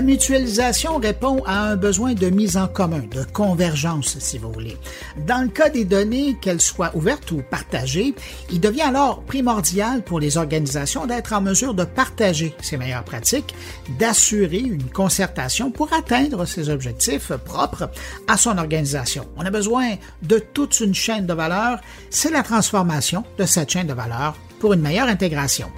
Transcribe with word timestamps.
La 0.00 0.06
mutualisation 0.06 0.96
répond 0.96 1.42
à 1.44 1.60
un 1.60 1.76
besoin 1.76 2.14
de 2.14 2.30
mise 2.30 2.56
en 2.56 2.68
commun, 2.68 3.02
de 3.10 3.22
convergence, 3.22 4.18
si 4.18 4.38
vous 4.38 4.50
voulez. 4.50 4.78
Dans 5.26 5.42
le 5.42 5.50
cas 5.50 5.68
des 5.68 5.84
données, 5.84 6.38
qu'elles 6.40 6.62
soient 6.62 6.90
ouvertes 6.96 7.30
ou 7.32 7.42
partagées, 7.42 8.14
il 8.50 8.60
devient 8.60 8.80
alors 8.80 9.20
primordial 9.24 10.02
pour 10.02 10.18
les 10.18 10.38
organisations 10.38 11.04
d'être 11.04 11.34
en 11.34 11.42
mesure 11.42 11.74
de 11.74 11.84
partager 11.84 12.54
ces 12.62 12.78
meilleures 12.78 13.04
pratiques, 13.04 13.54
d'assurer 13.98 14.60
une 14.60 14.88
concertation 14.88 15.70
pour 15.70 15.92
atteindre 15.92 16.46
ces 16.46 16.70
objectifs 16.70 17.32
propres 17.44 17.90
à 18.26 18.38
son 18.38 18.56
organisation. 18.56 19.28
On 19.36 19.44
a 19.44 19.50
besoin 19.50 19.96
de 20.22 20.38
toute 20.38 20.80
une 20.80 20.94
chaîne 20.94 21.26
de 21.26 21.34
valeur. 21.34 21.78
C'est 22.08 22.30
la 22.30 22.42
transformation 22.42 23.22
de 23.36 23.44
cette 23.44 23.68
chaîne 23.68 23.88
de 23.88 23.92
valeur 23.92 24.34
pour 24.60 24.72
une 24.72 24.80
meilleure 24.80 25.08
intégration. 25.08 25.70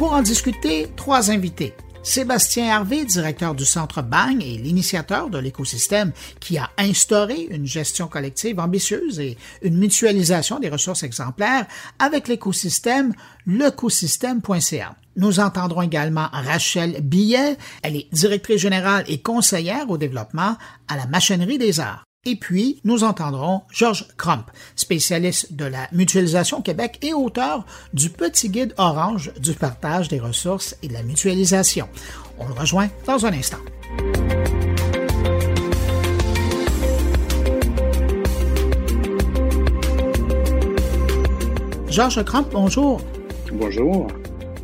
Pour 0.00 0.14
en 0.14 0.22
discuter, 0.22 0.86
trois 0.96 1.30
invités. 1.30 1.74
Sébastien 2.02 2.74
Harvey, 2.74 3.04
directeur 3.04 3.54
du 3.54 3.66
Centre 3.66 4.00
Bang 4.00 4.42
et 4.42 4.56
l'initiateur 4.56 5.28
de 5.28 5.36
l'écosystème 5.36 6.12
qui 6.40 6.56
a 6.56 6.70
instauré 6.78 7.48
une 7.50 7.66
gestion 7.66 8.08
collective 8.08 8.58
ambitieuse 8.60 9.20
et 9.20 9.36
une 9.60 9.76
mutualisation 9.76 10.58
des 10.58 10.70
ressources 10.70 11.02
exemplaires 11.02 11.66
avec 11.98 12.28
l'écosystème 12.28 13.12
lecosystème.ca. 13.44 14.96
Nous 15.16 15.38
entendrons 15.38 15.82
également 15.82 16.28
Rachel 16.32 17.02
Billet, 17.02 17.58
elle 17.82 17.96
est 17.96 18.08
directrice 18.10 18.62
générale 18.62 19.04
et 19.06 19.20
conseillère 19.20 19.90
au 19.90 19.98
développement 19.98 20.56
à 20.88 20.96
la 20.96 21.04
machinerie 21.08 21.58
des 21.58 21.78
arts. 21.78 22.06
Et 22.26 22.36
puis, 22.36 22.82
nous 22.84 23.02
entendrons 23.02 23.62
Georges 23.72 24.06
Crump, 24.18 24.50
spécialiste 24.76 25.54
de 25.54 25.64
la 25.64 25.88
mutualisation 25.90 26.60
Québec 26.60 26.98
et 27.00 27.14
auteur 27.14 27.64
du 27.94 28.10
petit 28.10 28.50
guide 28.50 28.74
orange 28.76 29.32
du 29.40 29.54
partage 29.54 30.08
des 30.08 30.20
ressources 30.20 30.76
et 30.82 30.88
de 30.88 30.92
la 30.92 31.02
mutualisation. 31.02 31.88
On 32.38 32.46
le 32.46 32.52
rejoint 32.52 32.90
dans 33.06 33.24
un 33.24 33.32
instant. 33.32 33.56
Georges 41.88 42.22
Crump, 42.24 42.50
bonjour. 42.52 43.00
Bonjour. 43.50 44.08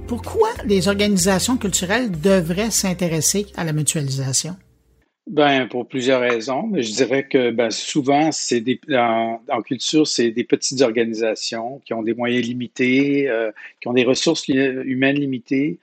Pourquoi 0.06 0.50
les 0.66 0.88
organisations 0.88 1.56
culturelles 1.56 2.11
devraient 2.20 2.70
s'intéresser 2.70 3.47
à 3.56 3.64
la 3.64 3.72
mutualisation? 3.72 4.56
Ben, 5.37 5.69
pour 5.69 5.87
plusieurs 5.87 6.23
raisons. 6.23 6.73
Je 6.75 6.92
dirais 6.92 7.29
que 7.29 7.51
ben, 7.51 7.70
souvent, 7.70 8.33
c'est 8.33 8.62
des, 8.62 8.81
en, 8.97 9.39
culture, 9.62 10.06
c'est 10.06 10.31
des 10.31 10.45
petites 10.45 10.81
organisations 10.81 11.83
qui 11.84 11.93
ont 11.93 12.03
des 12.03 12.15
moyens 12.15 12.47
limités, 12.47 13.28
euh, 13.28 13.53
qui 13.78 13.89
ont 13.89 13.93
des 13.93 14.05
ressources 14.05 14.48
humaines 14.48 15.17
limitées. 15.17 15.77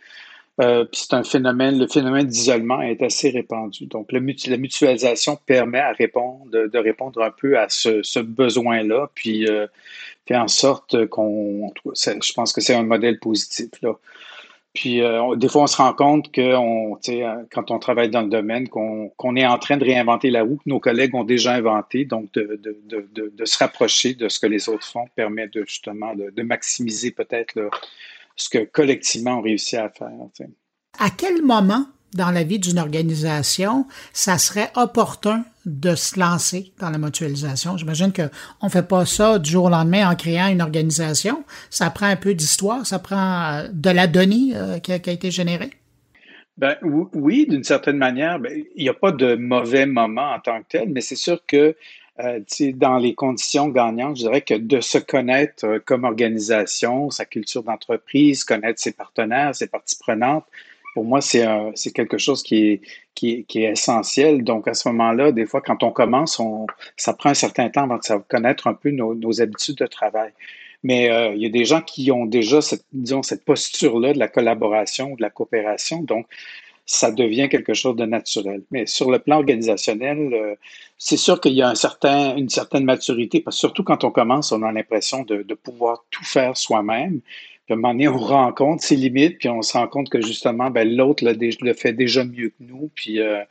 Euh, 0.59 0.85
puis 0.85 1.01
c'est 1.03 1.13
un 1.13 1.23
phénomène, 1.23 1.77
le 1.77 1.85
phénomène 1.85 2.25
d'isolement 2.25 2.81
est 2.81 3.03
assez 3.03 3.29
répandu. 3.29 3.85
Donc, 3.85 4.11
la 4.11 4.57
mutualisation 4.57 5.37
permet 5.45 5.83
de, 5.99 6.77
répondre 6.79 7.21
un 7.21 7.29
peu 7.29 7.59
à 7.59 7.69
ce, 7.69 8.01
ce 8.01 8.19
besoin-là, 8.19 9.11
puis 9.13 9.47
euh, 9.47 9.67
fait 10.25 10.35
en 10.35 10.47
sorte 10.47 11.05
qu'on, 11.09 11.71
je 11.93 12.33
pense 12.33 12.53
que 12.53 12.61
c'est 12.61 12.73
un 12.73 12.83
modèle 12.83 13.19
positif 13.19 13.69
là. 13.83 13.99
Puis 14.73 15.01
euh, 15.01 15.35
des 15.35 15.47
fois, 15.47 15.63
on 15.63 15.67
se 15.67 15.77
rend 15.77 15.93
compte 15.93 16.31
que 16.31 16.41
euh, 16.41 17.43
quand 17.51 17.69
on 17.69 17.77
travaille 17.77 18.09
dans 18.09 18.21
le 18.21 18.29
domaine, 18.29 18.67
qu'on 18.67 19.35
est 19.35 19.45
en 19.45 19.59
train 19.59 19.77
de 19.77 19.83
réinventer 19.83 20.31
la 20.31 20.43
roue 20.43 20.57
que 20.57 20.69
nos 20.69 20.79
collègues 20.79 21.13
ont 21.13 21.23
déjà 21.23 21.53
inventé. 21.53 22.05
Donc, 22.05 22.31
de, 22.33 23.45
se 23.45 23.57
rapprocher 23.57 24.15
de 24.15 24.29
ce 24.29 24.39
que 24.39 24.47
les 24.47 24.69
autres 24.69 24.85
font 24.85 25.05
permet 25.15 25.47
de 25.47 25.63
justement 25.67 26.15
de, 26.15 26.41
maximiser 26.41 27.11
peut-être 27.11 27.69
ce 28.35 28.49
que 28.49 28.63
collectivement 28.65 29.37
on 29.37 29.41
réussit 29.41 29.77
à 29.77 29.89
faire. 29.89 30.09
À 30.99 31.09
quel 31.11 31.43
moment 31.43 31.85
dans 32.15 32.31
la 32.31 32.43
vie 32.43 32.59
d'une 32.59 32.79
organisation, 32.79 33.85
ça 34.13 34.37
serait 34.37 34.71
opportun 34.75 35.43
de 35.65 35.95
se 35.95 36.19
lancer 36.19 36.73
dans 36.79 36.89
la 36.89 36.97
mutualisation. 36.97 37.77
J'imagine 37.77 38.11
qu'on 38.11 38.65
ne 38.65 38.69
fait 38.69 38.87
pas 38.87 39.05
ça 39.05 39.39
du 39.39 39.49
jour 39.49 39.65
au 39.65 39.69
lendemain 39.69 40.09
en 40.09 40.15
créant 40.15 40.49
une 40.49 40.61
organisation. 40.61 41.43
Ça 41.69 41.89
prend 41.89 42.07
un 42.07 42.15
peu 42.15 42.33
d'histoire, 42.33 42.85
ça 42.85 42.99
prend 42.99 43.43
euh, 43.43 43.67
de 43.71 43.89
la 43.89 44.07
donnée 44.07 44.51
euh, 44.55 44.79
qui, 44.79 44.91
a, 44.91 44.95
été 44.95 45.31
générée. 45.31 45.71
Ben, 46.57 46.75
oui, 47.13 47.47
d'une 47.49 47.63
certaine 47.63 47.97
manière. 47.97 48.39
Ben, 48.39 48.63
il 48.75 48.83
n'y 48.83 48.89
a 48.89 48.93
pas 48.93 49.11
de 49.11 49.35
mauvais 49.35 49.85
moment 49.85 50.33
en 50.33 50.39
tant 50.39 50.59
que 50.59 50.67
tel, 50.69 50.89
mais 50.89 51.01
c'est 51.01 51.15
sûr 51.15 51.39
que 51.47 51.75
euh, 52.19 52.39
dans 52.75 52.97
les 52.97 53.15
conditions 53.15 53.69
gagnantes, 53.69 54.17
je 54.17 54.23
dirais 54.23 54.41
que 54.41 54.53
de 54.53 54.81
se 54.81 54.99
connaître 54.99 55.79
comme 55.85 56.03
organisation, 56.03 57.09
sa 57.09 57.25
culture 57.25 57.63
d'entreprise, 57.63 58.43
connaître 58.43 58.79
ses 58.79 58.91
partenaires, 58.91 59.55
ses 59.55 59.67
parties 59.67 59.97
prenantes, 59.99 60.45
pour 60.93 61.05
moi, 61.05 61.21
c'est 61.21 61.91
quelque 61.93 62.17
chose 62.17 62.43
qui 62.43 62.67
est, 62.67 62.81
qui, 63.15 63.45
est, 63.55 63.71
essentiel. 63.71 64.43
Donc, 64.43 64.67
à 64.67 64.73
ce 64.73 64.87
moment-là, 64.89 65.31
des 65.31 65.45
fois, 65.45 65.61
quand 65.61 65.83
on 65.83 65.91
commence, 65.91 66.39
on, 66.39 66.67
ça 66.97 67.13
prend 67.13 67.31
un 67.31 67.35
certain 67.35 67.69
temps 67.69 67.83
avant 67.83 67.97
de 67.97 68.23
connaître 68.27 68.67
un 68.67 68.73
peu 68.73 68.91
nos, 68.91 69.15
nos 69.15 69.41
habitudes 69.41 69.77
de 69.77 69.87
travail. 69.87 70.31
Mais 70.83 71.09
euh, 71.09 71.33
il 71.33 71.41
y 71.41 71.45
a 71.45 71.49
des 71.49 71.65
gens 71.65 71.81
qui 71.81 72.11
ont 72.11 72.25
déjà 72.25 72.61
cette, 72.61 72.85
disons, 72.91 73.23
cette 73.23 73.45
posture-là 73.45 74.13
de 74.13 74.19
la 74.19 74.27
collaboration 74.27 75.15
de 75.15 75.21
la 75.21 75.29
coopération. 75.29 76.03
Donc, 76.03 76.27
ça 76.85 77.11
devient 77.11 77.47
quelque 77.49 77.73
chose 77.73 77.95
de 77.95 78.05
naturel. 78.05 78.61
Mais 78.69 78.85
sur 78.85 79.09
le 79.09 79.19
plan 79.19 79.37
organisationnel, 79.37 80.33
euh, 80.33 80.55
c'est 80.97 81.17
sûr 81.17 81.39
qu'il 81.39 81.53
y 81.53 81.61
a 81.61 81.69
un 81.69 81.75
certain, 81.75 82.35
une 82.35 82.49
certaine 82.49 82.83
maturité, 82.83 83.39
parce 83.39 83.55
que 83.55 83.61
surtout 83.61 83.83
quand 83.83 84.03
on 84.03 84.11
commence, 84.11 84.51
on 84.51 84.61
a 84.63 84.71
l'impression 84.71 85.23
de, 85.23 85.43
de 85.43 85.53
pouvoir 85.53 86.03
tout 86.11 86.25
faire 86.25 86.57
soi-même. 86.57 87.21
Puis 87.65 87.73
à 87.73 87.77
un 87.77 87.77
moment 87.77 87.93
donné, 87.93 88.07
on 88.07 88.17
rencontre 88.17 88.83
ses 88.83 88.95
limites, 88.95 89.37
puis 89.39 89.49
on 89.49 89.61
se 89.61 89.77
rend 89.77 89.87
compte 89.87 90.09
que 90.09 90.21
justement, 90.21 90.69
ben, 90.69 90.89
l'autre 90.95 91.23
le, 91.25 91.73
fait 91.73 91.93
déjà 91.93 92.25
mieux 92.25 92.49
que 92.49 92.55
nous. 92.59 92.91
Puis, 92.93 93.21
euh, 93.21 93.41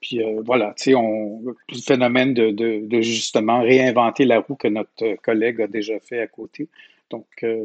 puis 0.00 0.22
euh, 0.22 0.42
voilà, 0.44 0.74
tu 0.76 0.84
sais, 0.84 0.94
on, 0.94 1.40
le 1.44 1.78
phénomène 1.80 2.34
de, 2.34 2.50
de, 2.50 3.00
justement 3.00 3.62
réinventer 3.62 4.24
la 4.24 4.40
roue 4.40 4.56
que 4.56 4.68
notre 4.68 5.14
collègue 5.22 5.60
a 5.60 5.66
déjà 5.68 6.00
fait 6.00 6.20
à 6.20 6.26
côté. 6.26 6.68
Donc, 7.10 7.26
euh, 7.44 7.64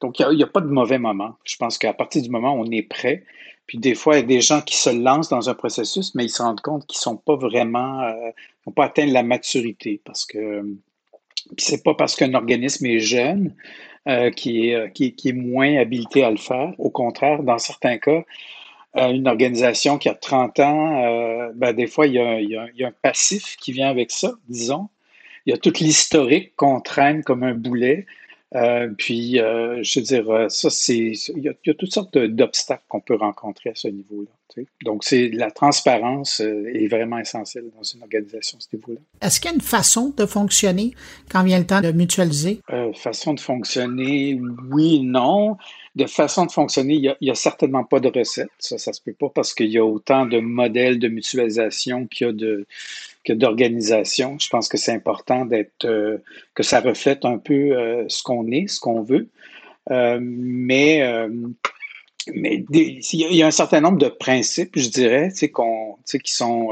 donc 0.00 0.18
il 0.20 0.36
n'y 0.36 0.42
a, 0.42 0.46
pas 0.46 0.62
de 0.62 0.68
mauvais 0.68 0.98
moment. 0.98 1.36
Je 1.44 1.56
pense 1.56 1.76
qu'à 1.76 1.92
partir 1.92 2.22
du 2.22 2.30
moment 2.30 2.54
où 2.54 2.62
on 2.62 2.70
est 2.70 2.82
prêt, 2.82 3.24
puis 3.66 3.76
des 3.76 3.94
fois, 3.94 4.14
il 4.14 4.20
y 4.20 4.22
a 4.22 4.26
des 4.26 4.40
gens 4.40 4.62
qui 4.62 4.76
se 4.76 4.90
lancent 4.90 5.28
dans 5.28 5.50
un 5.50 5.54
processus, 5.54 6.14
mais 6.14 6.24
ils 6.24 6.30
se 6.30 6.40
rendent 6.40 6.60
compte 6.60 6.86
qu'ils 6.86 7.00
sont 7.00 7.16
pas 7.16 7.36
vraiment, 7.36 8.10
n'ont 8.66 8.72
pas 8.72 8.84
atteint 8.84 9.06
la 9.06 9.24
maturité 9.24 10.00
parce 10.04 10.24
que 10.24 10.64
c'est 11.58 11.82
pas 11.82 11.94
parce 11.94 12.16
qu'un 12.16 12.32
organisme 12.34 12.86
est 12.86 13.00
jeune 13.00 13.54
euh, 14.08 14.30
qui, 14.30 14.70
est, 14.70 14.92
qui, 14.92 15.28
est 15.28 15.32
moins 15.32 15.76
habilité 15.76 16.22
à 16.22 16.30
le 16.30 16.36
faire. 16.36 16.72
Au 16.78 16.90
contraire, 16.90 17.42
dans 17.42 17.58
certains 17.58 17.98
cas, 17.98 18.22
euh, 18.96 19.10
une 19.10 19.28
organisation 19.28 19.98
qui 19.98 20.08
a 20.08 20.14
30 20.14 20.60
ans, 20.60 21.04
euh, 21.04 21.52
ben, 21.54 21.74
des 21.74 21.86
fois, 21.86 22.06
il 22.06 22.14
y, 22.14 22.18
a, 22.18 22.40
il, 22.40 22.48
y 22.48 22.84
a, 22.84 22.88
un 22.88 22.94
passif 23.02 23.56
qui 23.56 23.72
vient 23.72 23.88
avec 23.88 24.10
ça, 24.10 24.32
disons. 24.48 24.88
Il 25.44 25.50
y 25.50 25.52
a 25.52 25.58
toute 25.58 25.80
l'historique 25.80 26.54
qu'on 26.56 26.80
traîne 26.80 27.22
comme 27.22 27.42
un 27.42 27.54
boulet. 27.54 28.06
Euh, 28.54 28.88
puis, 28.96 29.40
euh, 29.40 29.82
je 29.82 29.98
veux 29.98 30.04
dire, 30.04 30.30
euh, 30.30 30.48
ça, 30.48 30.70
c'est. 30.70 31.12
Il 31.34 31.42
y, 31.42 31.48
a, 31.48 31.74
toutes 31.74 31.92
sortes 31.92 32.16
d'obstacles 32.16 32.84
qu'on 32.88 33.00
peut 33.00 33.16
rencontrer 33.16 33.70
à 33.70 33.74
ce 33.74 33.88
niveau-là. 33.88 34.28
Donc, 34.84 35.04
c'est 35.04 35.28
la 35.28 35.50
transparence 35.50 36.40
est 36.40 36.86
vraiment 36.86 37.18
essentielle 37.18 37.64
dans 37.76 37.82
une 37.82 38.02
organisation, 38.02 38.58
ce 38.58 38.74
niveau-là. 38.74 39.00
Est-ce 39.20 39.38
qu'il 39.38 39.50
y 39.50 39.52
a 39.52 39.54
une 39.54 39.60
façon 39.60 40.14
de 40.16 40.24
fonctionner 40.24 40.94
quand 41.30 41.42
vient 41.42 41.58
le 41.58 41.66
temps 41.66 41.82
de 41.82 41.92
mutualiser? 41.92 42.62
façon 42.94 43.34
de 43.34 43.40
fonctionner, 43.40 44.40
oui, 44.70 45.00
non. 45.00 45.58
De 45.94 46.06
façon 46.06 46.46
de 46.46 46.52
fonctionner, 46.52 46.94
il 46.94 47.16
n'y 47.20 47.28
a, 47.28 47.32
a, 47.32 47.34
certainement 47.34 47.84
pas 47.84 48.00
de 48.00 48.08
recette. 48.08 48.48
Ça, 48.58 48.78
ça 48.78 48.94
se 48.94 49.02
peut 49.02 49.12
pas 49.12 49.28
parce 49.28 49.52
qu'il 49.52 49.68
y 49.68 49.76
a 49.76 49.84
autant 49.84 50.24
de 50.24 50.38
modèles 50.40 50.98
de 50.98 51.08
mutualisation 51.08 52.06
qu'il 52.06 52.26
y 52.26 52.30
a 52.30 52.32
de 52.32 52.66
d'organisation. 53.32 54.38
Je 54.40 54.48
pense 54.48 54.68
que 54.68 54.76
c'est 54.76 54.92
important 54.92 55.44
d'être 55.44 55.84
euh, 55.84 56.18
que 56.54 56.62
ça 56.62 56.80
reflète 56.80 57.24
un 57.24 57.38
peu 57.38 57.54
euh, 57.54 58.04
ce 58.08 58.22
qu'on 58.22 58.46
est, 58.50 58.66
ce 58.68 58.80
qu'on 58.80 59.02
veut. 59.02 59.28
Euh, 59.90 60.18
mais 60.20 61.02
mais 62.34 62.64
il 62.70 63.36
y 63.36 63.42
a 63.42 63.46
un 63.46 63.52
certain 63.52 63.80
nombre 63.80 63.98
de 63.98 64.08
principes, 64.08 64.76
je 64.76 64.88
dirais, 64.88 65.30
qu'on, 65.52 65.96
qui 66.24 66.32
sont 66.32 66.70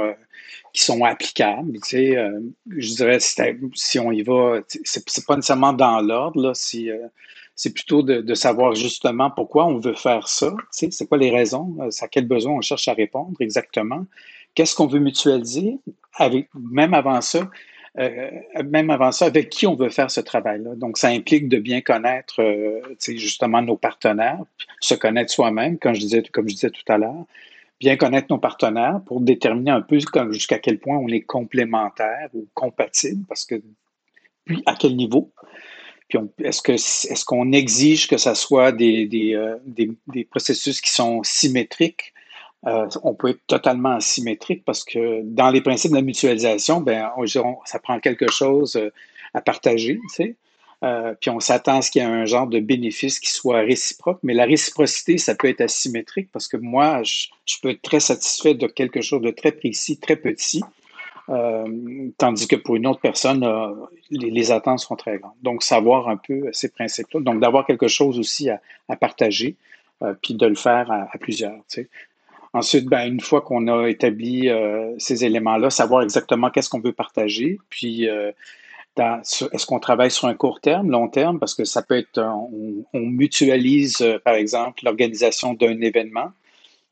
qui 0.72 0.82
sont 0.82 1.04
applicables. 1.04 1.78
Je 1.92 2.94
dirais 2.94 3.18
si 3.20 3.98
on 4.00 4.10
y 4.10 4.22
va, 4.22 4.60
c'est 4.82 5.24
pas 5.24 5.36
nécessairement 5.36 5.72
dans 5.72 6.00
l'ordre 6.00 6.42
là, 6.42 6.52
c'est 6.54 7.72
plutôt 7.72 8.02
de, 8.02 8.34
savoir 8.34 8.74
justement 8.74 9.30
pourquoi 9.30 9.66
on 9.66 9.78
veut 9.78 9.94
faire 9.94 10.26
ça. 10.26 10.52
C'est 10.72 11.06
quoi 11.08 11.18
les 11.18 11.30
raisons, 11.30 11.76
à 12.00 12.08
quel 12.08 12.26
besoin 12.26 12.54
on 12.54 12.60
cherche 12.60 12.88
à 12.88 12.94
répondre 12.94 13.36
exactement 13.40 14.06
qu'est-ce 14.54 14.74
qu'on 14.74 14.86
veut 14.86 15.00
mutualiser, 15.00 15.78
avec, 16.16 16.48
même 16.54 16.94
avant 16.94 17.20
ça, 17.20 17.50
euh, 17.98 18.30
même 18.64 18.90
avant 18.90 19.12
ça, 19.12 19.26
avec 19.26 19.50
qui 19.50 19.66
on 19.66 19.76
veut 19.76 19.88
faire 19.88 20.10
ce 20.10 20.20
travail-là. 20.20 20.74
Donc, 20.74 20.98
ça 20.98 21.08
implique 21.08 21.48
de 21.48 21.58
bien 21.58 21.80
connaître 21.80 22.42
euh, 22.42 22.80
justement 23.00 23.62
nos 23.62 23.76
partenaires, 23.76 24.42
se 24.80 24.94
connaître 24.94 25.32
soi-même, 25.32 25.78
comme 25.78 25.94
je 25.94 26.00
disais, 26.00 26.22
tout 26.22 26.92
à 26.92 26.98
l'heure, 26.98 27.24
bien 27.80 27.96
connaître 27.96 28.28
nos 28.30 28.38
partenaires 28.38 29.00
pour 29.06 29.20
déterminer 29.20 29.70
un 29.70 29.82
peu 29.82 29.98
jusqu'à 29.98 30.58
quel 30.58 30.78
point 30.78 30.96
on 30.96 31.08
est 31.08 31.20
complémentaire 31.20 32.30
ou 32.34 32.46
compatible, 32.54 33.24
parce 33.28 33.44
que 33.44 33.60
puis 34.44 34.62
à 34.66 34.74
quel 34.74 34.96
niveau. 34.96 35.32
puis 36.08 36.18
est-ce 36.38 37.24
qu'on 37.24 37.52
exige 37.52 38.08
que 38.08 38.16
ça 38.16 38.34
soit 38.34 38.72
des, 38.72 39.06
des, 39.06 40.24
processus 40.24 40.80
qui 40.80 40.90
sont 40.90 41.22
symétriques? 41.22 42.12
On 42.64 43.14
peut 43.14 43.30
être 43.30 43.46
totalement 43.46 43.96
asymétrique 43.96 44.64
parce 44.64 44.84
que 44.84 45.22
dans 45.22 45.50
les 45.50 45.60
principes 45.60 45.90
de 45.90 45.96
la 45.96 46.02
mutualisation, 46.02 46.80
ben, 46.80 47.10
ça 47.64 47.78
prend 47.78 48.00
quelque 48.00 48.30
chose 48.30 48.80
à 49.34 49.40
partager, 49.40 49.96
tu 49.96 50.14
sais. 50.14 50.36
Euh, 50.84 51.14
puis 51.18 51.30
on 51.30 51.40
s'attend 51.40 51.78
à 51.78 51.82
ce 51.82 51.90
qu'il 51.90 52.02
y 52.02 52.04
ait 52.04 52.08
un 52.08 52.26
genre 52.26 52.46
de 52.46 52.60
bénéfice 52.60 53.18
qui 53.18 53.30
soit 53.30 53.60
réciproque, 53.60 54.18
mais 54.22 54.34
la 54.34 54.44
réciprocité, 54.44 55.16
ça 55.16 55.34
peut 55.34 55.48
être 55.48 55.62
asymétrique 55.62 56.28
parce 56.30 56.46
que 56.46 56.58
moi, 56.58 57.02
je, 57.04 57.28
peux 57.62 57.70
être 57.70 57.80
très 57.80 58.00
satisfait 58.00 58.54
de 58.54 58.66
quelque 58.66 59.00
chose 59.00 59.22
de 59.22 59.30
très 59.30 59.52
précis, 59.52 59.98
très 59.98 60.16
petit, 60.16 60.62
euh, 61.30 62.10
tandis 62.18 62.46
que 62.46 62.56
pour 62.56 62.76
une 62.76 62.86
autre 62.86 63.00
personne, 63.00 63.44
euh, 63.44 63.72
les, 64.10 64.52
attentes 64.52 64.80
sont 64.80 64.96
très 64.96 65.18
grandes. 65.18 65.32
Donc, 65.42 65.62
savoir 65.62 66.08
un 66.08 66.18
peu 66.18 66.50
ces 66.52 66.68
principes-là, 66.68 67.20
donc 67.20 67.40
d'avoir 67.40 67.64
quelque 67.66 67.88
chose 67.88 68.18
aussi 68.18 68.50
à, 68.50 68.60
partager, 68.96 69.56
puis 70.20 70.34
de 70.34 70.46
le 70.46 70.54
faire 70.54 70.90
à, 70.90 71.16
plusieurs. 71.18 71.54
Ensuite, 72.54 72.86
ben, 72.86 73.06
une 73.06 73.20
fois 73.20 73.42
qu'on 73.42 73.68
a 73.68 73.88
établi 73.88 74.48
ces 74.96 75.24
éléments-là, 75.24 75.70
savoir 75.70 76.02
exactement 76.02 76.50
qu'est-ce 76.50 76.70
qu'on 76.70 76.80
veut 76.80 76.92
partager, 76.92 77.58
puis 77.68 78.08
est-ce 78.96 79.66
qu'on 79.66 79.80
travaille 79.80 80.10
sur 80.10 80.28
un 80.28 80.34
court 80.34 80.60
terme, 80.60 80.90
long 80.90 81.08
terme, 81.08 81.38
parce 81.38 81.54
que 81.54 81.64
ça 81.64 81.82
peut 81.82 81.96
être, 81.96 82.18
on, 82.92 83.00
mutualise, 83.00 84.00
euh, 84.00 84.18
par 84.18 84.34
exemple, 84.34 84.84
l'organisation 84.84 85.54
d'un 85.54 85.80
événement. 85.80 86.30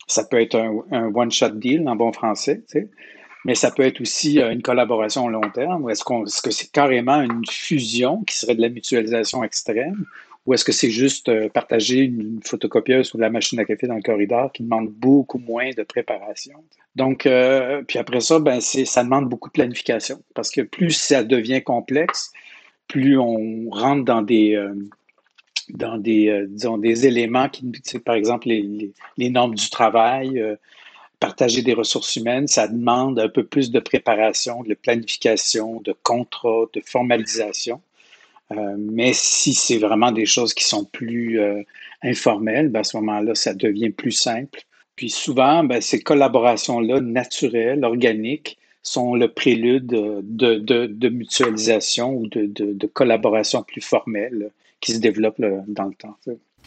Ça 0.08 0.24
peut 0.24 0.40
être 0.40 0.56
un, 0.56 1.12
one-shot 1.14 1.50
deal 1.50 1.88
en 1.88 1.94
bon 1.94 2.12
français, 2.12 2.62
mais 3.44 3.54
ça 3.54 3.70
peut 3.70 3.84
être 3.84 4.00
aussi 4.00 4.40
euh, 4.40 4.52
une 4.52 4.62
collaboration 4.62 5.28
long 5.28 5.48
terme. 5.54 5.88
Est-ce 5.90 6.02
est-ce 6.02 6.42
que 6.42 6.50
c'est 6.50 6.72
carrément 6.72 7.20
une 7.20 7.44
fusion 7.48 8.22
qui 8.24 8.36
serait 8.36 8.56
de 8.56 8.62
la 8.62 8.68
mutualisation 8.68 9.44
extrême, 9.44 10.06
ou 10.44 10.54
est-ce 10.54 10.64
que 10.64 10.72
c'est 10.72 10.90
juste 10.90 11.28
euh, 11.28 11.48
partager 11.48 11.98
une 12.00 12.40
photocopieuse 12.44 13.14
ou 13.14 13.18
la 13.18 13.30
machine 13.30 13.58
à 13.60 13.64
café 13.64 13.86
dans 13.86 13.94
le 13.94 14.02
corridor 14.02 14.50
qui 14.52 14.64
demande 14.64 14.88
beaucoup 14.88 15.38
moins 15.38 15.70
de 15.70 15.82
préparation? 15.84 16.64
Donc, 16.96 17.26
euh, 17.26 17.82
puis 17.86 17.98
après 17.98 18.20
ça, 18.20 18.40
ben, 18.40 18.60
ça 18.60 19.04
demande 19.04 19.28
beaucoup 19.28 19.48
de 19.48 19.52
planification 19.52 20.20
parce 20.34 20.50
que 20.50 20.62
plus 20.62 20.90
ça 20.90 21.22
devient 21.22 21.62
complexe, 21.62 22.32
plus 22.88 23.18
on 23.18 23.70
rentre 23.70 24.04
dans 24.04 24.22
des, 24.22 24.56
euh, 24.56 24.74
dans 25.70 25.96
des, 25.96 26.44
disons, 26.48 26.76
des 26.76 27.06
éléments 27.06 27.48
qui, 27.48 27.70
par 28.04 28.16
exemple, 28.16 28.48
les, 28.48 28.92
les, 29.16 29.30
normes 29.30 29.54
du 29.54 29.70
travail, 29.70 30.42
partager 31.20 31.62
des 31.62 31.72
ressources 31.72 32.16
humaines, 32.16 32.48
ça 32.48 32.66
demande 32.66 33.20
un 33.20 33.28
peu 33.28 33.44
plus 33.44 33.70
de 33.70 33.78
préparation, 33.78 34.64
de 34.64 34.74
planification, 34.74 35.80
de 35.80 35.94
contrat, 36.02 36.64
de 36.74 36.82
formalisation. 36.84 37.80
Euh, 38.56 38.76
mais 38.78 39.12
si 39.12 39.54
c'est 39.54 39.78
vraiment 39.78 40.12
des 40.12 40.26
choses 40.26 40.54
qui 40.54 40.64
sont 40.64 40.84
plus 40.84 41.40
euh, 41.40 41.62
informelles, 42.02 42.68
ben, 42.68 42.80
à 42.80 42.84
ce 42.84 42.96
moment-là, 42.98 43.34
ça 43.34 43.54
devient 43.54 43.90
plus 43.90 44.12
simple. 44.12 44.60
Puis 44.96 45.10
souvent, 45.10 45.64
ben, 45.64 45.80
ces 45.80 46.00
collaborations-là, 46.00 47.00
naturelles, 47.00 47.84
organiques, 47.84 48.58
sont 48.82 49.14
le 49.14 49.28
prélude 49.28 49.86
de, 49.86 51.08
mutualisation 51.08 52.14
ou 52.14 52.26
de, 52.26 52.86
collaboration 52.88 53.62
plus 53.62 53.80
formelle 53.80 54.50
qui 54.80 54.92
se 54.94 54.98
développe 54.98 55.40
dans 55.68 55.84
le 55.84 55.94
temps. 55.94 56.16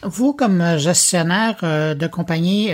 Vous, 0.02 0.32
comme 0.32 0.78
gestionnaire 0.78 1.58
euh, 1.62 1.94
de 1.94 2.06
compagnie, 2.06 2.70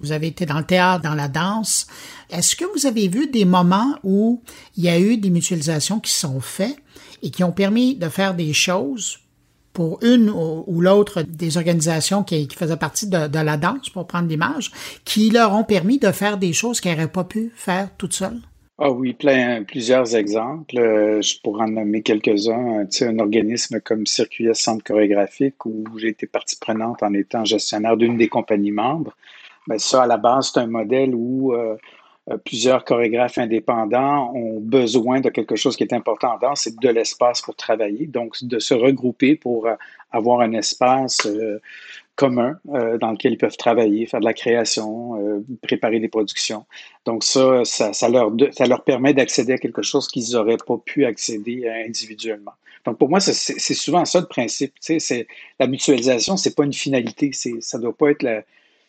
vous 0.00 0.12
avez 0.12 0.28
été 0.28 0.46
dans 0.46 0.58
le 0.58 0.64
théâtre, 0.64 1.02
dans 1.02 1.14
la 1.14 1.28
danse. 1.28 1.88
Est-ce 2.30 2.54
que 2.54 2.64
vous 2.72 2.86
avez 2.86 3.08
vu 3.08 3.26
des 3.26 3.44
moments 3.44 3.94
où 4.04 4.42
il 4.76 4.84
y 4.84 4.88
a 4.88 4.98
eu 4.98 5.16
des 5.16 5.30
mutualisations 5.30 5.98
qui 5.98 6.12
sont 6.12 6.40
faites 6.40 6.78
et 7.22 7.30
qui 7.30 7.44
ont 7.44 7.52
permis 7.52 7.94
de 7.94 8.08
faire 8.08 8.34
des 8.34 8.52
choses 8.52 9.20
pour 9.72 10.02
une 10.02 10.28
ou, 10.28 10.80
l'autre 10.80 11.22
des 11.22 11.56
organisations 11.56 12.24
qui, 12.24 12.48
faisaient 12.52 12.76
partie 12.76 13.06
de, 13.08 13.28
la 13.32 13.56
danse, 13.56 13.90
pour 13.90 14.08
prendre 14.08 14.28
l'image, 14.28 14.72
qui 15.04 15.30
leur 15.30 15.54
ont 15.54 15.62
permis 15.62 15.98
de 15.98 16.10
faire 16.10 16.36
des 16.36 16.52
choses 16.52 16.80
qu'elles 16.80 16.96
n'auraient 16.96 17.12
pas 17.12 17.22
pu 17.22 17.52
faire 17.54 17.88
toutes 17.96 18.12
seules? 18.12 18.40
Ah 18.80 18.90
oui, 18.90 19.12
plein, 19.12 19.64
plusieurs 19.64 20.16
exemples. 20.16 20.78
Euh, 20.78 21.20
je 21.20 21.40
pourrais 21.42 21.64
en 21.64 21.68
nommer 21.68 22.02
quelques-uns. 22.02 22.86
Tu 22.86 22.98
sais, 22.98 23.06
un 23.08 23.18
organisme 23.18 23.80
comme 23.80 24.06
Circuit 24.06 24.48
Centre 24.54 24.84
chorégraphique 24.84 25.64
où 25.66 25.84
j'ai 25.96 26.08
été 26.08 26.26
partie 26.26 26.56
prenante 26.56 27.02
en 27.02 27.12
étant 27.12 27.44
gestionnaire 27.44 27.96
d'une 27.96 28.16
des 28.16 28.28
compagnies 28.28 28.72
membres. 28.72 29.16
Mais 29.68 29.78
ça, 29.78 30.04
à 30.04 30.06
la 30.06 30.16
base, 30.16 30.52
c'est 30.52 30.60
un 30.60 30.66
modèle 30.66 31.14
où 31.14 31.52
euh, 31.52 31.56
euh, 31.58 31.76
plusieurs 32.36 32.84
chorégraphes 32.84 33.38
indépendants 33.38 34.32
ont 34.34 34.60
besoin 34.60 35.20
de 35.20 35.30
quelque 35.30 35.56
chose 35.56 35.76
qui 35.76 35.84
est 35.84 35.94
important 35.94 36.34
en 36.34 36.38
danse, 36.38 36.62
c'est 36.62 36.78
de 36.78 36.88
l'espace 36.88 37.40
pour 37.40 37.56
travailler, 37.56 38.06
donc 38.06 38.42
de 38.42 38.58
se 38.58 38.74
regrouper 38.74 39.36
pour 39.36 39.66
euh, 39.66 39.74
avoir 40.10 40.40
un 40.40 40.52
espace 40.52 41.26
euh, 41.26 41.60
commun 42.16 42.58
dans 42.64 43.12
lequel 43.12 43.34
ils 43.34 43.38
peuvent 43.38 43.56
travailler, 43.56 44.04
faire 44.06 44.18
de 44.18 44.24
la 44.24 44.32
création, 44.32 45.44
préparer 45.62 46.00
des 46.00 46.08
productions. 46.08 46.66
Donc 47.04 47.22
ça, 47.22 47.64
ça, 47.64 48.08
leur, 48.08 48.32
ça 48.50 48.66
leur 48.66 48.82
permet 48.82 49.14
d'accéder 49.14 49.52
à 49.52 49.58
quelque 49.58 49.82
chose 49.82 50.08
qu'ils 50.08 50.32
n'auraient 50.32 50.56
pas 50.56 50.78
pu 50.84 51.04
accéder 51.04 51.68
individuellement. 51.86 52.54
Donc 52.84 52.98
pour 52.98 53.08
moi, 53.08 53.20
c'est 53.20 53.74
souvent 53.74 54.04
ça 54.04 54.18
le 54.18 54.26
principe. 54.26 54.74
La 55.60 55.66
mutualisation, 55.68 56.36
c'est 56.36 56.56
pas 56.56 56.64
une 56.64 56.72
finalité, 56.72 57.30
ça 57.60 57.78
doit 57.78 57.96
pas 57.96 58.10
être 58.10 58.24
la, 58.24 58.42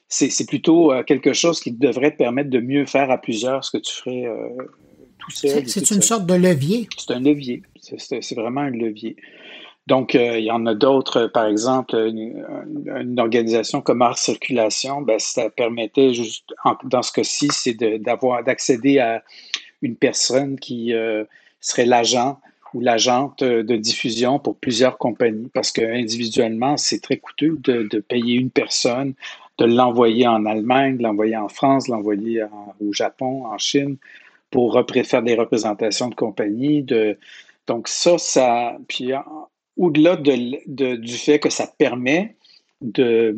c'est 0.09 0.47
plutôt 0.47 0.91
euh, 0.91 1.03
quelque 1.03 1.33
chose 1.33 1.59
qui 1.59 1.71
devrait 1.71 2.11
te 2.11 2.17
permettre 2.17 2.49
de 2.49 2.59
mieux 2.59 2.85
faire 2.85 3.11
à 3.11 3.19
plusieurs 3.19 3.63
ce 3.63 3.71
que 3.71 3.77
tu 3.77 3.93
ferais 3.93 4.25
euh, 4.25 4.49
tout 5.19 5.31
seul. 5.31 5.67
C'est 5.69 5.91
une 5.91 6.01
sorte 6.01 6.25
de 6.25 6.33
levier. 6.33 6.89
C'est 6.97 7.13
un 7.13 7.19
levier. 7.19 7.61
C'est 7.79 8.35
vraiment 8.35 8.61
un 8.61 8.71
levier. 8.71 9.15
Donc, 9.85 10.15
euh, 10.15 10.39
il 10.39 10.45
y 10.45 10.51
en 10.51 10.65
a 10.65 10.73
d'autres, 10.73 11.27
par 11.27 11.45
exemple, 11.45 11.95
une, 11.95 13.19
organisation 13.19 13.81
comme 13.81 14.01
Art 14.01 14.17
Circulation, 14.17 15.01
ben, 15.01 15.17
ça 15.19 15.49
permettait 15.49 16.13
juste, 16.13 16.53
dans 16.83 17.01
ce 17.01 17.11
cas-ci, 17.11 17.47
c'est 17.51 17.73
d'avoir 17.73 18.43
d'accéder 18.43 18.99
à 18.99 19.23
une 19.81 19.95
personne 19.95 20.59
qui 20.59 20.93
serait 21.59 21.87
l'agent 21.87 22.39
ou 22.75 22.81
l'agente 22.81 23.43
de 23.43 23.75
diffusion 23.75 24.37
pour 24.37 24.57
plusieurs 24.57 24.99
compagnies, 24.99 25.49
parce 25.55 25.71
que 25.71 25.81
individuellement, 25.81 26.77
c'est 26.77 26.99
très 26.99 27.17
coûteux 27.17 27.57
de, 27.63 27.87
de, 27.89 27.99
payer 27.99 28.35
une 28.35 28.51
personne 28.51 29.15
de 29.59 29.65
l'envoyer 29.65 30.27
en 30.27 30.45
Allemagne, 30.45 30.97
de 30.97 31.03
l'envoyer 31.03 31.37
en 31.37 31.49
France, 31.49 31.87
de 31.87 31.91
l'envoyer 31.91 32.43
au 32.81 32.93
Japon, 32.93 33.45
en 33.45 33.57
Chine, 33.57 33.97
pour 34.51 34.81
faire 35.05 35.21
des 35.21 35.35
représentations 35.35 36.07
de 36.07 36.15
compagnie. 36.15 36.85
Donc 37.67 37.87
ça, 37.87 38.17
ça, 38.17 38.77
puis 38.87 39.11
au-delà 39.77 40.15
de, 40.15 40.95
du 40.95 41.13
fait 41.13 41.39
que 41.39 41.49
ça 41.49 41.67
permet 41.77 42.35
de, 42.81 43.37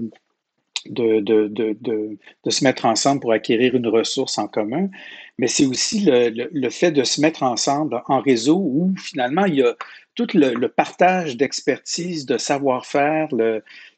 se 0.85 2.63
mettre 2.63 2.85
ensemble 2.85 3.19
pour 3.21 3.31
acquérir 3.31 3.75
une 3.75 3.87
ressource 3.87 4.37
en 4.37 4.47
commun, 4.47 4.89
mais 5.37 5.47
c'est 5.47 5.65
aussi 5.65 6.01
le, 6.05 6.49
le, 6.51 6.69
fait 6.69 6.91
de 6.91 7.03
se 7.03 7.19
mettre 7.19 7.43
ensemble 7.43 8.01
en 8.07 8.21
réseau 8.21 8.57
où 8.57 8.93
finalement 8.97 9.45
il 9.45 9.55
y 9.55 9.63
a 9.63 9.75
tout 10.15 10.27
le, 10.33 10.67
partage 10.67 11.37
d'expertise, 11.37 12.25
de 12.25 12.37
savoir-faire, 12.37 13.29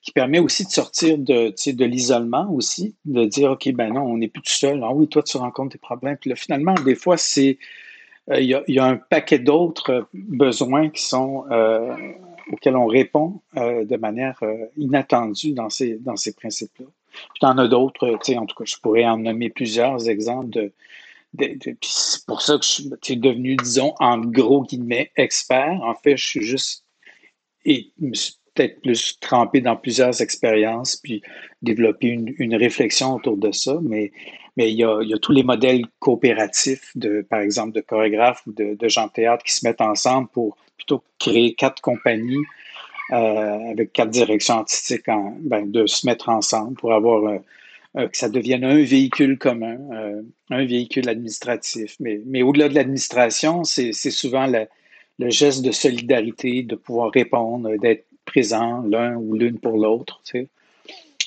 qui 0.03 0.11
permet 0.11 0.39
aussi 0.39 0.65
de 0.65 0.69
sortir 0.69 1.17
de, 1.17 1.53
de 1.71 1.85
l'isolement 1.85 2.51
aussi, 2.51 2.93
de 3.05 3.23
dire, 3.25 3.51
OK, 3.51 3.71
ben 3.71 3.93
non, 3.93 4.01
on 4.01 4.17
n'est 4.17 4.27
plus 4.27 4.41
tout 4.41 4.51
seul. 4.51 4.81
Ah 4.83 4.91
oui, 4.93 5.07
toi, 5.07 5.23
tu 5.23 5.37
rencontres 5.37 5.71
des 5.71 5.79
problèmes. 5.79 6.17
Puis 6.17 6.29
là, 6.29 6.35
finalement, 6.35 6.73
des 6.73 6.95
fois, 6.95 7.15
c'est 7.15 7.57
euh, 8.29 8.39
il 8.39 8.47
y, 8.67 8.79
a, 8.79 8.85
un 8.85 8.97
paquet 8.97 9.39
d'autres 9.39 10.07
besoins 10.13 10.89
qui 10.89 11.03
sont 11.03 11.45
euh, 11.51 11.95
auxquels 12.51 12.75
on 12.75 12.85
répond 12.85 13.41
euh, 13.55 13.85
de 13.85 13.95
manière 13.95 14.39
inattendue 14.77 15.53
dans 15.53 15.69
ces, 15.69 15.97
dans 15.99 16.17
ces 16.17 16.33
principes-là. 16.33 16.85
Puis 16.85 17.39
il 17.41 17.45
y 17.45 17.47
en 17.47 17.57
a 17.57 17.67
d'autres, 17.67 18.17
en 18.35 18.45
tout 18.45 18.55
cas, 18.55 18.65
je 18.65 18.75
pourrais 18.81 19.05
en 19.05 19.17
nommer 19.17 19.49
plusieurs 19.49 20.09
exemples 20.09 20.49
de, 20.49 20.73
c'est 21.81 22.25
pour 22.27 22.41
ça 22.41 22.57
que 22.57 22.65
je 22.65 22.89
suis 23.01 23.17
devenu, 23.17 23.55
disons, 23.55 23.95
en 23.99 24.19
gros 24.19 24.63
guillemets, 24.63 25.11
expert. 25.15 25.79
En 25.81 25.95
fait, 25.95 26.15
je 26.15 26.27
suis 26.27 26.43
juste 26.43 26.83
et 27.65 27.91
peut-être 28.53 28.81
plus 28.81 29.19
trempé 29.19 29.61
dans 29.61 29.75
plusieurs 29.75 30.21
expériences, 30.21 30.95
puis 30.95 31.21
développer 31.61 32.07
une, 32.07 32.55
réflexion 32.55 33.15
autour 33.15 33.37
de 33.37 33.51
ça. 33.51 33.79
Mais, 33.81 34.11
mais 34.57 34.71
il, 34.71 34.77
y 34.77 34.83
a, 34.83 35.01
il 35.01 35.09
y 35.09 35.13
a 35.13 35.17
tous 35.17 35.31
les 35.31 35.43
modèles 35.43 35.85
coopératifs, 35.99 36.91
de, 36.95 37.25
par 37.27 37.39
exemple, 37.39 37.73
de 37.73 37.81
chorégraphes 37.81 38.45
ou 38.47 38.53
de, 38.53 38.87
gens 38.87 39.07
de 39.07 39.11
théâtre 39.11 39.43
qui 39.43 39.53
se 39.53 39.65
mettent 39.65 39.81
ensemble 39.81 40.27
pour 40.29 40.57
plutôt 40.77 41.03
créer 41.19 41.53
quatre 41.55 41.81
compagnies 41.81 42.43
euh, 43.11 43.71
avec 43.71 43.93
quatre 43.93 44.09
directions 44.09 44.55
artistiques, 44.55 45.07
en, 45.09 45.35
ben, 45.39 45.69
de 45.69 45.85
se 45.87 46.05
mettre 46.05 46.29
ensemble 46.29 46.75
pour 46.75 46.93
avoir 46.93 47.25
euh, 47.25 47.37
euh, 47.97 48.07
que 48.07 48.17
ça 48.17 48.29
devienne 48.29 48.63
un 48.63 48.81
véhicule 48.81 49.37
commun, 49.37 49.77
un 50.49 50.65
véhicule 50.65 51.09
administratif. 51.09 51.95
Mais, 51.99 52.21
mais 52.25 52.41
au-delà 52.43 52.69
de 52.69 52.75
l'administration, 52.75 53.63
c'est 53.63 53.93
souvent 53.93 54.47
le 54.47 55.29
geste 55.29 55.63
de 55.63 55.71
solidarité, 55.71 56.63
de 56.63 56.75
pouvoir 56.75 57.11
répondre, 57.11 57.69
d'être 57.77 58.05
présent 58.25 58.81
l'un 58.81 59.15
ou 59.15 59.35
l'une 59.35 59.59
pour 59.59 59.77
l'autre. 59.77 60.21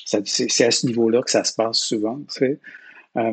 C'est 0.05 0.65
à 0.65 0.71
ce 0.71 0.85
niveau-là 0.85 1.21
que 1.21 1.31
ça 1.31 1.43
se 1.43 1.53
passe 1.53 1.79
souvent. 1.79 2.19
Euh, 3.17 3.31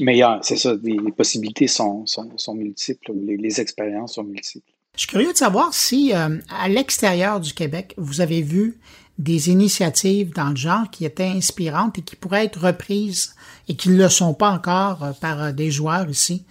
mais 0.00 0.20
c'est 0.42 0.56
ça, 0.56 0.74
les, 0.82 1.12
possibilités 1.12 1.66
sont, 1.66 2.06
sont, 2.06 2.54
multiples, 2.54 3.12
les, 3.14 3.60
expériences 3.60 4.14
sont 4.14 4.24
multiples. 4.24 4.72
Je 4.94 5.00
suis 5.02 5.08
curieux 5.08 5.32
de 5.32 5.36
savoir 5.36 5.74
si, 5.74 6.12
euh, 6.14 6.38
à 6.48 6.68
l'extérieur 6.68 7.40
du 7.40 7.52
Québec, 7.52 7.94
vous 7.96 8.20
avez 8.20 8.42
vu 8.42 8.80
des 9.18 9.50
initiatives 9.50 10.32
dans 10.32 10.50
le 10.50 10.56
genre 10.56 10.90
qui 10.90 11.04
étaient 11.04 11.24
inspirantes 11.24 11.98
et 11.98 12.02
qui 12.02 12.16
pourraient 12.16 12.44
être 12.44 12.60
reprises 12.60 13.34
et 13.68 13.74
qui 13.74 13.90
ne 13.90 13.96
le 13.96 14.08
sont 14.08 14.34
pas 14.34 14.50
encore 14.50 15.04
euh, 15.04 15.12
par 15.20 15.52
des 15.52 15.70
joueurs 15.70 16.08
ici 16.08 16.44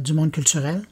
du 0.00 0.14
monde 0.14 0.30
culturel? 0.30 0.82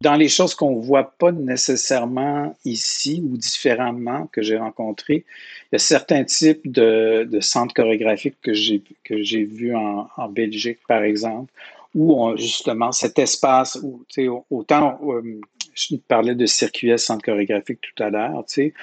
Dans 0.00 0.14
les 0.14 0.28
choses 0.28 0.54
qu'on 0.54 0.76
ne 0.76 0.80
voit 0.80 1.12
pas 1.18 1.32
nécessairement 1.32 2.56
ici 2.64 3.20
ou 3.28 3.36
différemment 3.36 4.28
que 4.28 4.42
j'ai 4.42 4.56
rencontrées, 4.56 5.24
il 5.26 5.68
y 5.72 5.76
a 5.76 5.78
certains 5.80 6.22
types 6.22 6.70
de, 6.70 7.28
centres 7.40 7.74
chorégraphiques 7.74 8.40
que 8.40 8.52
j'ai, 8.52 8.80
que 9.02 9.20
j'ai 9.22 9.42
vus 9.42 9.74
en, 9.74 10.28
Belgique, 10.28 10.78
par 10.86 11.02
exemple, 11.02 11.52
où 11.96 12.14
on, 12.14 12.36
justement 12.36 12.92
cet 12.92 13.18
espace 13.18 13.76
où, 13.82 14.04
autant 14.50 15.00
euh, 15.08 15.40
je 15.74 15.96
parlais 15.96 16.36
de 16.36 16.46
circuit 16.46 16.96
centre 16.96 17.24
chorégraphique 17.24 17.80
tout 17.80 18.00
à 18.00 18.10
l'heure, 18.10 18.44
tu 18.46 18.54
sais, 18.54 18.74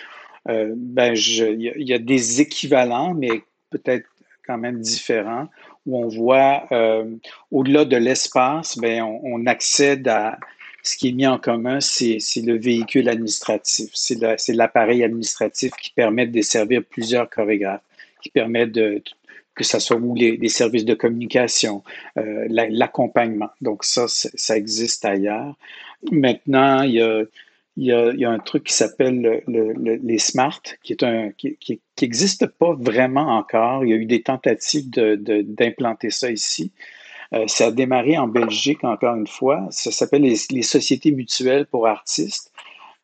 euh, 0.49 0.73
ben 0.75 1.15
il 1.15 1.61
y, 1.61 1.93
a 1.93 1.99
des 1.99 2.41
équivalents, 2.41 3.13
mais 3.13 3.41
peut-être 3.69 4.07
quand 4.45 4.57
même 4.57 4.79
différents, 4.79 5.47
où 5.85 5.97
on 5.97 6.09
voit 6.09 6.67
euh, 6.73 7.05
au-delà 7.51 7.85
de 7.85 7.95
l'espace, 7.95 8.77
ben 8.77 9.01
on, 9.01 9.45
accède 9.45 10.07
à 10.09 10.37
ce 10.85 10.97
qui 10.97 11.09
est 11.09 11.11
mis 11.11 11.27
en 11.27 11.39
commun, 11.39 11.79
c'est 11.81 12.19
le 12.43 12.57
véhicule 12.57 13.09
administratif, 13.09 13.89
c'est 13.93 14.53
l'appareil 14.53 15.03
administratif 15.03 15.71
qui 15.81 15.91
permet 15.91 16.27
de 16.27 16.31
desservir 16.31 16.83
plusieurs 16.83 17.29
chorégraphes, 17.29 17.81
qui 18.21 18.29
permet 18.29 18.67
de 18.67 19.01
que 19.55 19.63
ce 19.63 19.79
soit 19.79 19.95
ou 19.95 20.13
les, 20.15 20.49
services 20.49 20.85
de 20.85 20.93
communication, 20.93 21.81
euh, 22.17 22.45
l'accompagnement. 22.49 23.49
Donc 23.61 23.85
ça, 23.85 24.07
ça 24.07 24.57
existe 24.57 25.05
ailleurs. 25.05 25.55
Maintenant, 26.11 26.83
il 26.83 26.95
y 26.95 27.01
a, 27.01 27.23
il 27.77 27.85
y 27.85 27.91
a, 27.93 28.11
il 28.11 28.19
y 28.19 28.25
a 28.25 28.31
un 28.31 28.39
truc 28.39 28.65
qui 28.65 28.73
s'appelle 28.73 29.43
le, 29.47 29.73
les 30.03 30.19
SMART, 30.19 30.61
qui 30.83 30.91
est 30.93 31.03
un 31.03 31.31
qui, 31.31 31.57
qui, 31.57 31.79
existe 32.01 32.45
pas 32.47 32.75
vraiment 32.77 33.37
encore. 33.37 33.85
Il 33.85 33.91
y 33.91 33.93
a 33.93 33.95
eu 33.95 34.05
des 34.05 34.21
tentatives 34.21 34.89
d'implanter 34.89 36.07
de, 36.07 36.13
ça 36.13 36.29
ici. 36.29 36.71
Euh, 37.33 37.45
ça 37.47 37.67
a 37.67 37.71
démarré 37.71 38.17
en 38.17 38.27
Belgique, 38.27 38.83
encore 38.83 39.15
une 39.15 39.27
fois. 39.27 39.67
Ça 39.71 39.91
s'appelle 39.91 40.23
les, 40.23 40.61
sociétés 40.61 41.11
mutuelles 41.11 41.65
pour 41.65 41.87
artistes. 41.87 42.51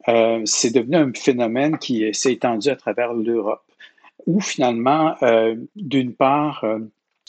Euh, 0.08 0.42
c'est 0.46 0.72
devenu 0.72 0.96
un 0.96 1.12
phénomène 1.14 1.78
qui 1.78 2.12
s'est 2.14 2.34
étendu 2.34 2.70
à 2.70 2.76
travers 2.76 3.14
l'Europe 3.14 3.64
où 4.28 4.40
finalement, 4.40 5.16
euh, 5.24 5.56
d'une 5.76 6.14
part, 6.14 6.64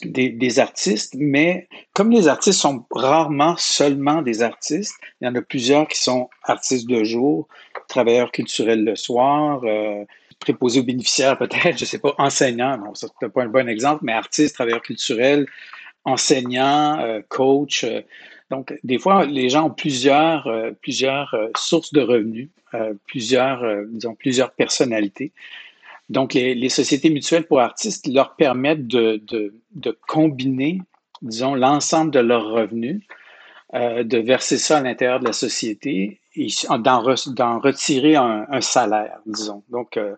des, 0.04 0.58
artistes, 0.58 1.14
mais 1.16 1.68
comme 1.92 2.10
les 2.10 2.28
artistes 2.28 2.60
sont 2.60 2.84
rarement 2.90 3.56
seulement 3.56 4.22
des 4.22 4.42
artistes, 4.42 4.94
il 5.20 5.26
y 5.26 5.28
en 5.28 5.34
a 5.34 5.42
plusieurs 5.42 5.86
qui 5.88 5.98
sont 5.98 6.28
artistes 6.44 6.88
de 6.88 7.04
jour, 7.04 7.48
travailleurs 7.88 8.32
culturels 8.32 8.84
le 8.84 8.96
soir, 8.96 9.60
euh, 9.64 10.04
préposés 10.38 10.80
aux 10.80 10.84
bénéficiaires 10.84 11.38
peut-être, 11.38 11.78
je 11.78 11.84
ne 11.84 11.88
sais 11.88 11.98
pas, 11.98 12.14
enseignants, 12.18 12.76
non, 12.78 12.92
n'est 13.22 13.28
pas 13.28 13.42
un 13.42 13.48
bon 13.48 13.68
exemple, 13.68 14.04
mais 14.04 14.12
artistes, 14.12 14.54
travailleurs 14.54 14.82
culturels, 14.82 15.46
enseignants, 16.04 17.20
coachs. 17.28 17.84
donc, 18.50 18.78
des 18.84 18.98
fois, 18.98 19.24
les 19.24 19.48
gens 19.48 19.66
ont 19.66 19.70
plusieurs, 19.70 20.50
plusieurs 20.80 21.36
sources 21.56 21.92
de 21.92 22.00
revenus, 22.00 22.48
plusieurs, 23.06 23.64
disons, 23.86 24.14
plusieurs 24.14 24.52
personnalités. 24.52 25.32
Donc, 26.12 26.34
les, 26.34 26.68
sociétés 26.68 27.08
mutuelles 27.08 27.46
pour 27.46 27.60
artistes 27.60 28.06
leur 28.06 28.36
permettent 28.36 28.86
de, 28.86 29.50
combiner, 30.06 30.82
disons, 31.22 31.54
l'ensemble 31.54 32.10
de 32.10 32.18
leurs 32.18 32.50
revenus, 32.50 33.00
euh, 33.74 34.04
de 34.04 34.18
verser 34.18 34.58
ça 34.58 34.76
à 34.76 34.82
l'intérieur 34.82 35.20
de 35.20 35.24
la 35.24 35.32
société 35.32 36.20
et 36.36 36.48
d'en, 36.80 37.00
retirer 37.00 38.16
un, 38.16 38.60
salaire, 38.60 39.20
disons. 39.24 39.62
Donc, 39.70 39.96
euh, 39.96 40.14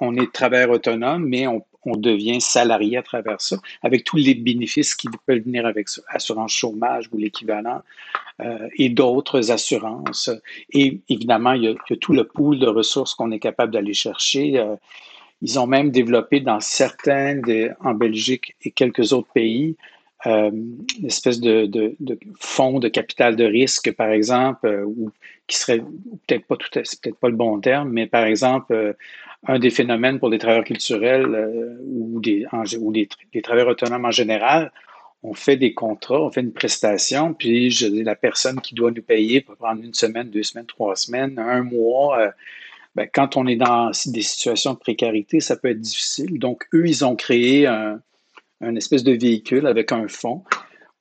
on, 0.00 0.16
est 0.16 0.32
travailleur 0.32 0.70
autonome, 0.70 1.24
mais 1.24 1.46
on, 1.46 1.64
devient 1.96 2.40
salarié 2.40 2.96
à 2.96 3.02
travers 3.02 3.40
ça, 3.40 3.56
avec 3.82 4.04
tous 4.04 4.16
les 4.16 4.34
bénéfices 4.34 4.94
qui 4.94 5.08
peuvent 5.26 5.40
venir 5.40 5.66
avec 5.66 5.88
ça, 5.88 6.02
assurance 6.08 6.52
chômage 6.52 7.08
ou 7.12 7.18
l'équivalent, 7.18 7.82
euh, 8.40 8.68
et 8.76 8.88
d'autres 8.88 9.50
assurances. 9.50 10.30
Et 10.72 11.00
évidemment, 11.08 11.52
il 11.52 11.64
y, 11.64 11.68
a, 11.68 11.96
tout 11.96 12.12
le 12.12 12.24
pool 12.24 12.58
de 12.58 12.66
ressources 12.66 13.14
qu'on 13.14 13.30
est 13.30 13.40
capable 13.40 13.72
d'aller 13.72 13.94
chercher. 13.94 14.62
Ils 15.42 15.58
ont 15.58 15.66
même 15.66 15.90
développé 15.90 16.40
dans 16.40 16.60
certains, 16.60 17.40
en 17.80 17.94
Belgique 17.94 18.56
et 18.62 18.70
quelques 18.70 19.12
autres 19.12 19.30
pays, 19.32 19.76
euh, 20.26 20.50
une 20.50 21.06
espèce 21.06 21.40
de, 21.40 21.94
fonds 22.40 22.80
de 22.80 22.88
capital 22.88 23.36
de 23.36 23.44
risque, 23.44 23.92
par 23.92 24.10
exemple, 24.10 24.66
euh, 24.66 24.84
ou 24.84 25.12
qui 25.46 25.56
serait 25.56 25.78
peut-être 26.26 26.44
pas 26.46 26.56
tout, 26.56 26.68
c'est 26.72 27.00
peut-être 27.00 27.18
pas 27.18 27.28
le 27.28 27.36
bon 27.36 27.60
terme, 27.60 27.90
mais 27.90 28.06
par 28.08 28.24
exemple, 28.24 28.72
euh, 28.72 28.92
un 29.46 29.58
des 29.58 29.70
phénomènes 29.70 30.18
pour 30.18 30.28
les 30.28 30.38
travailleurs 30.38 30.64
culturels 30.64 31.34
euh, 31.34 31.76
ou, 31.84 32.20
des, 32.20 32.46
ou 32.80 32.92
des, 32.92 33.08
travailleurs 33.42 33.68
autonomes 33.68 34.04
en 34.04 34.10
général, 34.10 34.72
on 35.22 35.34
fait 35.34 35.56
des 35.56 35.74
contrats, 35.74 36.20
on 36.20 36.30
fait 36.30 36.40
une 36.40 36.52
prestation, 36.52 37.34
puis 37.34 37.70
je, 37.70 37.86
la 37.86 38.14
personne 38.14 38.60
qui 38.60 38.74
doit 38.74 38.90
nous 38.90 39.02
payer 39.02 39.40
peut 39.40 39.56
prendre 39.56 39.82
une 39.82 39.94
semaine, 39.94 40.30
deux 40.30 40.42
semaines, 40.42 40.66
trois 40.66 40.96
semaines, 40.96 41.38
un 41.38 41.62
mois 41.62 42.32
ben, 42.98 43.08
quand 43.12 43.36
on 43.36 43.46
est 43.46 43.54
dans 43.54 43.92
des 44.06 44.22
situations 44.22 44.74
de 44.74 44.78
précarité, 44.78 45.38
ça 45.38 45.56
peut 45.56 45.68
être 45.68 45.80
difficile. 45.80 46.36
Donc, 46.40 46.66
eux, 46.74 46.84
ils 46.84 47.04
ont 47.04 47.14
créé 47.14 47.64
un, 47.64 48.00
espèce 48.74 49.04
de 49.04 49.12
véhicule 49.12 49.68
avec 49.68 49.92
un 49.92 50.08
fonds 50.08 50.42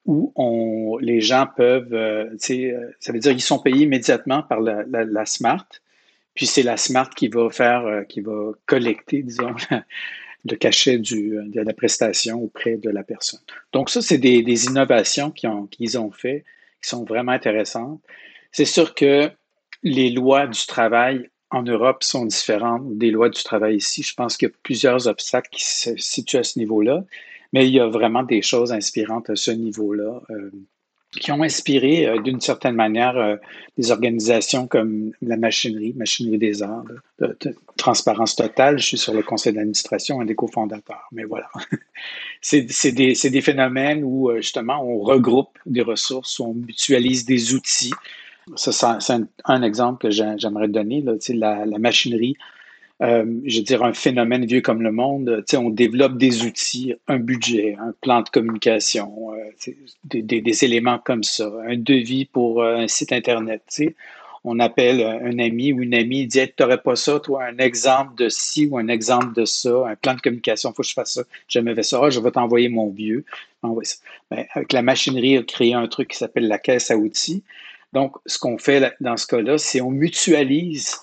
où 0.05 0.99
les 1.01 1.19
gens 1.21 1.47
peuvent, 1.57 1.93
euh, 1.93 2.29
euh, 2.51 2.91
ça 2.99 3.11
veut 3.11 3.19
dire 3.19 3.31
qu'ils 3.31 3.41
sont 3.41 3.57
payés 3.57 3.83
immédiatement 3.85 4.43
par 4.43 4.61
la, 4.61 5.25
SMART, 5.25 5.67
puis 6.37 6.45
c'est 6.45 6.61
la 6.61 6.77
SMART 6.77 7.09
qui 7.09 7.29
va 7.29 7.49
faire, 7.49 7.85
euh, 7.87 8.03
qui 8.03 8.21
va 8.21 8.51
collecter, 8.67 9.23
disons, 9.23 9.55
le 10.45 10.55
cachet 10.55 10.99
du, 10.99 11.35
de 11.47 11.61
la 11.61 11.73
prestation 11.73 12.39
auprès 12.39 12.77
de 12.77 12.91
la 12.91 13.03
personne. 13.03 13.39
Donc 13.73 13.89
ça, 13.89 14.03
c'est 14.03 14.19
des, 14.19 14.65
innovations 14.65 15.31
qu'ils 15.31 15.49
ont, 15.49 15.65
qu'ils 15.65 15.97
ont 15.97 16.11
fait, 16.11 16.45
qui 16.81 16.89
sont 16.89 17.03
vraiment 17.05 17.31
intéressantes. 17.31 17.99
C'est 18.51 18.65
sûr 18.65 18.93
que 18.93 19.31
les 19.81 20.11
lois 20.11 20.45
du 20.45 20.63
travail 20.67 21.27
en 21.49 21.63
Europe 21.63 22.03
sont 22.03 22.25
différentes 22.25 22.97
des 22.99 23.09
lois 23.09 23.29
du 23.29 23.41
travail 23.41 23.77
ici. 23.77 24.03
Je 24.03 24.13
pense 24.13 24.37
qu'il 24.37 24.47
y 24.47 24.51
a 24.51 24.55
plusieurs 24.61 25.07
obstacles 25.07 25.49
qui 25.51 25.65
se 25.65 25.97
situent 25.97 26.37
à 26.37 26.43
ce 26.43 26.59
niveau-là, 26.59 27.03
mais 27.51 27.67
il 27.67 27.73
y 27.73 27.79
a 27.79 27.87
vraiment 27.87 28.21
des 28.21 28.43
choses 28.43 28.71
inspirantes 28.71 29.31
à 29.31 29.35
ce 29.35 29.49
niveau-là 29.49 30.21
euh, 30.29 30.51
qui 31.11 31.31
ont 31.31 31.41
inspiré 31.41 32.05
euh, 32.05 32.21
d'une 32.21 32.41
certaine 32.41 32.75
manière 32.75 33.17
euh, 33.17 33.37
des 33.77 33.91
organisations 33.91 34.67
comme 34.67 35.11
la 35.21 35.37
machinerie, 35.37 35.93
Machinerie 35.93 36.37
des 36.37 36.63
arts, 36.63 36.83
transparence 37.77 38.35
totale. 38.35 38.79
Je 38.79 38.85
suis 38.85 38.97
sur 38.97 39.13
le 39.13 39.23
conseil 39.23 39.53
d'administration, 39.53 40.21
un 40.21 40.25
des 40.25 40.35
cofondateurs, 40.35 41.07
mais 41.11 41.23
voilà. 41.23 41.49
C'est 42.41 42.61
des, 42.91 43.41
phénomènes 43.41 44.03
où 44.03 44.31
justement 44.37 44.83
on 44.83 44.99
regroupe 44.99 45.57
des 45.65 45.81
ressources, 45.81 46.39
on 46.39 46.53
mutualise 46.53 47.25
des 47.25 47.53
outils 47.53 47.93
ça, 48.55 48.99
c'est 48.99 49.13
un, 49.45 49.61
exemple 49.61 50.07
que 50.07 50.09
j'aimerais 50.09 50.67
donner, 50.67 51.03
la 51.29 51.79
machinerie. 51.79 52.37
Euh, 53.03 53.25
je 53.45 53.57
veux 53.57 53.63
dire, 53.63 53.83
un 53.83 53.93
phénomène 53.93 54.45
vieux 54.45 54.61
comme 54.61 54.81
le 54.81 54.91
monde, 54.91 55.43
on 55.53 55.69
développe 55.69 56.17
des 56.17 56.43
outils, 56.43 56.95
un 57.07 57.19
budget, 57.19 57.77
un 57.79 57.93
plan 58.01 58.21
de 58.21 58.29
communication, 58.29 59.33
euh, 59.33 59.71
des, 60.03 60.41
des, 60.41 60.65
éléments 60.65 60.97
comme 60.97 61.23
ça, 61.23 61.51
un 61.67 61.77
devis 61.77 62.25
pour 62.25 62.63
euh, 62.63 62.77
un 62.77 62.87
site 62.87 63.11
Internet. 63.11 63.61
On 64.43 64.59
appelle 64.59 65.01
un 65.01 65.37
ami 65.37 65.73
ou 65.73 65.81
une 65.81 65.93
amie, 65.93 66.21
il 66.21 66.27
dit 66.27 66.39
Tu 66.39 66.63
n'aurais 66.63 66.81
pas 66.81 66.95
ça, 66.95 67.19
toi, 67.19 67.43
un 67.43 67.57
exemple 67.57 68.15
de 68.15 68.29
ci 68.29 68.65
ou 68.65 68.77
un 68.79 68.87
exemple 68.87 69.33
de 69.33 69.45
ça, 69.45 69.87
un 69.87 69.95
plan 69.95 70.15
de 70.15 70.21
communication, 70.21 70.71
il 70.71 70.73
faut 70.73 70.81
que 70.81 70.87
je 70.87 70.93
fasse 70.93 71.13
ça. 71.13 71.23
Jamais 71.47 71.75
fait 71.75 71.83
ça, 71.83 71.99
ah, 72.01 72.09
je 72.09 72.19
vais 72.19 72.31
t'envoyer 72.31 72.69
mon 72.69 72.89
vieux. 72.89 73.25
Ben, 73.61 74.45
avec 74.53 74.73
la 74.73 74.81
machinerie, 74.81 75.37
a 75.37 75.43
créé 75.43 75.73
un 75.73 75.87
truc 75.87 76.09
qui 76.09 76.17
s'appelle 76.17 76.47
la 76.47 76.57
caisse 76.57 76.89
à 76.89 76.97
outils. 76.97 77.43
Donc, 77.93 78.15
ce 78.25 78.39
qu'on 78.39 78.57
fait 78.57 78.93
dans 79.01 79.17
ce 79.17 79.27
cas-là, 79.27 79.57
c'est 79.57 79.81
on 79.81 79.91
mutualise 79.91 80.95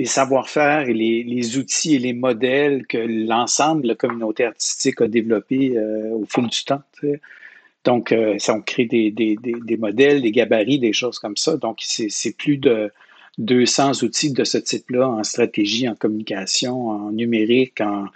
les 0.00 0.06
savoir-faire 0.06 0.88
et 0.88 0.94
les, 0.94 1.58
outils 1.58 1.94
et 1.94 1.98
les 1.98 2.14
modèles 2.14 2.86
que 2.86 2.96
l'ensemble 2.96 3.82
de 3.82 3.88
la 3.88 3.94
communauté 3.94 4.46
artistique 4.46 5.02
a 5.02 5.08
développés 5.08 5.76
euh, 5.76 6.14
au 6.14 6.24
fil 6.24 6.46
du 6.46 6.64
temps. 6.64 6.80
Donc, 7.84 8.10
euh, 8.10 8.38
ça, 8.38 8.54
on 8.54 8.62
crée 8.62 8.86
des, 8.86 9.76
modèles, 9.78 10.22
des 10.22 10.32
gabarits, 10.32 10.78
des 10.78 10.94
choses 10.94 11.18
comme 11.18 11.36
ça. 11.36 11.58
Donc, 11.58 11.80
c'est 11.82 12.34
plus 12.34 12.56
de 12.56 12.90
200 13.36 14.02
outils 14.02 14.32
de 14.32 14.42
ce 14.42 14.56
type-là 14.56 15.06
en 15.06 15.22
stratégie, 15.22 15.86
en 15.86 15.94
communication, 15.94 16.88
en 16.88 17.12
numérique, 17.12 17.82
en, 17.82 18.06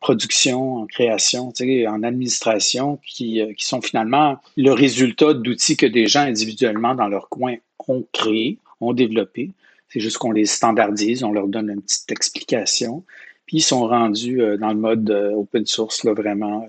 production, 0.00 0.82
en 0.82 0.86
création, 0.86 1.52
en 1.88 2.02
administration, 2.04 2.92
euh, 2.92 3.52
qui, 3.56 3.64
sont 3.64 3.80
finalement 3.80 4.36
le 4.56 4.70
résultat 4.70 5.34
d'outils 5.34 5.76
que 5.76 5.86
des 5.86 6.06
gens 6.06 6.20
individuellement 6.20 6.94
dans 6.94 7.08
leur 7.08 7.28
coin 7.28 7.56
ont 7.88 8.06
créés, 8.12 8.58
ont 8.80 8.92
développés. 8.92 9.50
C'est 9.88 10.00
juste 10.00 10.18
qu'on 10.18 10.32
les 10.32 10.46
standardise, 10.46 11.22
on 11.22 11.32
leur 11.32 11.46
donne 11.46 11.70
une 11.70 11.82
petite 11.82 12.10
explication, 12.10 13.04
puis 13.46 13.58
ils 13.58 13.62
sont 13.62 13.86
rendus 13.86 14.42
euh, 14.42 14.56
dans 14.56 14.70
le 14.70 14.78
mode 14.78 15.10
euh, 15.10 15.32
open 15.32 15.66
source, 15.66 16.04
là, 16.04 16.12
vraiment 16.12 16.66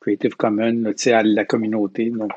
Creative 0.00 0.36
Commons, 0.36 0.92
à 1.06 1.22
la 1.22 1.44
communauté. 1.44 2.10
Donc, 2.10 2.32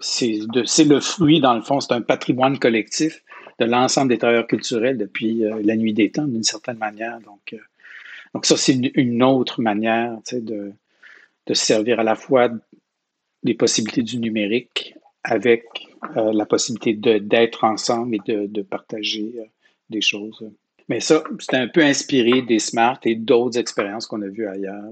c'est 0.00 0.38
le 0.84 1.00
fruit, 1.00 1.40
dans 1.40 1.54
le 1.54 1.62
fond, 1.62 1.80
c'est 1.80 1.92
un 1.92 2.00
patrimoine 2.00 2.58
collectif 2.58 3.22
de 3.58 3.66
l'ensemble 3.66 4.08
des 4.08 4.18
travailleurs 4.18 4.46
culturels 4.46 4.96
depuis 4.96 5.44
la 5.62 5.76
nuit 5.76 5.92
des 5.92 6.10
temps, 6.10 6.24
d'une 6.24 6.42
certaine 6.42 6.78
manière. 6.78 7.20
Donc, 7.20 7.54
donc 8.32 8.46
ça, 8.46 8.56
c'est 8.56 8.72
une, 8.72 9.22
autre 9.22 9.60
manière 9.60 10.16
de, 10.32 10.72
de 11.46 11.54
servir 11.54 12.00
à 12.00 12.02
la 12.02 12.14
fois 12.14 12.48
les 13.42 13.54
possibilités 13.54 14.02
du 14.02 14.18
numérique 14.18 14.94
avec 15.24 15.64
la 16.14 16.46
possibilité 16.46 16.94
d'être 17.20 17.64
ensemble 17.64 18.16
et 18.16 18.46
de, 18.46 18.62
partager 18.62 19.34
des 19.90 20.00
choses. 20.00 20.44
Mais 20.88 21.00
ça, 21.00 21.22
c'était 21.38 21.58
un 21.58 21.68
peu 21.68 21.82
inspiré 21.82 22.42
des 22.42 22.58
SMART 22.58 23.00
et 23.04 23.14
d'autres 23.14 23.58
expériences 23.58 24.06
qu'on 24.06 24.22
a 24.22 24.28
vues 24.28 24.48
ailleurs. 24.48 24.82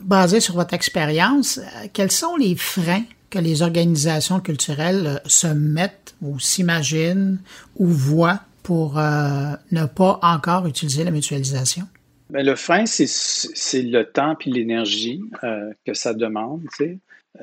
Basé 0.00 0.40
sur 0.40 0.54
votre 0.54 0.74
expérience, 0.74 1.60
quels 1.92 2.10
sont 2.10 2.36
les 2.36 2.54
freins 2.56 3.04
que 3.30 3.38
les 3.38 3.62
organisations 3.62 4.40
culturelles 4.40 5.20
se 5.24 5.46
mettent 5.46 6.14
ou 6.20 6.38
s'imaginent 6.38 7.38
ou 7.76 7.86
voient 7.86 8.40
pour 8.62 8.98
euh, 8.98 9.52
ne 9.70 9.86
pas 9.86 10.18
encore 10.22 10.66
utiliser 10.66 11.04
la 11.04 11.10
mutualisation? 11.10 11.86
Bien, 12.30 12.42
le 12.42 12.54
frein, 12.54 12.84
c'est 12.86 13.82
le 13.82 14.02
temps 14.04 14.36
et 14.46 14.50
l'énergie 14.50 15.22
euh, 15.42 15.72
que 15.84 15.94
ça 15.94 16.14
demande. 16.14 16.62
Euh, 16.80 16.94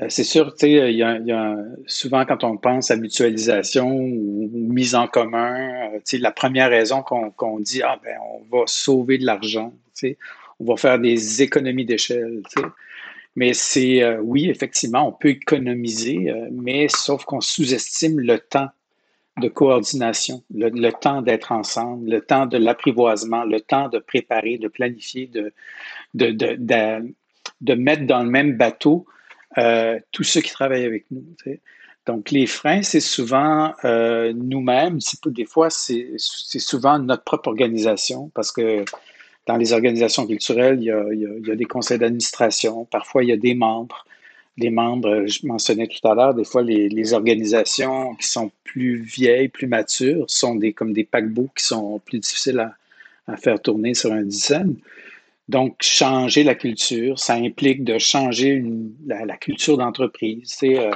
c'est 0.10 0.24
sûr, 0.24 0.54
tu 0.54 0.68
sais, 0.68 0.94
y, 0.94 1.02
a, 1.02 1.58
souvent 1.88 2.26
quand 2.26 2.44
on 2.44 2.58
pense 2.58 2.92
à 2.92 2.98
mutualisation 2.98 3.90
ou, 3.90 4.50
mise 4.54 4.96
en 4.96 5.08
commun, 5.08 5.90
tu 5.98 6.02
sais, 6.04 6.18
la 6.18 6.32
première 6.32 6.70
raison 6.70 7.02
qu'on 7.02 7.60
dit, 7.60 7.82
ah 7.82 8.00
ben, 8.04 8.18
on 8.32 8.58
va 8.58 8.64
sauver 8.68 9.18
de 9.18 9.26
l'argent, 9.26 9.74
tu 9.96 10.10
sais, 10.10 10.18
on 10.60 10.66
va 10.66 10.78
faire 10.78 11.00
des 11.00 11.42
économies 11.42 11.86
d'échelle, 11.86 12.42
tu. 12.50 12.62
Mais 13.38 13.54
c'est, 13.54 14.02
euh, 14.02 14.20
oui, 14.20 14.50
effectivement, 14.50 15.08
on 15.08 15.12
peut 15.12 15.30
économiser, 15.30 16.32
euh, 16.32 16.48
mais 16.52 16.88
sauf 16.88 17.24
qu'on 17.24 17.40
sous-estime 17.40 18.20
le 18.20 18.40
temps 18.40 18.70
de 19.40 19.48
coordination, 19.48 20.44
le, 20.52 20.90
temps 20.90 21.22
d'être 21.22 21.52
ensemble, 21.52 22.10
le 22.10 22.22
temps 22.22 22.48
de 22.48 22.58
l'apprivoisement, 22.58 23.44
le 23.44 23.62
temps 23.62 23.90
de 23.90 24.00
préparer, 24.00 24.58
de 24.58 24.68
planifier, 24.68 25.30
de, 26.16 26.34
mettre 27.76 28.08
dans 28.08 28.24
le 28.24 28.30
même 28.30 28.58
bateau 28.58 29.06
euh, 29.58 30.00
tous 30.12 30.24
ceux 30.24 30.42
qui 30.42 30.52
travaillent 30.52 30.86
avec 30.86 31.06
nous. 31.12 31.24
Donc, 32.06 32.32
les 32.32 32.48
freins, 32.48 32.82
c'est 32.84 33.02
souvent 33.02 33.74
nous-mêmes. 33.84 35.00
Des 35.26 35.46
fois, 35.46 35.70
c'est 35.70 36.18
souvent 36.18 37.00
notre 37.00 37.24
propre 37.24 37.50
organisation 37.50 38.32
parce 38.34 38.52
que 38.52 38.86
dans 39.48 39.58
les 39.58 39.74
organisations 39.74 40.28
culturelles, 40.28 40.78
il 40.82 40.86
y 40.86 41.52
a, 41.52 41.56
des 41.56 41.66
conseils 41.66 41.98
d'administration, 41.98 42.86
parfois 42.86 43.24
il 43.24 43.30
y 43.30 43.32
a 43.32 43.38
des 43.38 43.56
membres. 43.56 44.06
Les 44.58 44.70
membres, 44.70 45.26
je 45.28 45.46
mentionnais 45.46 45.88
tout 45.88 46.06
à 46.08 46.16
l'heure, 46.16 46.34
des 46.34 46.44
fois 46.44 46.62
les, 46.62 47.14
organisations 47.14 48.16
qui 48.16 48.28
sont 48.28 48.52
plus 48.64 48.98
vieilles, 48.98 49.48
plus 49.48 49.68
matures, 49.68 50.26
sont 50.28 50.56
des, 50.56 50.74
comme 50.74 50.94
des 50.94 51.06
paquebots 51.06 51.50
qui 51.56 51.64
sont 51.64 52.00
plus 52.00 52.20
difficiles 52.20 52.60
à, 53.28 53.38
faire 53.38 53.62
tourner 53.62 53.94
sur 53.94 54.12
un 54.12 54.24
dizaine. 54.24 54.76
Donc, 55.50 55.78
changer 55.82 56.44
la 56.44 56.56
culture, 56.56 57.18
ça 57.18 57.36
implique 57.36 57.84
de 57.84 57.98
changer 57.98 58.64
la, 59.06 59.38
culture 59.38 59.78
d'entreprise. 59.78 60.58
Euh, 60.64 60.92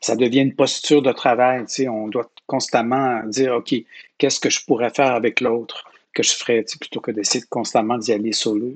ça 0.00 0.14
devient 0.14 0.40
une 0.40 0.54
posture 0.54 1.00
de 1.00 1.12
travail. 1.12 1.64
On 1.88 2.08
doit 2.08 2.30
constamment 2.46 3.22
dire, 3.24 3.54
OK, 3.54 3.74
qu'est-ce 4.18 4.40
que 4.40 4.50
je 4.50 4.64
pourrais 4.64 4.90
faire 4.90 5.14
avec 5.14 5.40
l'autre? 5.40 5.84
que 6.14 6.22
je 6.22 6.30
ferais 6.30 6.64
plutôt 6.80 7.00
que 7.00 7.10
d'essayer 7.10 7.44
constamment 7.50 7.98
d'y 7.98 8.12
aller 8.12 8.32
solo. 8.32 8.72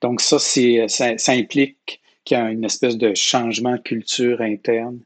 Donc, 0.00 0.20
ça, 0.20 0.38
c'est, 0.38 0.86
ça, 0.88 1.32
implique 1.32 2.00
qu'il 2.24 2.38
y 2.38 2.40
a 2.40 2.50
une 2.50 2.64
espèce 2.64 2.96
de 2.96 3.14
changement 3.14 3.72
de 3.72 3.82
culture 3.82 4.40
interne, 4.40 5.00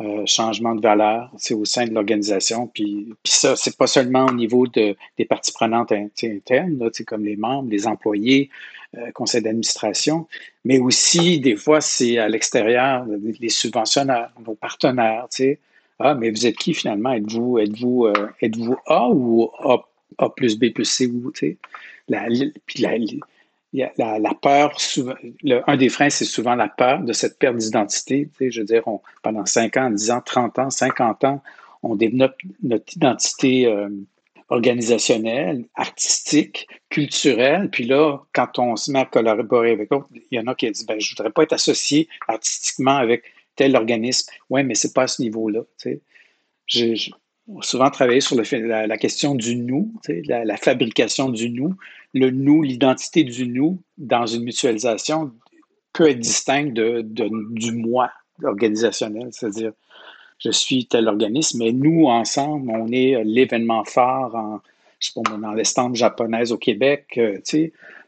euh, 0.00 0.24
changement 0.26 0.76
de 0.76 0.80
valeur 0.80 1.32
au 1.50 1.64
sein 1.64 1.86
de 1.86 1.92
l'organisation. 1.92 2.68
Puis, 2.68 3.08
puis 3.22 3.32
ça, 3.32 3.56
c'est 3.56 3.76
pas 3.76 3.88
seulement 3.88 4.26
au 4.26 4.32
niveau 4.32 4.66
de, 4.66 4.96
des 5.16 5.24
parties 5.24 5.52
prenantes 5.52 5.90
internes, 5.90 6.78
là, 6.78 6.88
comme 7.04 7.24
les 7.24 7.36
membres, 7.36 7.68
les 7.70 7.86
employés, 7.86 8.48
euh, 8.96 9.10
conseil 9.12 9.42
d'administration, 9.42 10.26
mais 10.64 10.78
aussi, 10.78 11.40
des 11.40 11.56
fois, 11.56 11.80
c'est 11.80 12.18
à 12.18 12.28
l'extérieur, 12.28 13.06
les 13.40 13.48
subventionnaires, 13.48 14.30
nos 14.46 14.54
partenaires. 14.54 15.26
sais. 15.30 15.58
Ah, 15.98 16.14
mais 16.14 16.30
vous 16.30 16.46
êtes 16.46 16.56
qui 16.56 16.74
finalement? 16.74 17.12
Êtes-vous 17.12 17.58
êtes-vous, 17.58 18.06
euh, 18.06 18.28
êtes-vous 18.40 18.76
A 18.86 19.08
ou 19.10 19.50
A 20.18 20.30
plus 20.36 20.56
B 20.58 20.72
plus 20.72 20.84
C 20.84 21.06
ou. 21.08 21.32
La, 22.08 22.26
puis 22.66 22.86
la, 23.72 24.18
la, 24.18 24.34
peur, 24.34 24.76
un 25.66 25.76
des 25.76 25.88
freins, 25.88 26.10
c'est 26.10 26.24
souvent 26.24 26.54
la 26.54 26.68
peur 26.68 27.02
de 27.02 27.12
cette 27.12 27.38
perte 27.38 27.56
d'identité. 27.56 28.28
Je 28.40 28.60
veux 28.60 28.66
dire, 28.66 28.84
pendant 29.22 29.44
5 29.44 29.76
ans, 29.76 29.90
10 29.90 30.10
ans, 30.10 30.22
30 30.24 30.58
ans, 30.58 30.70
50 30.70 31.24
ans, 31.24 31.42
on 31.82 31.94
développe 31.94 32.36
notre 32.62 32.96
identité 32.96 33.66
euh, 33.66 33.88
organisationnelle, 34.48 35.64
artistique, 35.74 36.66
culturelle. 36.88 37.68
Puis 37.70 37.84
là, 37.84 38.18
quand 38.32 38.58
on 38.58 38.76
se 38.76 38.90
met 38.90 39.00
à 39.00 39.04
collaborer 39.04 39.72
avec 39.72 39.90
l'autre, 39.90 40.08
il 40.12 40.38
y 40.38 40.40
en 40.40 40.46
a 40.46 40.54
qui 40.54 40.70
disent 40.70 40.86
ben, 40.86 40.98
Je 40.98 41.12
ne 41.12 41.16
voudrais 41.16 41.32
pas 41.32 41.42
être 41.42 41.52
associé 41.52 42.08
artistiquement 42.26 42.96
avec 42.96 43.24
tel 43.56 43.76
organisme. 43.76 44.30
Oui, 44.50 44.64
mais 44.64 44.74
ce 44.74 44.86
n'est 44.86 44.92
pas 44.92 45.02
à 45.02 45.06
ce 45.06 45.20
niveau-là. 45.22 45.60
Je, 46.66 47.10
souvent 47.60 47.90
travaillé 47.90 48.20
sur 48.20 48.36
la, 48.36 48.98
question 48.98 49.34
du 49.34 49.56
nous, 49.56 49.92
la, 50.26 50.56
fabrication 50.56 51.28
du 51.28 51.50
nous. 51.50 51.74
Le 52.14 52.30
nous, 52.30 52.62
l'identité 52.62 53.24
du 53.24 53.48
nous 53.48 53.80
dans 53.96 54.26
une 54.26 54.44
mutualisation 54.44 55.32
peut 55.92 56.08
être 56.08 56.18
distincte 56.18 56.74
de, 56.74 57.02
du 57.02 57.72
moi 57.72 58.10
organisationnel, 58.42 59.28
c'est-à-dire 59.32 59.72
je 60.38 60.50
suis 60.50 60.86
tel 60.86 61.08
organisme, 61.08 61.58
mais 61.58 61.72
nous, 61.72 62.06
ensemble, 62.06 62.70
on 62.70 62.88
est 62.92 63.22
l'événement 63.24 63.84
phare 63.84 64.34
en, 64.34 64.60
je 65.00 65.08
sais 65.08 65.12
pas, 65.14 65.36
dans 65.36 65.52
l'estampe 65.52 65.94
japonaise 65.94 66.52
au 66.52 66.58
Québec. 66.58 67.06
Euh, 67.18 67.38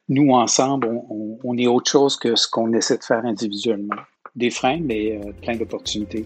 nous, 0.09 0.33
ensemble, 0.33 0.91
on, 1.45 1.57
est 1.57 1.69
autre 1.69 1.91
chose 1.91 2.17
que 2.17 2.35
ce 2.35 2.49
qu'on 2.49 2.73
essaie 2.73 2.99
de 2.99 3.05
faire 3.05 3.25
individuellement. 3.25 3.97
Des 4.35 4.51
freins, 4.51 4.81
mais 4.83 5.21
euh, 5.25 5.33
plein 5.43 5.57
d'opportunités. 5.57 6.25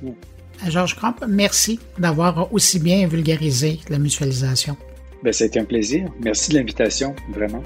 Georges 0.68 0.96
Crump, 0.96 1.24
merci 1.28 1.78
d'avoir 1.98 2.52
aussi 2.52 2.78
bien 2.78 3.06
vulgarisé 3.06 3.80
la 3.90 3.98
mutualisation. 3.98 4.76
Ben, 5.24 5.32
été 5.32 5.58
un 5.58 5.64
plaisir. 5.64 6.10
Merci 6.20 6.50
de 6.50 6.56
l'invitation, 6.56 7.16
vraiment. 7.30 7.62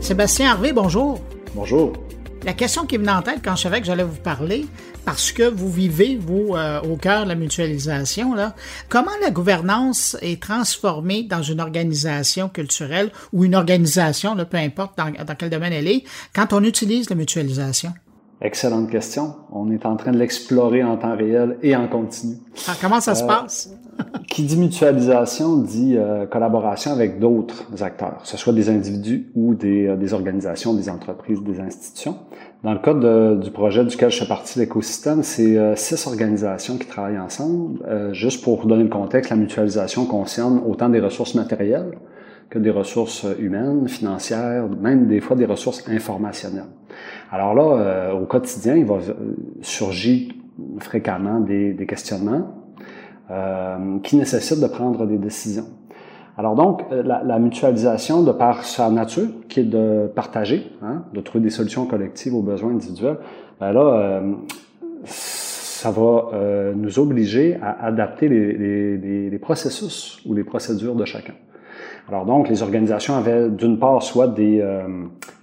Sébastien 0.00 0.52
Harvey, 0.52 0.72
bonjour. 0.72 1.20
Bonjour. 1.54 1.92
La 2.42 2.54
question 2.54 2.86
qui 2.86 2.96
venait 2.96 3.12
en 3.12 3.20
tête 3.20 3.40
quand 3.44 3.54
je 3.54 3.64
savais 3.64 3.80
que 3.80 3.86
j'allais 3.86 4.02
vous 4.02 4.16
parler, 4.16 4.64
parce 5.04 5.30
que 5.30 5.42
vous 5.42 5.70
vivez, 5.70 6.16
vous, 6.16 6.56
euh, 6.56 6.80
au 6.80 6.96
cœur 6.96 7.24
de 7.24 7.28
la 7.28 7.34
mutualisation, 7.34 8.34
là, 8.34 8.54
comment 8.88 9.10
la 9.20 9.30
gouvernance 9.30 10.16
est 10.22 10.40
transformée 10.40 11.24
dans 11.24 11.42
une 11.42 11.60
organisation 11.60 12.48
culturelle 12.48 13.10
ou 13.34 13.44
une 13.44 13.56
organisation, 13.56 14.34
peu 14.36 14.56
importe 14.56 14.96
dans, 14.96 15.10
dans 15.10 15.34
quel 15.34 15.50
domaine 15.50 15.74
elle 15.74 15.86
est, 15.86 16.04
quand 16.34 16.54
on 16.54 16.64
utilise 16.64 17.10
la 17.10 17.16
mutualisation? 17.16 17.92
Excellente 18.42 18.88
question. 18.88 19.34
On 19.52 19.70
est 19.70 19.84
en 19.84 19.96
train 19.96 20.12
de 20.12 20.18
l'explorer 20.18 20.82
en 20.82 20.96
temps 20.96 21.14
réel 21.14 21.58
et 21.62 21.76
en 21.76 21.86
continu. 21.88 22.36
Ah, 22.66 22.72
comment 22.80 22.98
ça 22.98 23.14
se 23.14 23.22
euh, 23.22 23.26
passe? 23.26 23.76
qui 24.28 24.44
dit 24.44 24.56
mutualisation 24.56 25.58
dit 25.58 25.96
euh, 25.98 26.24
collaboration 26.24 26.90
avec 26.90 27.18
d'autres 27.18 27.66
acteurs, 27.82 28.22
que 28.22 28.28
ce 28.28 28.38
soit 28.38 28.54
des 28.54 28.70
individus 28.70 29.30
ou 29.34 29.54
des, 29.54 29.88
euh, 29.88 29.96
des, 29.96 30.14
organisations, 30.14 30.72
des 30.72 30.88
entreprises, 30.88 31.42
des 31.42 31.60
institutions. 31.60 32.16
Dans 32.64 32.72
le 32.72 32.78
cas 32.78 32.94
du 33.34 33.50
projet 33.50 33.84
duquel 33.84 34.10
je 34.10 34.20
fais 34.20 34.28
partie, 34.28 34.58
l'écosystème, 34.58 35.22
c'est 35.22 35.76
six 35.76 36.06
organisations 36.06 36.76
qui 36.76 36.86
travaillent 36.86 37.18
ensemble. 37.18 37.80
juste 38.12 38.44
pour 38.44 38.60
vous 38.60 38.68
donner 38.68 38.82
le 38.82 38.90
contexte, 38.90 39.30
la 39.30 39.36
mutualisation 39.36 40.04
concerne 40.04 40.60
autant 40.66 40.90
des 40.90 41.00
ressources 41.00 41.34
matérielles 41.34 41.92
que 42.50 42.58
des 42.58 42.70
ressources 42.70 43.24
humaines, 43.38 43.88
financières, 43.88 44.68
même 44.68 45.06
des 45.06 45.20
fois 45.20 45.36
des 45.36 45.46
ressources 45.46 45.88
informationnelles. 45.88 46.68
Alors 47.30 47.54
là, 47.54 47.62
euh, 47.62 48.12
au 48.12 48.26
quotidien, 48.26 48.76
il 48.76 48.84
va 48.84 48.96
euh, 48.96 49.36
surgir 49.62 50.32
fréquemment 50.78 51.40
des, 51.40 51.86
questionnements 51.88 52.54
euh, 53.30 53.98
qui 54.02 54.16
nécessitent 54.16 54.60
de 54.60 54.66
prendre 54.66 55.06
des 55.06 55.18
décisions. 55.18 55.66
Alors 56.36 56.54
donc, 56.54 56.82
la, 56.90 57.38
mutualisation, 57.38 58.22
de 58.22 58.32
par 58.32 58.64
sa 58.64 58.90
nature, 58.90 59.28
qui 59.48 59.60
est 59.60 59.64
de 59.64 60.10
partager, 60.14 60.72
hein, 60.82 61.04
de 61.12 61.20
trouver 61.20 61.44
des 61.44 61.50
solutions 61.50 61.86
collectives 61.86 62.34
aux 62.34 62.42
besoins 62.42 62.70
individuels, 62.70 63.18
ben 63.58 63.72
là, 63.72 64.22
ça 65.04 65.90
va 65.90 66.30
nous 66.74 66.98
obliger 66.98 67.58
à 67.60 67.84
adapter 67.84 68.28
les 68.28 69.38
processus 69.38 70.18
ou 70.24 70.32
les 70.32 70.44
procédures 70.44 70.94
de 70.94 71.04
chacun. 71.04 71.34
Alors 72.08 72.26
donc, 72.26 72.48
les 72.48 72.62
organisations 72.62 73.14
avaient 73.14 73.48
d'une 73.50 73.78
part 73.78 74.02
soit 74.02 74.26
des, 74.26 74.60
euh, 74.60 74.82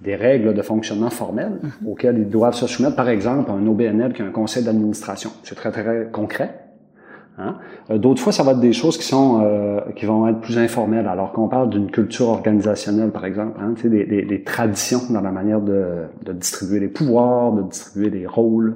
des 0.01 0.15
règles 0.15 0.53
de 0.53 0.61
fonctionnement 0.61 1.09
formelles 1.09 1.59
mhm. 1.61 1.87
auxquelles 1.87 2.17
ils 2.17 2.29
doivent 2.29 2.55
se 2.55 2.67
soumettre, 2.67 2.95
par 2.95 3.09
exemple, 3.09 3.51
un 3.51 3.65
OBNL 3.65 4.13
qui 4.13 4.21
a 4.21 4.25
un 4.25 4.31
conseil 4.31 4.63
d'administration. 4.63 5.31
C'est 5.43 5.55
très, 5.55 5.71
très 5.71 6.09
concret. 6.11 6.67
Hein? 7.37 7.55
Euh, 7.91 7.97
d'autres 7.97 8.21
fois, 8.21 8.33
ça 8.33 8.43
va 8.43 8.51
être 8.51 8.59
des 8.59 8.73
choses 8.73 8.97
qui 8.97 9.05
sont 9.05 9.41
euh, 9.43 9.79
qui 9.95 10.05
vont 10.05 10.27
être 10.27 10.41
plus 10.41 10.57
informelles. 10.57 11.07
Alors 11.07 11.31
qu'on 11.31 11.47
parle 11.47 11.69
d'une 11.69 11.89
culture 11.89 12.29
organisationnelle, 12.29 13.11
par 13.11 13.25
exemple, 13.25 13.59
hein, 13.61 13.73
des, 13.83 14.05
des, 14.05 14.23
des, 14.23 14.43
traditions 14.43 15.01
dans 15.09 15.21
la 15.21 15.31
manière 15.31 15.61
de, 15.61 16.05
de, 16.25 16.33
distribuer 16.33 16.79
les 16.79 16.87
pouvoirs, 16.87 17.53
de 17.53 17.61
distribuer 17.63 18.09
les 18.09 18.25
rôles. 18.25 18.75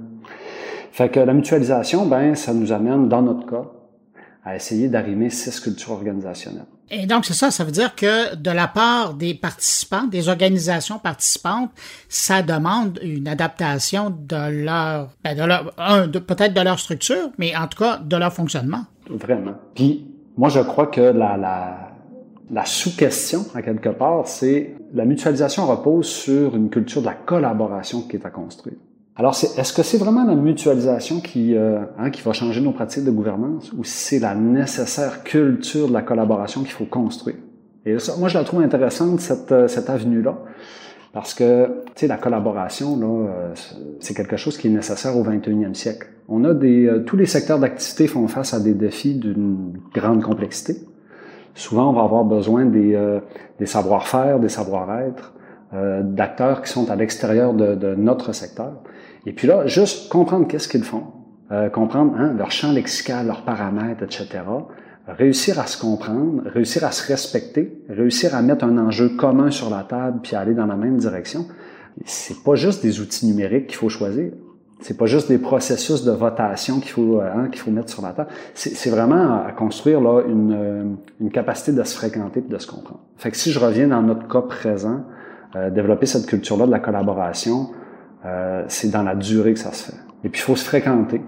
Fait 0.91 1.09
que 1.09 1.19
la 1.19 1.33
mutualisation, 1.33 2.05
ben, 2.05 2.35
ça 2.35 2.53
nous 2.53 2.71
amène, 2.71 3.07
dans 3.07 3.21
notre 3.21 3.45
cas, 3.49 3.65
à 4.43 4.55
essayer 4.55 4.87
d'arrimer 4.87 5.29
six 5.29 5.59
cultures 5.59 5.91
organisationnelles. 5.91 6.65
Et 6.89 7.05
donc, 7.05 7.25
c'est 7.25 7.33
ça, 7.33 7.51
ça 7.51 7.63
veut 7.63 7.71
dire 7.71 7.95
que 7.95 8.35
de 8.35 8.51
la 8.51 8.67
part 8.67 9.13
des 9.13 9.33
participants, 9.33 10.07
des 10.07 10.27
organisations 10.27 10.99
participantes, 10.99 11.71
ça 12.09 12.41
demande 12.41 12.99
une 13.01 13.27
adaptation 13.29 14.09
de 14.09 14.63
leur, 14.65 15.09
ben 15.23 15.37
de 15.37 15.43
leur 15.43 15.73
peut-être 16.25 16.53
de 16.53 16.61
leur 16.61 16.79
structure, 16.79 17.29
mais 17.37 17.55
en 17.55 17.67
tout 17.67 17.77
cas 17.77 17.97
de 17.97 18.17
leur 18.17 18.33
fonctionnement. 18.33 18.83
Vraiment. 19.09 19.53
Puis, 19.73 20.05
moi, 20.37 20.49
je 20.49 20.59
crois 20.59 20.87
que 20.87 21.01
la, 21.01 21.37
la, 21.37 21.91
la 22.49 22.65
sous-question, 22.65 23.45
à 23.55 23.61
quelque 23.61 23.89
part, 23.89 24.27
c'est 24.27 24.75
la 24.93 25.05
mutualisation 25.05 25.67
repose 25.67 26.07
sur 26.07 26.55
une 26.55 26.69
culture 26.69 27.01
de 27.01 27.07
la 27.07 27.13
collaboration 27.13 28.01
qui 28.01 28.17
est 28.17 28.25
à 28.25 28.29
construire. 28.29 28.77
Alors, 29.21 29.35
est-ce 29.35 29.71
que 29.71 29.83
c'est 29.83 29.99
vraiment 29.99 30.25
la 30.25 30.33
mutualisation 30.33 31.19
qui, 31.19 31.55
euh, 31.55 31.81
hein, 31.99 32.09
qui 32.09 32.23
va 32.23 32.33
changer 32.33 32.59
nos 32.59 32.71
pratiques 32.71 33.03
de 33.03 33.11
gouvernance 33.11 33.71
ou 33.71 33.83
c'est 33.83 34.17
la 34.17 34.33
nécessaire 34.33 35.23
culture 35.23 35.87
de 35.89 35.93
la 35.93 36.01
collaboration 36.01 36.61
qu'il 36.61 36.71
faut 36.71 36.85
construire? 36.85 37.35
Et 37.85 37.99
ça, 37.99 38.13
moi, 38.17 38.29
je 38.29 38.39
la 38.39 38.43
trouve 38.43 38.63
intéressante, 38.63 39.19
cette, 39.19 39.51
euh, 39.51 39.67
cette 39.67 39.91
avenue-là, 39.91 40.39
parce 41.13 41.35
que, 41.35 41.67
tu 41.67 41.91
sais, 41.97 42.07
la 42.07 42.17
collaboration, 42.17 42.99
euh, 43.03 43.53
c'est 43.99 44.15
quelque 44.15 44.37
chose 44.37 44.57
qui 44.57 44.69
est 44.69 44.71
nécessaire 44.71 45.15
au 45.15 45.23
21e 45.23 45.75
siècle. 45.75 46.07
On 46.27 46.43
a 46.43 46.55
des, 46.55 46.91
tous 47.05 47.15
les 47.15 47.27
secteurs 47.27 47.59
d'activité 47.59 48.07
font 48.07 48.27
face 48.27 48.55
à 48.55 48.59
des 48.59 48.73
défis 48.73 49.13
d'une 49.13 49.73
grande 49.93 50.23
complexité. 50.23 50.81
Souvent, 51.53 51.91
on 51.91 51.93
va 51.93 52.01
avoir 52.01 52.25
besoin 52.25 52.65
des, 52.65 52.99
des 53.59 53.65
savoir-faire, 53.67 54.39
des 54.39 54.49
savoir-être, 54.49 55.35
d'acteurs 55.73 56.61
qui 56.61 56.69
sont 56.69 56.91
à 56.91 56.95
l'extérieur 56.95 57.53
de, 57.53 57.75
de 57.75 57.95
notre 57.95 58.33
secteur. 58.33 58.73
Et 59.25 59.33
puis 59.33 59.47
là, 59.47 59.67
juste 59.67 60.09
comprendre 60.09 60.47
qu'est-ce 60.47 60.67
qu'ils 60.67 60.83
font, 60.83 61.03
euh, 61.51 61.69
comprendre 61.69 62.15
hein, 62.17 62.33
leur 62.37 62.51
champ 62.51 62.71
lexical, 62.71 63.27
leurs 63.27 63.43
paramètres, 63.43 64.03
etc. 64.03 64.29
Réussir 65.07 65.59
à 65.59 65.67
se 65.67 65.79
comprendre, 65.79 66.43
réussir 66.45 66.85
à 66.85 66.91
se 66.91 67.05
respecter, 67.07 67.83
réussir 67.89 68.35
à 68.35 68.41
mettre 68.41 68.63
un 68.63 68.77
enjeu 68.77 69.09
commun 69.09 69.51
sur 69.51 69.69
la 69.69 69.83
table 69.83 70.19
puis 70.23 70.35
aller 70.35 70.53
dans 70.53 70.65
la 70.65 70.75
même 70.75 70.97
direction. 70.97 71.47
C'est 72.05 72.41
pas 72.43 72.55
juste 72.55 72.81
des 72.81 73.01
outils 73.01 73.25
numériques 73.27 73.67
qu'il 73.67 73.75
faut 73.75 73.89
choisir. 73.89 74.31
C'est 74.79 74.97
pas 74.97 75.05
juste 75.05 75.27
des 75.27 75.37
processus 75.37 76.03
de 76.03 76.11
votation 76.11 76.79
qu'il 76.79 76.91
faut 76.91 77.19
euh, 77.19 77.29
hein, 77.35 77.49
qu'il 77.49 77.59
faut 77.59 77.69
mettre 77.69 77.89
sur 77.89 78.01
la 78.01 78.13
table. 78.13 78.29
C'est 78.55 78.89
vraiment 78.89 79.43
à 79.45 79.51
construire 79.51 80.01
là 80.01 80.23
une, 80.27 80.53
euh, 80.53 80.83
une 81.19 81.31
capacité 81.31 81.73
de 81.73 81.83
se 81.83 81.95
fréquenter 81.95 82.39
et 82.39 82.51
de 82.51 82.57
se 82.57 82.65
comprendre. 82.65 83.01
Fait 83.17 83.29
que 83.29 83.37
si 83.37 83.51
je 83.51 83.59
reviens 83.59 83.89
dans 83.89 84.01
notre 84.01 84.27
cas 84.27 84.41
présent, 84.41 85.01
euh, 85.55 85.69
développer 85.69 86.05
cette 86.05 86.25
culture-là 86.25 86.65
de 86.65 86.71
la 86.71 86.79
collaboration, 86.79 87.69
euh, 88.25 88.63
c'est 88.67 88.91
dans 88.91 89.03
la 89.03 89.15
durée 89.15 89.53
que 89.53 89.59
ça 89.59 89.71
se 89.71 89.91
fait. 89.91 89.97
Et 90.23 90.29
puis, 90.29 90.41
il 90.41 90.43
faut 90.43 90.55
se 90.55 90.65
fréquenter. 90.65 91.21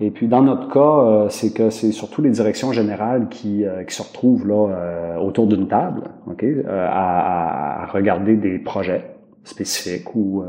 Et 0.00 0.10
puis, 0.10 0.28
dans 0.28 0.42
notre 0.42 0.68
cas, 0.72 0.80
euh, 0.80 1.28
c'est 1.28 1.52
que 1.52 1.70
c'est 1.70 1.90
surtout 1.90 2.22
les 2.22 2.30
directions 2.30 2.72
générales 2.72 3.28
qui, 3.28 3.64
euh, 3.64 3.82
qui 3.84 3.94
se 3.94 4.02
retrouvent 4.02 4.46
là 4.46 5.18
autour 5.20 5.46
d'une 5.46 5.66
table, 5.68 6.02
ok, 6.26 6.44
à, 6.68 7.82
à, 7.82 7.86
regarder 7.86 8.36
des 8.36 8.58
projets 8.58 9.16
spécifiques 9.44 10.14
ou, 10.14 10.42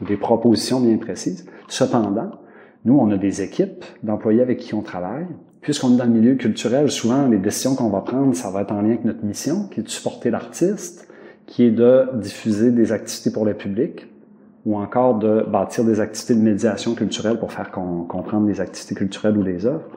ou, 0.00 0.04
des 0.04 0.16
propositions 0.16 0.80
bien 0.80 0.96
précises. 0.96 1.46
Cependant, 1.68 2.32
nous, 2.84 2.98
on 2.98 3.10
a 3.10 3.16
des 3.16 3.42
équipes 3.42 3.84
d'employés 4.02 4.42
avec 4.42 4.58
qui 4.58 4.74
on 4.74 4.82
travaille. 4.82 5.26
Puisqu'on 5.60 5.94
est 5.94 5.96
dans 5.96 6.04
le 6.04 6.10
milieu 6.10 6.34
culturel, 6.34 6.90
souvent, 6.90 7.28
les 7.28 7.38
décisions 7.38 7.76
qu'on 7.76 7.88
va 7.88 8.00
prendre, 8.00 8.34
ça 8.34 8.50
va 8.50 8.62
être 8.62 8.72
en 8.72 8.82
lien 8.82 8.88
avec 8.88 9.04
notre 9.04 9.24
mission, 9.24 9.68
qui 9.70 9.78
est 9.78 9.84
de 9.84 9.88
supporter 9.88 10.30
l'artiste, 10.30 11.08
qui 11.46 11.64
est 11.64 11.70
de 11.70 12.06
diffuser 12.14 12.70
des 12.70 12.92
activités 12.92 13.30
pour 13.30 13.44
le 13.44 13.54
public, 13.54 14.06
ou 14.64 14.76
encore 14.76 15.18
de 15.18 15.44
bâtir 15.48 15.84
des 15.84 16.00
activités 16.00 16.34
de 16.34 16.40
médiation 16.40 16.94
culturelle 16.94 17.38
pour 17.38 17.52
faire 17.52 17.70
comprendre 17.70 18.46
les 18.46 18.60
activités 18.60 18.94
culturelles 18.94 19.36
ou 19.36 19.42
les 19.42 19.66
œuvres. 19.66 19.88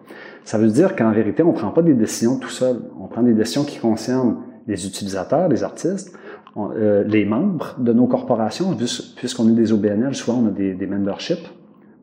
Ça 0.44 0.58
veut 0.58 0.70
dire 0.70 0.96
qu'en 0.96 1.12
vérité, 1.12 1.44
on 1.44 1.52
ne 1.52 1.58
prend 1.58 1.70
pas 1.70 1.84
des 1.84 1.94
décisions 1.94 2.38
tout 2.38 2.50
seul. 2.50 2.78
On 3.00 3.08
prend 3.08 3.22
des 3.22 3.34
décisions 3.34 3.64
qui 3.64 3.78
concernent 3.78 4.38
les 4.68 4.88
utilisateurs, 4.88 5.50
les 5.50 5.64
artistes, 5.64 6.18
euh, 6.58 7.04
les 7.04 7.26
membres 7.26 7.76
de 7.78 7.94
nos 7.94 8.08
corporations, 8.08 8.76
puisqu'on 9.16 9.50
est 9.50 9.54
des 9.54 9.72
OBNL, 9.72 10.16
souvent 10.16 10.42
on 10.44 10.48
a 10.48 10.52
des, 10.52 10.88
memberships, 10.88 11.48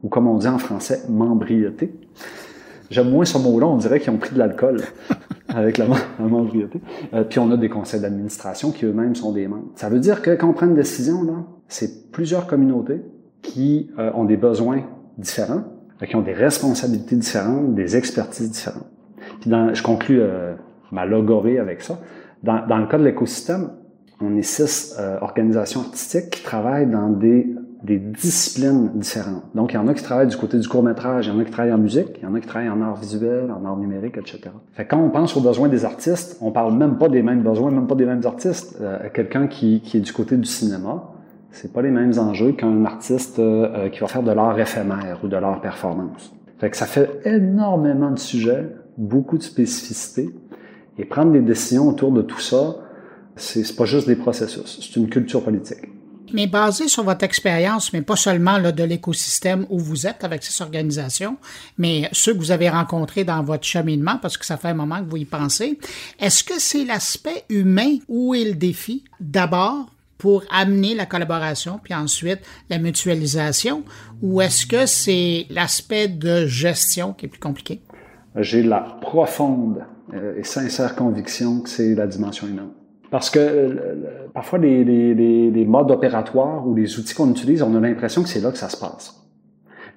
ou 0.02 0.08
comme 0.08 0.28
on 0.28 0.36
dit 0.36 0.48
en 0.48 0.58
français, 0.58 1.02
membriété. 1.08 1.92
J'aime 2.90 3.10
moins 3.10 3.24
ce 3.24 3.38
mot-là, 3.38 3.66
on 3.66 3.78
dirait 3.78 3.98
qu'ils 3.98 4.12
ont 4.12 4.18
pris 4.18 4.34
de 4.34 4.38
l'alcool 4.38 4.82
avec 5.54 5.78
la, 5.78 5.86
membriété. 6.18 6.80
Euh, 7.14 7.24
puis 7.24 7.38
on 7.38 7.50
a 7.50 7.56
des 7.56 7.68
conseils 7.68 8.00
d'administration 8.00 8.70
qui 8.70 8.86
eux-mêmes 8.86 9.14
sont 9.14 9.32
des 9.32 9.48
membres. 9.48 9.70
Ça 9.76 9.88
veut 9.88 10.00
dire 10.00 10.22
que 10.22 10.30
quand 10.30 10.48
on 10.48 10.52
prend 10.52 10.66
une 10.66 10.74
décision, 10.74 11.22
là, 11.22 11.44
c'est 11.68 12.10
plusieurs 12.12 12.46
communautés 12.46 13.02
qui 13.42 13.90
euh, 13.98 14.10
ont 14.14 14.24
des 14.24 14.36
besoins 14.36 14.82
différents, 15.18 15.64
euh, 16.00 16.06
qui 16.06 16.16
ont 16.16 16.22
des 16.22 16.32
responsabilités 16.32 17.16
différentes, 17.16 17.74
des 17.74 17.96
expertises 17.96 18.50
différentes. 18.50 18.86
Puis 19.40 19.50
dans, 19.50 19.74
je 19.74 19.82
conclus 19.82 20.20
euh, 20.20 20.54
ma 20.90 21.04
logorée 21.04 21.58
avec 21.58 21.82
ça. 21.82 21.98
Dans, 22.42 22.66
dans 22.66 22.78
le 22.78 22.86
cas 22.86 22.98
de 22.98 23.04
l'écosystème, 23.04 23.70
on 24.20 24.36
est 24.36 24.42
six 24.42 24.96
organisations 25.20 25.80
artistiques 25.80 26.30
qui 26.30 26.42
travaillent 26.44 26.86
dans 26.86 27.08
des, 27.08 27.52
des 27.82 27.98
disciplines 27.98 28.90
différentes. 28.94 29.42
Donc, 29.54 29.72
il 29.72 29.76
y 29.76 29.78
en 29.78 29.88
a 29.88 29.94
qui 29.94 30.02
travaillent 30.02 30.28
du 30.28 30.36
côté 30.36 30.58
du 30.58 30.68
court-métrage, 30.68 31.26
il 31.26 31.32
y 31.32 31.36
en 31.36 31.40
a 31.40 31.44
qui 31.44 31.50
travaillent 31.50 31.72
en 31.72 31.78
musique, 31.78 32.18
il 32.18 32.22
y 32.22 32.26
en 32.26 32.34
a 32.34 32.40
qui 32.40 32.46
travaillent 32.46 32.70
en 32.70 32.80
art 32.80 32.96
visuel, 32.96 33.50
en 33.50 33.64
art 33.64 33.76
numérique, 33.76 34.18
etc. 34.18 34.50
Fait 34.72 34.84
quand 34.84 34.98
on 34.98 35.10
pense 35.10 35.36
aux 35.36 35.40
besoins 35.40 35.68
des 35.68 35.84
artistes, 35.84 36.38
on 36.40 36.52
parle 36.52 36.76
même 36.76 36.98
pas 36.98 37.08
des 37.08 37.22
mêmes 37.22 37.42
besoins, 37.42 37.70
même 37.70 37.86
pas 37.86 37.96
des 37.96 38.06
mêmes 38.06 38.24
artistes. 38.24 38.78
Quelqu'un 39.14 39.48
qui, 39.48 39.80
qui 39.80 39.96
est 39.96 40.00
du 40.00 40.12
côté 40.12 40.36
du 40.36 40.44
cinéma, 40.48 41.12
c'est 41.52 41.72
pas 41.72 41.82
les 41.82 41.90
mêmes 41.90 42.18
enjeux 42.18 42.52
qu'un 42.52 42.84
artiste 42.84 43.38
euh, 43.38 43.88
qui 43.90 44.00
va 44.00 44.08
faire 44.08 44.22
de 44.22 44.32
l'art 44.32 44.58
éphémère 44.58 45.20
ou 45.22 45.28
de 45.28 45.36
l'art 45.36 45.60
performance. 45.60 46.32
Fait 46.58 46.70
que 46.70 46.76
ça 46.76 46.86
fait 46.86 47.20
énormément 47.24 48.10
de 48.10 48.18
sujets, 48.18 48.68
beaucoup 48.96 49.36
de 49.36 49.42
spécificités, 49.42 50.30
et 50.98 51.04
prendre 51.04 51.32
des 51.32 51.40
décisions 51.40 51.88
autour 51.88 52.12
de 52.12 52.22
tout 52.22 52.40
ça, 52.40 52.76
c'est 53.36 53.76
pas 53.76 53.84
juste 53.84 54.06
des 54.06 54.16
processus, 54.16 54.78
c'est 54.80 54.98
une 54.98 55.08
culture 55.08 55.42
politique. 55.42 55.88
Mais 56.32 56.46
basé 56.46 56.88
sur 56.88 57.04
votre 57.04 57.24
expérience, 57.24 57.92
mais 57.92 58.02
pas 58.02 58.16
seulement 58.16 58.58
là, 58.58 58.72
de 58.72 58.84
l'écosystème 58.84 59.66
où 59.70 59.78
vous 59.78 60.06
êtes 60.06 60.24
avec 60.24 60.42
ces 60.42 60.62
organisations, 60.62 61.36
mais 61.78 62.08
ceux 62.12 62.34
que 62.34 62.38
vous 62.38 62.50
avez 62.50 62.68
rencontrés 62.68 63.24
dans 63.24 63.42
votre 63.42 63.64
cheminement, 63.64 64.18
parce 64.20 64.36
que 64.36 64.46
ça 64.46 64.56
fait 64.56 64.68
un 64.68 64.74
moment 64.74 65.02
que 65.04 65.10
vous 65.10 65.16
y 65.16 65.24
pensez, 65.24 65.78
est-ce 66.18 66.44
que 66.44 66.58
c'est 66.58 66.84
l'aspect 66.84 67.44
humain 67.48 67.98
où 68.08 68.34
est 68.34 68.44
le 68.44 68.54
défi? 68.54 69.04
D'abord 69.20 69.86
pour 70.22 70.44
amener 70.52 70.94
la 70.94 71.04
collaboration, 71.04 71.80
puis 71.82 71.94
ensuite 71.94 72.38
la 72.70 72.78
mutualisation, 72.78 73.82
ou 74.22 74.40
est-ce 74.40 74.66
que 74.66 74.86
c'est 74.86 75.46
l'aspect 75.50 76.06
de 76.06 76.46
gestion 76.46 77.12
qui 77.12 77.26
est 77.26 77.28
plus 77.28 77.40
compliqué? 77.40 77.80
J'ai 78.36 78.62
la 78.62 78.80
profonde 79.00 79.84
euh, 80.14 80.38
et 80.38 80.44
sincère 80.44 80.94
conviction 80.94 81.60
que 81.62 81.68
c'est 81.68 81.96
la 81.96 82.06
dimension 82.06 82.46
humaine. 82.46 82.70
Parce 83.12 83.28
que 83.28 83.38
euh, 83.38 83.74
parfois, 84.32 84.58
les, 84.58 84.84
les, 84.84 85.50
les, 85.50 85.64
modes 85.66 85.90
opératoires 85.90 86.66
ou 86.66 86.74
les 86.74 86.98
outils 86.98 87.14
qu'on 87.14 87.30
utilise, 87.30 87.62
on 87.62 87.74
a 87.74 87.80
l'impression 87.80 88.22
que 88.22 88.28
c'est 88.30 88.40
là 88.40 88.50
que 88.50 88.56
ça 88.56 88.70
se 88.70 88.78
passe. 88.78 89.22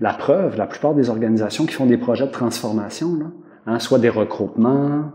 La 0.01 0.13
preuve, 0.13 0.57
la 0.57 0.67
plupart 0.67 0.93
des 0.93 1.09
organisations 1.09 1.65
qui 1.65 1.71
font 1.71 1.85
des 1.85 1.97
projets 1.97 2.25
de 2.25 2.31
transformation, 2.31 3.15
là, 3.15 3.25
hein, 3.67 3.79
soit 3.79 3.99
des 3.99 4.09
regroupements, 4.09 5.13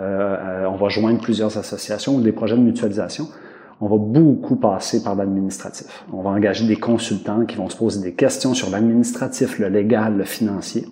euh, 0.00 0.66
on 0.66 0.74
va 0.74 0.88
joindre 0.88 1.20
plusieurs 1.20 1.56
associations 1.56 2.16
ou 2.16 2.20
des 2.20 2.32
projets 2.32 2.56
de 2.56 2.62
mutualisation, 2.62 3.28
on 3.80 3.86
va 3.86 3.96
beaucoup 3.96 4.56
passer 4.56 5.04
par 5.04 5.14
l'administratif. 5.14 6.04
On 6.12 6.22
va 6.22 6.30
engager 6.30 6.66
des 6.66 6.74
consultants 6.74 7.46
qui 7.46 7.54
vont 7.54 7.68
se 7.68 7.76
poser 7.76 8.02
des 8.02 8.14
questions 8.14 8.54
sur 8.54 8.70
l'administratif, 8.70 9.60
le 9.60 9.68
légal, 9.68 10.16
le 10.16 10.24
financier. 10.24 10.84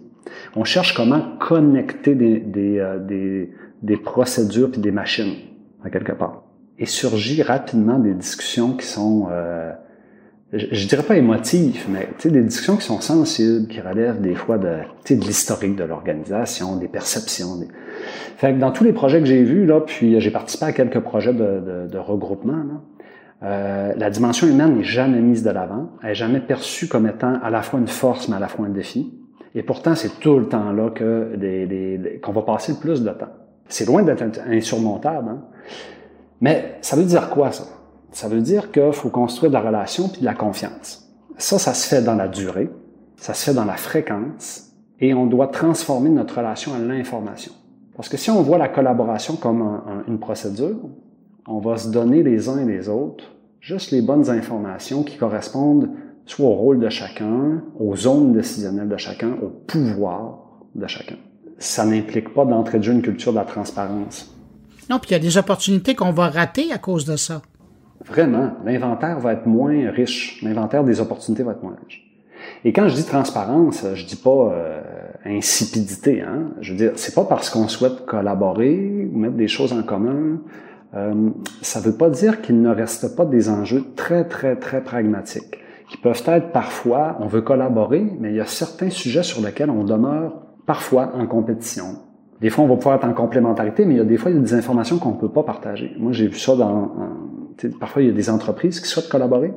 On 0.54 0.62
cherche 0.62 0.94
comment 0.94 1.36
connecter 1.40 2.14
des, 2.14 2.38
des, 2.38 2.78
euh, 2.78 3.00
des, 3.00 3.50
des 3.82 3.96
procédures 3.96 4.70
puis 4.70 4.80
des 4.80 4.92
machines, 4.92 5.34
à 5.82 5.90
quelque 5.90 6.12
part. 6.12 6.43
Et 6.78 6.86
surgit 6.86 7.42
rapidement 7.42 7.98
des 7.98 8.14
discussions 8.14 8.72
qui 8.72 8.86
sont, 8.86 9.28
euh, 9.30 9.72
je, 10.52 10.66
je, 10.72 10.88
dirais 10.88 11.04
pas 11.04 11.16
émotives, 11.16 11.86
mais 11.88 12.08
des 12.24 12.42
discussions 12.42 12.76
qui 12.76 12.84
sont 12.84 13.00
sensibles, 13.00 13.68
qui 13.68 13.80
relèvent 13.80 14.20
des 14.20 14.34
fois 14.34 14.58
de, 14.58 14.78
de 15.08 15.20
l'historique 15.20 15.76
de 15.76 15.84
l'organisation, 15.84 16.76
des 16.76 16.88
perceptions. 16.88 17.56
Des... 17.56 17.68
Fait 18.36 18.52
que 18.52 18.58
dans 18.58 18.72
tous 18.72 18.82
les 18.82 18.92
projets 18.92 19.20
que 19.20 19.26
j'ai 19.26 19.44
vus, 19.44 19.66
là, 19.66 19.80
puis 19.80 20.20
j'ai 20.20 20.30
participé 20.32 20.64
à 20.64 20.72
quelques 20.72 20.98
projets 20.98 21.32
de, 21.32 21.86
de, 21.88 21.98
regroupement, 21.98 22.56
là, 22.56 22.80
euh, 23.44 23.92
la 23.96 24.10
dimension 24.10 24.48
humaine 24.48 24.76
n'est 24.76 24.84
jamais 24.84 25.20
mise 25.20 25.44
de 25.44 25.50
l'avant, 25.50 25.90
elle 26.02 26.08
n'est 26.08 26.14
jamais 26.14 26.40
perçue 26.40 26.88
comme 26.88 27.06
étant 27.06 27.34
à 27.42 27.50
la 27.50 27.62
fois 27.62 27.78
une 27.78 27.88
force, 27.88 28.28
mais 28.28 28.36
à 28.36 28.40
la 28.40 28.48
fois 28.48 28.66
un 28.66 28.70
défi. 28.70 29.12
Et 29.54 29.62
pourtant, 29.62 29.94
c'est 29.94 30.18
tout 30.18 30.38
le 30.38 30.48
temps 30.48 30.72
là 30.72 30.90
que 30.90 32.18
qu'on 32.20 32.32
va 32.32 32.42
passer 32.42 32.72
le 32.72 32.78
plus 32.78 33.02
de 33.02 33.10
temps. 33.10 33.32
C'est 33.68 33.86
loin 33.86 34.02
d'être 34.02 34.22
insurmontable, 34.48 35.28
hein? 35.28 35.44
Mais 36.44 36.76
ça 36.82 36.94
veut 36.94 37.06
dire 37.06 37.30
quoi 37.30 37.52
ça? 37.52 37.64
Ça 38.12 38.28
veut 38.28 38.42
dire 38.42 38.70
qu'il 38.70 38.92
faut 38.92 39.08
construire 39.08 39.50
de 39.50 39.54
la 39.54 39.62
relation 39.62 40.10
puis 40.10 40.20
de 40.20 40.26
la 40.26 40.34
confiance. 40.34 41.10
Ça, 41.38 41.58
ça 41.58 41.72
se 41.72 41.88
fait 41.88 42.02
dans 42.02 42.16
la 42.16 42.28
durée, 42.28 42.68
ça 43.16 43.32
se 43.32 43.46
fait 43.46 43.54
dans 43.54 43.64
la 43.64 43.78
fréquence, 43.78 44.70
et 45.00 45.14
on 45.14 45.24
doit 45.24 45.46
transformer 45.46 46.10
notre 46.10 46.36
relation 46.36 46.74
à 46.74 46.78
l'information. 46.78 47.52
Parce 47.96 48.10
que 48.10 48.18
si 48.18 48.30
on 48.30 48.42
voit 48.42 48.58
la 48.58 48.68
collaboration 48.68 49.36
comme 49.36 49.80
une 50.06 50.18
procédure, 50.18 50.76
on 51.46 51.60
va 51.60 51.78
se 51.78 51.88
donner 51.88 52.22
les 52.22 52.50
uns 52.50 52.58
et 52.58 52.66
les 52.66 52.90
autres 52.90 53.24
juste 53.62 53.90
les 53.90 54.02
bonnes 54.02 54.28
informations 54.28 55.02
qui 55.02 55.16
correspondent 55.16 55.88
soit 56.26 56.46
au 56.46 56.54
rôle 56.54 56.78
de 56.78 56.90
chacun, 56.90 57.62
aux 57.80 57.96
zones 57.96 58.34
décisionnelles 58.34 58.90
de 58.90 58.98
chacun, 58.98 59.32
au 59.42 59.48
pouvoir 59.48 60.40
de 60.74 60.86
chacun. 60.86 61.16
Ça 61.56 61.86
n'implique 61.86 62.34
pas 62.34 62.44
d'entrée 62.44 62.80
de 62.80 62.82
jeu 62.82 62.92
une 62.92 63.00
culture 63.00 63.32
de 63.32 63.38
la 63.38 63.46
transparence. 63.46 64.33
Non, 64.90 64.98
puis 64.98 65.10
il 65.10 65.12
y 65.12 65.16
a 65.16 65.20
des 65.20 65.36
opportunités 65.38 65.94
qu'on 65.94 66.12
va 66.12 66.28
rater 66.28 66.72
à 66.72 66.78
cause 66.78 67.04
de 67.04 67.16
ça. 67.16 67.42
Vraiment, 68.04 68.52
l'inventaire 68.64 69.18
va 69.18 69.32
être 69.32 69.46
moins 69.46 69.90
riche. 69.90 70.42
L'inventaire 70.42 70.84
des 70.84 71.00
opportunités 71.00 71.42
va 71.42 71.52
être 71.52 71.62
moins 71.62 71.76
riche. 71.84 72.02
Et 72.64 72.72
quand 72.72 72.88
je 72.88 72.94
dis 72.94 73.04
transparence, 73.04 73.84
je 73.94 74.04
dis 74.04 74.16
pas 74.16 74.52
euh, 74.52 74.82
insipidité. 75.24 76.20
Hein? 76.20 76.50
Je 76.60 76.72
veux 76.72 76.78
dire, 76.78 76.92
c'est 76.96 77.14
pas 77.14 77.24
parce 77.24 77.48
qu'on 77.48 77.68
souhaite 77.68 78.04
collaborer 78.04 79.08
ou 79.10 79.18
mettre 79.18 79.36
des 79.36 79.48
choses 79.48 79.72
en 79.72 79.82
commun. 79.82 80.40
Euh, 80.94 81.30
ça 81.62 81.80
veut 81.80 81.96
pas 81.96 82.10
dire 82.10 82.42
qu'il 82.42 82.60
ne 82.60 82.68
reste 82.68 83.16
pas 83.16 83.24
des 83.24 83.48
enjeux 83.48 83.84
très, 83.96 84.24
très, 84.24 84.56
très 84.56 84.82
pragmatiques 84.82 85.58
qui 85.88 85.96
peuvent 85.98 86.22
être 86.26 86.50
parfois, 86.50 87.16
on 87.20 87.26
veut 87.26 87.42
collaborer, 87.42 88.04
mais 88.18 88.30
il 88.30 88.36
y 88.36 88.40
a 88.40 88.46
certains 88.46 88.90
sujets 88.90 89.22
sur 89.22 89.40
lesquels 89.40 89.70
on 89.70 89.84
demeure 89.84 90.42
parfois 90.66 91.12
en 91.14 91.26
compétition. 91.26 91.98
Des 92.44 92.50
fois, 92.50 92.62
on 92.62 92.68
va 92.68 92.76
pouvoir 92.76 92.96
être 92.96 93.06
en 93.06 93.14
complémentarité, 93.14 93.86
mais 93.86 93.94
il 93.94 93.96
y 93.96 94.00
a 94.00 94.04
des 94.04 94.18
fois, 94.18 94.30
il 94.30 94.36
y 94.36 94.38
a 94.38 94.42
des 94.42 94.52
informations 94.52 94.98
qu'on 94.98 95.12
ne 95.12 95.16
peut 95.16 95.30
pas 95.30 95.44
partager. 95.44 95.96
Moi, 95.98 96.12
j'ai 96.12 96.26
vu 96.26 96.38
ça 96.38 96.54
dans... 96.54 96.92
parfois, 97.80 98.02
il 98.02 98.08
y 98.08 98.10
a 98.10 98.12
des 98.12 98.28
entreprises 98.28 98.80
qui 98.80 98.86
souhaitent 98.86 99.08
collaborer. 99.08 99.54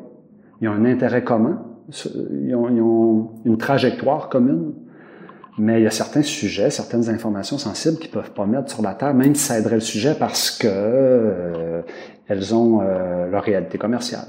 Ils 0.62 0.70
ont 0.70 0.72
un 0.72 0.86
intérêt 0.86 1.22
commun. 1.22 1.66
Ils 1.90 2.56
ont, 2.56 2.70
ils 2.70 2.82
ont 2.82 3.32
une 3.44 3.58
trajectoire 3.58 4.30
commune. 4.30 4.72
Mais 5.58 5.82
il 5.82 5.84
y 5.84 5.86
a 5.88 5.92
certains 5.92 6.22
sujets, 6.22 6.70
certaines 6.70 7.10
informations 7.10 7.58
sensibles 7.58 7.98
qu'ils 7.98 8.10
peuvent 8.10 8.32
pas 8.32 8.46
mettre 8.46 8.72
sur 8.72 8.82
la 8.82 8.94
table, 8.94 9.20
même 9.20 9.36
si 9.36 9.44
ça 9.44 9.60
aiderait 9.60 9.76
le 9.76 9.82
sujet 9.82 10.16
parce 10.18 10.50
que 10.58 10.70
euh, 10.70 11.82
elles 12.30 12.56
ont 12.56 12.80
euh, 12.80 13.28
leur 13.30 13.44
réalité 13.44 13.78
commerciale. 13.78 14.28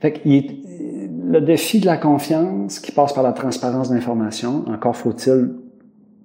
Fait 0.00 0.20
le 0.26 1.40
défi 1.40 1.80
de 1.80 1.86
la 1.86 1.96
confiance 1.96 2.80
qui 2.80 2.92
passe 2.92 3.14
par 3.14 3.24
la 3.24 3.32
transparence 3.32 3.88
d'information, 3.88 4.66
encore 4.68 4.94
faut-il 4.94 5.63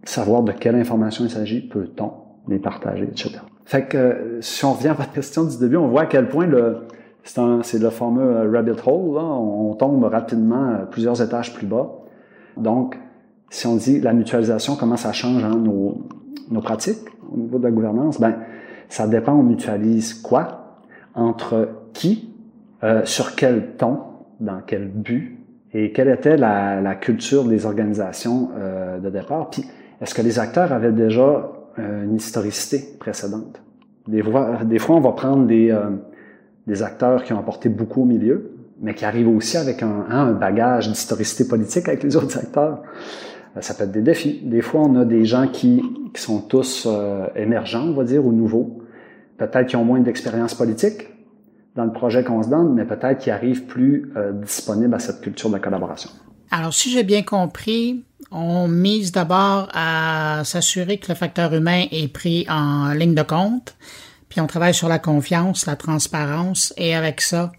savoir 0.03 0.43
de 0.43 0.51
quelle 0.51 0.75
information 0.75 1.25
il 1.25 1.31
s'agit, 1.31 1.61
peut-on 1.61 2.11
les 2.47 2.59
partager, 2.59 3.03
etc. 3.03 3.39
Fait 3.65 3.85
que 3.85 4.39
si 4.41 4.65
on 4.65 4.73
revient 4.73 4.89
à 4.89 4.93
votre 4.93 5.11
question 5.11 5.43
du 5.43 5.57
début, 5.57 5.77
on 5.77 5.87
voit 5.87 6.01
à 6.01 6.05
quel 6.05 6.27
point 6.27 6.47
le 6.47 6.87
c'est 7.63 7.79
le 7.79 7.89
fameux 7.89 8.23
euh, 8.23 8.51
rabbit 8.51 8.71
hole, 8.85 9.15
là. 9.15 9.23
on 9.23 9.73
tombe 9.75 10.03
rapidement 10.03 10.69
euh, 10.69 10.85
plusieurs 10.85 11.21
étages 11.21 11.53
plus 11.53 11.67
bas. 11.67 11.91
Donc, 12.57 12.97
si 13.49 13.67
on 13.67 13.75
dit 13.75 13.99
la 13.99 14.13
mutualisation, 14.13 14.75
comment 14.75 14.97
ça 14.97 15.11
change 15.11 15.43
hein, 15.43 15.55
nos, 15.55 16.01
nos 16.49 16.61
pratiques 16.61 17.05
au 17.31 17.37
niveau 17.37 17.59
de 17.59 17.63
la 17.63 17.71
gouvernance, 17.71 18.19
ben 18.19 18.35
ça 18.87 19.07
dépend, 19.07 19.33
on 19.33 19.43
mutualise 19.43 20.15
quoi, 20.15 20.79
entre 21.13 21.69
qui, 21.93 22.33
euh, 22.83 23.01
sur 23.05 23.35
quel 23.35 23.75
ton, 23.77 23.99
dans 24.39 24.61
quel 24.65 24.87
but, 24.87 25.37
et 25.73 25.91
quelle 25.91 26.09
était 26.09 26.37
la, 26.37 26.95
culture 26.95 27.43
des 27.43 27.67
organisations 27.67 28.49
de 29.03 29.09
départ. 29.11 29.51
Puis, 29.51 29.63
est-ce 30.01 30.13
que 30.13 30.21
les 30.21 30.39
acteurs 30.39 30.71
avaient 30.71 30.91
déjà 30.91 31.51
euh, 31.77 32.03
une 32.03 32.15
historicité 32.15 32.97
précédente? 32.99 33.61
Des 34.07 34.23
fois, 34.23 34.59
des 34.63 34.79
fois 34.79 34.95
on 34.95 35.01
va 35.01 35.11
prendre 35.11 35.45
des, 35.45 35.71
euh, 35.71 35.89
des 36.67 36.83
acteurs 36.83 37.23
qui 37.23 37.33
ont 37.33 37.39
apporté 37.39 37.69
beaucoup 37.69 38.03
au 38.03 38.05
milieu, 38.05 38.51
mais 38.81 38.93
qui 38.93 39.05
arrivent 39.05 39.29
aussi 39.29 39.57
avec 39.57 39.83
un, 39.83 40.05
hein, 40.09 40.27
un 40.27 40.33
bagage 40.33 40.89
d'historicité 40.89 41.47
politique 41.47 41.87
avec 41.87 42.03
les 42.03 42.15
autres 42.17 42.37
acteurs. 42.37 42.81
Euh, 43.57 43.61
ça 43.61 43.73
peut 43.73 43.83
être 43.83 43.91
des 43.91 44.01
défis. 44.01 44.41
Des 44.43 44.61
fois, 44.61 44.81
on 44.81 44.95
a 44.95 45.05
des 45.05 45.25
gens 45.25 45.47
qui, 45.47 45.83
qui 46.13 46.21
sont 46.21 46.41
tous 46.41 46.87
émergents, 47.35 47.87
on 47.87 47.93
va 47.93 48.03
dire, 48.03 48.25
ou 48.25 48.31
nouveaux. 48.31 48.79
Peut-être 49.37 49.67
qui 49.67 49.75
ont 49.75 49.85
moins 49.85 49.99
d'expérience 49.99 50.53
politique, 50.53 51.07
dans 51.79 51.85
le 51.85 51.91
projet 51.93 52.23
qu'on 52.23 52.43
se 52.43 52.49
donne, 52.49 52.73
mais 52.73 52.85
peut-être 52.85 53.19
qu'ils 53.19 53.31
arrivent 53.31 53.65
plus 53.65 54.11
euh, 54.17 54.33
disponibles 54.33 54.93
à 54.93 54.99
cette 54.99 55.21
culture 55.21 55.49
de 55.49 55.57
collaboration. 55.57 56.09
Alors, 56.51 56.73
si 56.73 56.89
j'ai 56.91 57.03
bien 57.03 57.21
compris, 57.21 58.03
on 58.31 58.67
mise 58.67 59.11
d'abord 59.11 59.69
à 59.73 60.41
s'assurer 60.45 60.97
que 60.97 61.07
le 61.09 61.15
facteur 61.15 61.53
humain 61.53 61.85
est 61.91 62.11
pris 62.11 62.45
en 62.49 62.91
ligne 62.93 63.15
de 63.15 63.21
compte, 63.21 63.75
puis 64.29 64.41
on 64.41 64.47
travaille 64.47 64.73
sur 64.73 64.87
la 64.87 64.99
confiance, 64.99 65.65
la 65.65 65.75
transparence, 65.75 66.73
et 66.77 66.95
avec 66.95 67.21
ça, 67.21 67.51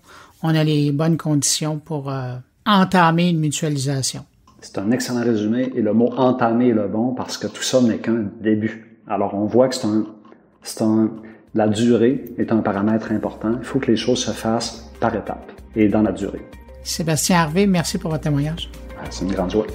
on 0.42 0.54
a 0.54 0.64
les 0.64 0.92
bonnes 0.92 1.16
conditions 1.16 1.78
pour 1.78 2.10
euh, 2.10 2.34
entamer 2.66 3.30
une 3.30 3.40
mutualisation. 3.40 4.24
C'est 4.60 4.78
un 4.78 4.90
excellent 4.90 5.22
résumé, 5.22 5.70
et 5.74 5.82
le 5.82 5.92
mot 5.92 6.12
entamer 6.16 6.68
est 6.68 6.74
le 6.74 6.88
bon 6.88 7.14
parce 7.14 7.38
que 7.38 7.46
tout 7.46 7.62
ça 7.62 7.80
n'est 7.80 7.98
qu'un 7.98 8.26
début. 8.40 8.98
Alors, 9.08 9.34
on 9.34 9.46
voit 9.46 9.68
que 9.68 9.74
c'est 9.74 9.86
un, 9.86 10.06
c'est 10.62 10.82
un, 10.82 11.10
la 11.54 11.66
durée 11.66 12.24
est 12.38 12.52
un 12.52 12.58
paramètre 12.58 13.10
important. 13.12 13.54
Il 13.58 13.64
faut 13.64 13.78
que 13.78 13.90
les 13.90 13.96
choses 13.96 14.24
se 14.24 14.30
fassent 14.32 14.90
par 15.00 15.14
étapes 15.14 15.52
et 15.74 15.88
dans 15.88 16.02
la 16.02 16.12
durée. 16.12 16.46
Sébastien 16.82 17.40
Harvey, 17.40 17.66
merci 17.66 17.98
pour 17.98 18.10
votre 18.10 18.24
témoignage. 18.24 18.70
C'est 19.10 19.24
une 19.24 19.32
grande 19.32 19.50
joie. 19.50 19.66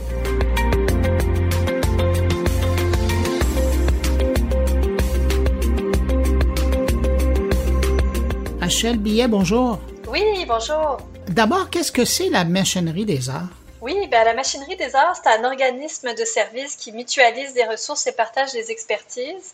Achelle 8.61 8.97
Billet, 8.97 9.27
bonjour. 9.27 9.79
Oui, 10.07 10.45
bonjour. 10.47 10.97
D'abord, 11.27 11.69
qu'est-ce 11.69 11.91
que 11.91 12.05
c'est 12.05 12.29
la 12.29 12.45
machinerie 12.45 13.05
des 13.05 13.29
arts? 13.29 13.49
Oui, 13.81 14.07
ben 14.09 14.23
la 14.23 14.33
machinerie 14.33 14.75
des 14.75 14.95
arts, 14.95 15.15
c'est 15.15 15.29
un 15.29 15.43
organisme 15.43 16.13
de 16.15 16.25
service 16.25 16.75
qui 16.75 16.91
mutualise 16.91 17.53
des 17.53 17.65
ressources 17.65 18.07
et 18.07 18.11
partage 18.11 18.51
des 18.53 18.71
expertises. 18.71 19.53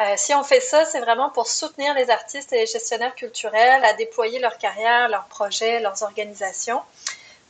Euh, 0.00 0.14
si 0.16 0.34
on 0.34 0.42
fait 0.42 0.60
ça, 0.60 0.84
c'est 0.84 1.00
vraiment 1.00 1.30
pour 1.30 1.46
soutenir 1.46 1.94
les 1.94 2.10
artistes 2.10 2.52
et 2.52 2.56
les 2.56 2.66
gestionnaires 2.66 3.14
culturels 3.14 3.84
à 3.84 3.92
déployer 3.92 4.38
leur 4.38 4.58
carrière, 4.58 5.08
leurs 5.08 5.26
projets, 5.26 5.78
leurs 5.80 6.02
organisations. 6.02 6.80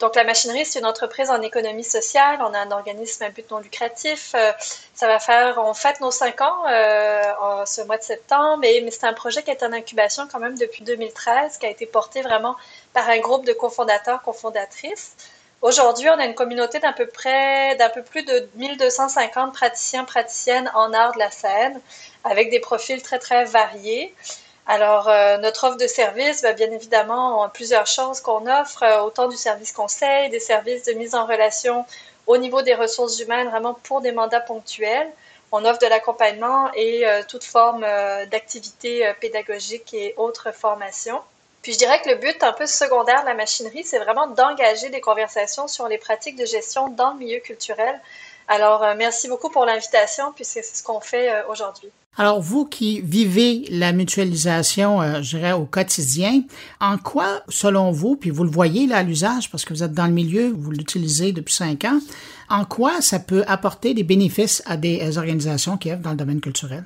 Donc, 0.01 0.17
la 0.17 0.25
machinerie, 0.25 0.65
c'est 0.65 0.79
une 0.79 0.87
entreprise 0.87 1.31
en 1.31 1.43
économie 1.43 1.85
sociale. 1.85 2.39
On 2.41 2.55
a 2.55 2.59
un 2.59 2.71
organisme 2.71 3.23
à 3.23 3.29
but 3.29 3.51
non 3.51 3.59
lucratif. 3.59 4.33
Euh, 4.35 4.51
ça 4.95 5.07
va 5.07 5.19
faire, 5.19 5.59
on 5.59 5.75
fête 5.75 6.01
nos 6.01 6.11
cinq 6.11 6.41
ans 6.41 6.65
euh, 6.69 7.23
en 7.41 7.67
ce 7.67 7.83
mois 7.83 7.99
de 7.99 8.03
septembre, 8.03 8.59
mais, 8.63 8.91
c'est 8.91 9.05
un 9.05 9.13
projet 9.13 9.43
qui 9.43 9.51
est 9.51 9.63
en 9.63 9.73
incubation 9.73 10.27
quand 10.33 10.39
même 10.39 10.57
depuis 10.57 10.85
2013, 10.85 11.59
qui 11.59 11.67
a 11.67 11.69
été 11.69 11.85
porté 11.85 12.23
vraiment 12.23 12.57
par 12.95 13.11
un 13.11 13.19
groupe 13.19 13.45
de 13.45 13.53
cofondateurs, 13.53 14.23
cofondatrices. 14.23 15.17
Aujourd'hui, 15.61 16.09
on 16.09 16.19
a 16.19 16.25
une 16.25 16.35
communauté 16.35 16.79
d'un 16.79 16.95
peu 16.95 17.07
près, 17.07 17.77
d'un 17.77 17.91
peu 17.91 18.03
plus 18.03 18.23
de 18.23 18.49
1250 18.55 19.53
praticiens, 19.53 20.05
praticiennes 20.05 20.71
en 20.75 20.95
art 20.95 21.13
de 21.13 21.19
la 21.19 21.31
scène, 21.31 21.79
avec 22.25 22.51
des 22.51 22.61
profils 22.61 23.03
très, 23.03 23.19
très 23.19 23.45
variés. 23.45 24.15
Alors, 24.73 25.09
euh, 25.09 25.37
notre 25.39 25.65
offre 25.67 25.79
de 25.79 25.89
service, 25.89 26.43
va 26.43 26.53
bien 26.53 26.71
évidemment, 26.71 27.49
plusieurs 27.49 27.89
choses 27.89 28.21
qu'on 28.21 28.47
offre, 28.47 28.85
euh, 28.85 29.01
autant 29.01 29.27
du 29.27 29.37
service 29.37 29.73
conseil, 29.73 30.31
des 30.31 30.39
services 30.39 30.85
de 30.85 30.93
mise 30.93 31.17
en 31.17 31.27
relation 31.27 31.85
au 32.29 32.37
niveau 32.37 32.63
des 32.63 32.75
ressources 32.75 33.19
humaines, 33.19 33.49
vraiment 33.49 33.75
pour 33.75 34.01
des 34.01 34.13
mandats 34.13 34.39
ponctuels. 34.39 35.11
On 35.51 35.65
offre 35.65 35.81
de 35.81 35.89
l'accompagnement 35.89 36.71
et 36.75 37.05
euh, 37.05 37.23
toute 37.27 37.43
forme 37.43 37.85
d'activité 38.31 39.13
pédagogique 39.21 39.93
et 39.93 40.15
autres 40.17 40.53
formations. 40.53 41.21
Puis 41.63 41.73
je 41.73 41.79
dirais 41.79 42.01
que 42.01 42.09
le 42.09 42.15
but 42.15 42.41
un 42.45 42.53
peu 42.53 42.67
secondaire 42.67 43.23
de 43.23 43.27
la 43.27 43.35
machinerie, 43.35 43.83
c'est 43.83 43.99
vraiment 43.99 44.29
d'engager 44.29 44.89
des 44.89 45.01
conversations 45.01 45.67
sur 45.67 45.89
les 45.89 45.99
pratiques 45.99 46.37
de 46.37 46.47
gestion 46.47 46.91
dans 46.91 47.11
le 47.11 47.19
milieu 47.19 47.41
culturel. 47.41 48.01
Alors, 48.53 48.83
euh, 48.83 48.95
merci 48.99 49.29
beaucoup 49.29 49.49
pour 49.49 49.65
l'invitation, 49.65 50.33
puis 50.35 50.45
c'est 50.45 50.63
ce 50.65 50.83
qu'on 50.83 50.99
fait 50.99 51.31
euh, 51.31 51.43
aujourd'hui. 51.49 51.89
Alors, 52.17 52.41
vous 52.41 52.67
qui 52.67 53.01
vivez 53.01 53.65
la 53.71 53.93
mutualisation, 53.93 55.01
euh, 55.01 55.23
je 55.23 55.37
dirais, 55.37 55.53
au 55.53 55.67
quotidien, 55.67 56.43
en 56.81 56.99
quoi, 56.99 57.43
selon 57.49 57.93
vous, 57.93 58.17
puis 58.17 58.31
vous 58.31 58.43
le 58.43 58.51
voyez 58.51 58.89
là 58.89 58.97
à 58.99 59.03
l'usage, 59.05 59.53
parce 59.53 59.65
que 59.65 59.73
vous 59.73 59.85
êtes 59.85 59.95
dans 59.95 60.09
le 60.09 60.13
milieu, 60.13 60.51
vous 60.51 60.73
l'utilisez 60.73 61.31
depuis 61.31 61.55
cinq 61.55 61.85
ans, 61.85 62.01
en 62.49 62.65
quoi 62.65 63.01
ça 63.01 63.21
peut 63.21 63.45
apporter 63.47 63.95
des 63.95 64.03
bénéfices 64.03 64.65
à 64.67 64.77
des 64.77 65.17
organisations 65.17 65.77
qui 65.77 65.93
œuvrent 65.93 66.03
dans 66.03 66.11
le 66.11 66.17
domaine 66.17 66.41
culturel? 66.41 66.85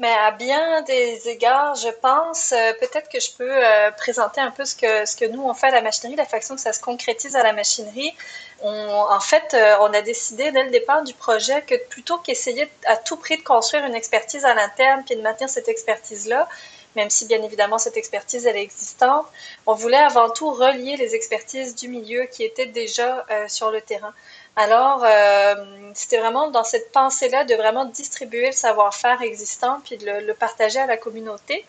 Mais 0.00 0.10
à 0.10 0.30
bien 0.30 0.80
des 0.82 1.28
égards, 1.28 1.74
je 1.74 1.90
pense, 1.90 2.52
euh, 2.52 2.72
peut-être 2.80 3.10
que 3.10 3.20
je 3.20 3.32
peux 3.32 3.50
euh, 3.50 3.90
présenter 3.90 4.40
un 4.40 4.50
peu 4.50 4.64
ce 4.64 4.74
que, 4.74 5.26
nous, 5.26 5.42
on 5.42 5.52
fait 5.52 5.66
à 5.66 5.72
la 5.72 5.82
machinerie, 5.82 6.16
la 6.16 6.24
façon 6.24 6.54
que 6.54 6.60
ça 6.62 6.72
se 6.72 6.80
concrétise 6.80 7.36
à 7.36 7.42
la 7.42 7.52
machinerie. 7.52 8.14
En 8.62 9.20
fait, 9.20 9.52
euh, 9.52 9.76
on 9.80 9.92
a 9.92 10.00
décidé 10.00 10.52
dès 10.52 10.62
le 10.62 10.70
départ 10.70 11.02
du 11.02 11.12
projet 11.12 11.60
que 11.62 11.74
plutôt 11.88 12.16
qu'essayer 12.16 12.70
à 12.86 12.96
tout 12.96 13.18
prix 13.18 13.36
de 13.36 13.42
construire 13.42 13.84
une 13.84 13.94
expertise 13.94 14.46
à 14.46 14.54
l'interne 14.54 15.02
puis 15.04 15.16
de 15.16 15.20
maintenir 15.20 15.50
cette 15.50 15.68
expertise-là, 15.68 16.48
même 16.96 17.10
si 17.10 17.26
bien 17.26 17.42
évidemment 17.42 17.76
cette 17.76 17.98
expertise 17.98 18.46
elle 18.46 18.56
est 18.56 18.62
existante, 18.62 19.26
on 19.66 19.74
voulait 19.74 19.98
avant 19.98 20.30
tout 20.30 20.50
relier 20.50 20.96
les 20.96 21.14
expertises 21.14 21.74
du 21.74 21.88
milieu 21.88 22.24
qui 22.24 22.42
étaient 22.42 22.66
déjà 22.66 23.24
sur 23.48 23.70
le 23.70 23.80
terrain. 23.80 24.12
Alors, 24.56 25.04
euh, 25.04 25.54
c'était 25.94 26.18
vraiment 26.18 26.50
dans 26.50 26.64
cette 26.64 26.92
pensée-là 26.92 27.44
de 27.44 27.54
vraiment 27.54 27.84
distribuer 27.84 28.46
le 28.46 28.52
savoir-faire 28.52 29.22
existant 29.22 29.80
puis 29.84 29.96
de 29.96 30.06
le, 30.26 30.34
partager 30.34 30.78
à 30.78 30.86
la 30.86 30.96
communauté. 30.96 31.64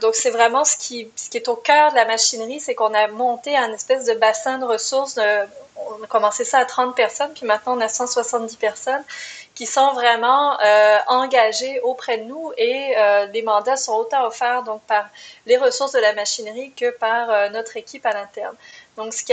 Donc, 0.00 0.14
c'est 0.16 0.30
vraiment 0.30 0.64
ce 0.64 0.76
qui, 0.76 1.10
ce 1.14 1.30
qui 1.30 1.36
est 1.36 1.48
au 1.48 1.56
cœur 1.56 1.92
de 1.92 1.96
la 1.96 2.04
machinerie, 2.04 2.60
c'est 2.60 2.74
qu'on 2.74 2.94
a 2.94 3.06
monté 3.08 3.56
un 3.56 3.72
espèce 3.72 4.04
de 4.06 4.14
bassin 4.14 4.58
de 4.58 4.64
ressources. 4.64 5.18
on 5.76 6.02
a 6.02 6.06
commencé 6.08 6.44
ça 6.44 6.58
à 6.58 6.64
30 6.64 6.96
personnes, 6.96 7.32
puis 7.34 7.46
maintenant 7.46 7.76
on 7.76 7.80
a 7.80 7.88
170 7.88 8.56
personnes 8.56 9.04
qui 9.54 9.66
sont 9.66 9.92
vraiment 9.92 10.60
euh, 10.60 10.98
engagées 11.06 11.80
auprès 11.80 12.18
de 12.18 12.24
nous 12.24 12.52
et 12.56 12.94
euh, 12.96 13.26
les 13.26 13.42
mandats 13.42 13.76
sont 13.76 13.94
autant 13.94 14.26
offerts 14.26 14.64
donc 14.64 14.82
par 14.82 15.08
les 15.46 15.56
ressources 15.56 15.92
de 15.92 16.00
la 16.00 16.12
machinerie 16.12 16.72
que 16.72 16.90
par 16.90 17.30
euh, 17.30 17.48
notre 17.50 17.76
équipe 17.76 18.04
à 18.04 18.12
l'interne. 18.12 18.56
Donc, 18.96 19.12
ce 19.12 19.24
qui, 19.24 19.32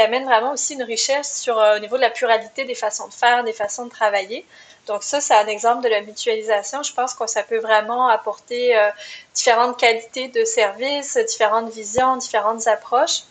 amène, 0.00 0.24
vraiment 0.24 0.52
aussi 0.52 0.74
une 0.74 0.82
richesse 0.82 1.40
sur 1.40 1.56
au 1.56 1.78
niveau 1.78 1.96
de 1.96 2.02
la 2.02 2.10
pluralité 2.10 2.64
des 2.64 2.74
façons 2.74 3.08
de 3.08 3.12
faire, 3.12 3.44
des 3.44 3.52
façons 3.52 3.84
de 3.84 3.90
travailler. 3.90 4.46
Donc 4.86 5.02
ça, 5.02 5.20
c'est 5.20 5.34
un 5.34 5.46
exemple 5.46 5.82
de 5.82 5.88
la 5.88 6.00
mutualisation. 6.00 6.82
Je 6.82 6.92
pense 6.92 7.14
que 7.14 7.26
ça 7.26 7.42
peut 7.42 7.58
vraiment 7.58 8.08
apporter 8.08 8.76
euh, 8.76 8.90
différentes 9.34 9.78
qualités 9.78 10.28
de 10.28 10.44
service, 10.44 11.16
différentes 11.16 11.70
visions, 11.70 12.16
différentes 12.16 12.66
approches 12.68 13.24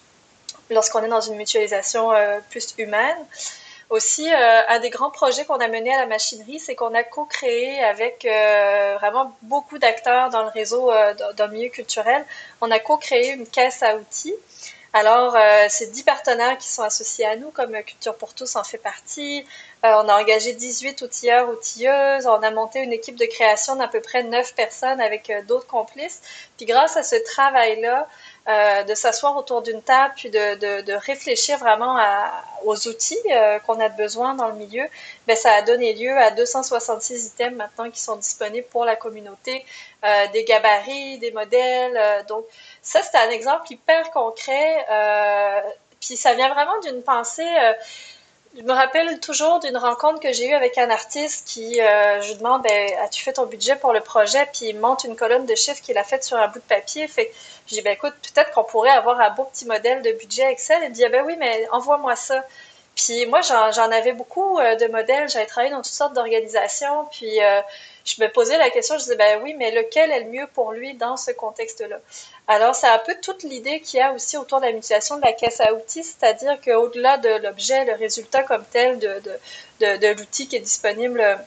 lorsqu'on 0.70 1.04
est 1.04 1.08
dans 1.08 1.22
une 1.22 1.36
mutualisation 1.36 2.12
euh, 2.12 2.40
plus 2.50 2.76
humaine. 2.78 3.18
Aussi, 3.90 4.28
euh, 4.34 4.62
un 4.68 4.80
des 4.80 4.90
grands 4.90 5.12
projets 5.12 5.46
qu'on 5.46 5.60
a 5.60 5.68
mené 5.68 5.94
à 5.94 6.00
la 6.00 6.08
machinerie, 6.08 6.60
c'est 6.60 6.76
qu'on 6.76 6.94
a 6.94 7.04
co-créé 7.04 7.82
avec 7.84 8.28
vraiment 9.00 9.32
beaucoup 9.44 9.78
d'acteurs 9.78 10.32
dans 10.32 10.42
le 10.42 10.50
réseau, 10.50 10.92
dans 11.38 11.46
le 11.46 11.52
milieu 11.52 11.70
culturel, 11.70 12.26
on 12.62 12.72
a 12.72 12.80
co-créé 12.80 13.30
une 13.34 13.48
caisse 13.48 13.84
à 13.84 13.96
outils 13.96 14.34
alors, 14.96 15.36
euh, 15.36 15.66
c'est 15.68 15.92
10 15.92 16.04
partenaires 16.04 16.58
qui 16.58 16.70
sont 16.70 16.82
associés 16.82 17.26
à 17.26 17.36
nous, 17.36 17.52
comme 17.52 17.74
Culture 17.84 18.16
pour 18.16 18.34
tous 18.34 18.56
en 18.56 18.64
fait 18.64 18.78
partie. 18.78 19.46
Euh, 19.84 19.90
on 20.02 20.08
a 20.08 20.22
engagé 20.22 20.54
18 20.54 21.02
outilleurs, 21.02 21.50
outilleuses. 21.50 22.26
On 22.28 22.42
a 22.42 22.50
monté 22.52 22.80
une 22.80 22.94
équipe 22.94 23.18
de 23.18 23.26
création 23.26 23.76
d'à 23.76 23.90
peu 23.90 24.00
près 24.00 24.24
9 24.24 24.56
personnes 24.56 25.02
avec 25.02 25.30
euh, 25.30 25.42
d'autres 25.42 25.68
complices. 25.68 26.22
Puis 26.56 26.66
grâce 26.66 26.96
à 26.96 27.04
ce 27.04 27.18
travail-là, 27.34 28.08
de 28.48 28.94
s'asseoir 28.94 29.36
autour 29.38 29.64
d'une 29.64 29.82
table, 29.82 30.14
puis 30.16 30.30
de, 30.30 30.94
réfléchir 30.94 31.58
vraiment 31.58 31.98
aux 32.64 32.88
outils 32.88 33.18
qu'on 33.66 33.80
a 33.80 33.90
besoin 33.90 34.36
dans 34.36 34.50
le 34.50 34.56
milieu, 34.56 34.86
ben, 35.28 35.36
ça 35.36 35.52
a 35.54 35.62
donné 35.64 35.94
lieu 35.94 36.16
à 36.16 36.30
266 36.30 37.28
items 37.28 37.58
maintenant 37.58 37.90
qui 37.90 38.00
sont 38.00 38.18
disponibles 38.18 38.68
pour 38.68 38.86
la 38.86 38.96
communauté, 38.96 39.66
des 40.32 40.44
gabarits, 40.44 41.18
des 41.18 41.32
modèles. 41.32 42.00
donc, 42.28 42.46
ça, 42.86 43.02
c'est 43.02 43.18
un 43.18 43.32
exemple 43.32 43.72
hyper 43.72 44.12
concret. 44.12 44.86
Euh, 44.92 45.62
puis 46.00 46.16
ça 46.16 46.36
vient 46.36 46.54
vraiment 46.54 46.80
d'une 46.82 47.02
pensée. 47.02 47.50
Euh, 48.56 48.60
je 48.60 48.64
me 48.64 48.74
rappelle 48.74 49.20
toujours 49.20 49.60
d'une 49.60 49.78
rencontre 49.78 50.20
que 50.20 50.32
j'ai 50.34 50.50
eue 50.50 50.54
avec 50.54 50.78
un 50.78 50.90
artiste 50.90 51.48
qui, 51.48 51.82
euh, 51.82 52.22
je 52.22 52.30
lui 52.30 52.38
demande, 52.38 52.64
ben, 52.64 52.94
as-tu 53.04 53.24
fait 53.24 53.34
ton 53.34 53.46
budget 53.46 53.76
pour 53.76 53.94
le 53.94 54.02
projet? 54.02 54.48
Puis 54.54 54.68
il 54.70 54.80
monte 54.80 55.04
une 55.04 55.16
colonne 55.16 55.46
de 55.46 55.56
chiffres 55.56 55.82
qu'il 55.82 55.98
a 55.98 56.04
faite 56.04 56.24
sur 56.24 56.38
un 56.38 56.48
bout 56.48 56.60
de 56.60 56.64
papier. 56.64 57.08
Fait 57.08 57.32
je 57.68 57.76
dis, 57.76 57.82
ben, 57.82 57.94
écoute, 57.94 58.14
peut-être 58.22 58.52
qu'on 58.52 58.64
pourrait 58.64 58.92
avoir 58.92 59.20
un 59.20 59.30
beau 59.32 59.46
petit 59.46 59.66
modèle 59.66 60.02
de 60.02 60.12
budget 60.14 60.52
Excel. 60.52 60.82
Il 60.86 60.92
dit, 60.92 61.06
ah, 61.06 61.10
ben 61.10 61.24
oui, 61.26 61.36
mais 61.40 61.68
envoie-moi 61.72 62.16
ça. 62.16 62.44
Puis 62.96 63.26
moi, 63.28 63.42
j'en 63.42 63.92
avais 63.92 64.14
beaucoup 64.14 64.58
de 64.60 64.88
modèles. 64.92 65.28
J'avais 65.30 65.46
travaillé 65.48 65.72
dans 65.72 65.82
toutes 65.82 65.94
sortes 65.94 66.14
d'organisations. 66.14 67.06
Puis 67.12 67.40
je 68.06 68.22
me 68.22 68.32
posais 68.32 68.58
la 68.58 68.70
question, 68.70 68.96
je 68.98 69.04
disais, 69.04 69.16
ben 69.16 69.42
oui, 69.44 69.56
mais 69.58 69.72
lequel 69.72 70.12
est 70.12 70.22
le 70.22 70.30
mieux 70.30 70.48
pour 70.54 70.72
lui 70.72 70.94
dans 70.94 71.18
ce 71.18 71.32
contexte-là? 71.32 71.98
Alors, 72.48 72.76
c'est 72.76 72.88
un 72.88 73.00
peu 73.00 73.16
toute 73.22 73.42
l'idée 73.42 73.82
qu'il 73.82 74.00
y 74.00 74.02
a 74.02 74.14
aussi 74.14 74.38
autour 74.38 74.60
de 74.60 74.66
la 74.68 74.72
mutualisation 74.72 75.18
de 75.18 75.24
la 75.24 75.34
caisse 75.34 75.60
à 75.60 75.74
outils, 75.74 76.04
c'est-à-dire 76.04 76.60
qu'au-delà 76.64 77.18
de 77.18 77.30
l'objet, 77.42 77.84
le 77.84 77.94
résultat 77.94 78.44
comme 78.44 78.64
tel 78.72 79.00
de, 79.00 79.22
de, 79.80 79.98
de, 79.98 80.08
l'outil 80.20 80.48
qui 80.48 80.56
est 80.56 80.60
disponible 80.60 81.40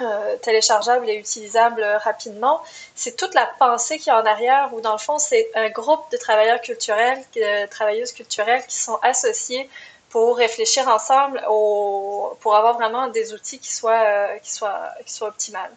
euh, 0.00 0.36
téléchargeable 0.38 1.10
et 1.10 1.16
utilisable 1.16 1.84
rapidement, 2.02 2.62
c'est 2.94 3.16
toute 3.16 3.34
la 3.34 3.46
pensée 3.58 3.98
qui 3.98 4.08
est 4.08 4.14
en 4.14 4.24
arrière, 4.24 4.70
où 4.72 4.80
dans 4.80 4.92
le 4.92 4.98
fond, 4.98 5.18
c'est 5.18 5.50
un 5.54 5.68
groupe 5.68 6.10
de 6.10 6.16
travailleurs 6.16 6.62
culturels, 6.62 7.22
de 7.36 7.66
travailleuses 7.66 8.12
culturelles 8.12 8.64
qui 8.66 8.78
sont 8.78 8.98
associés 9.02 9.68
pour 10.10 10.36
réfléchir 10.36 10.88
ensemble 10.88 11.40
pour 11.46 12.56
avoir 12.56 12.74
vraiment 12.74 13.08
des 13.08 13.32
outils 13.32 13.58
qui 13.58 13.72
soient, 13.72 14.04
euh, 14.04 14.38
qui 14.38 14.52
soient, 14.52 14.90
qui 15.06 15.12
soient 15.12 15.28
optimales. 15.28 15.70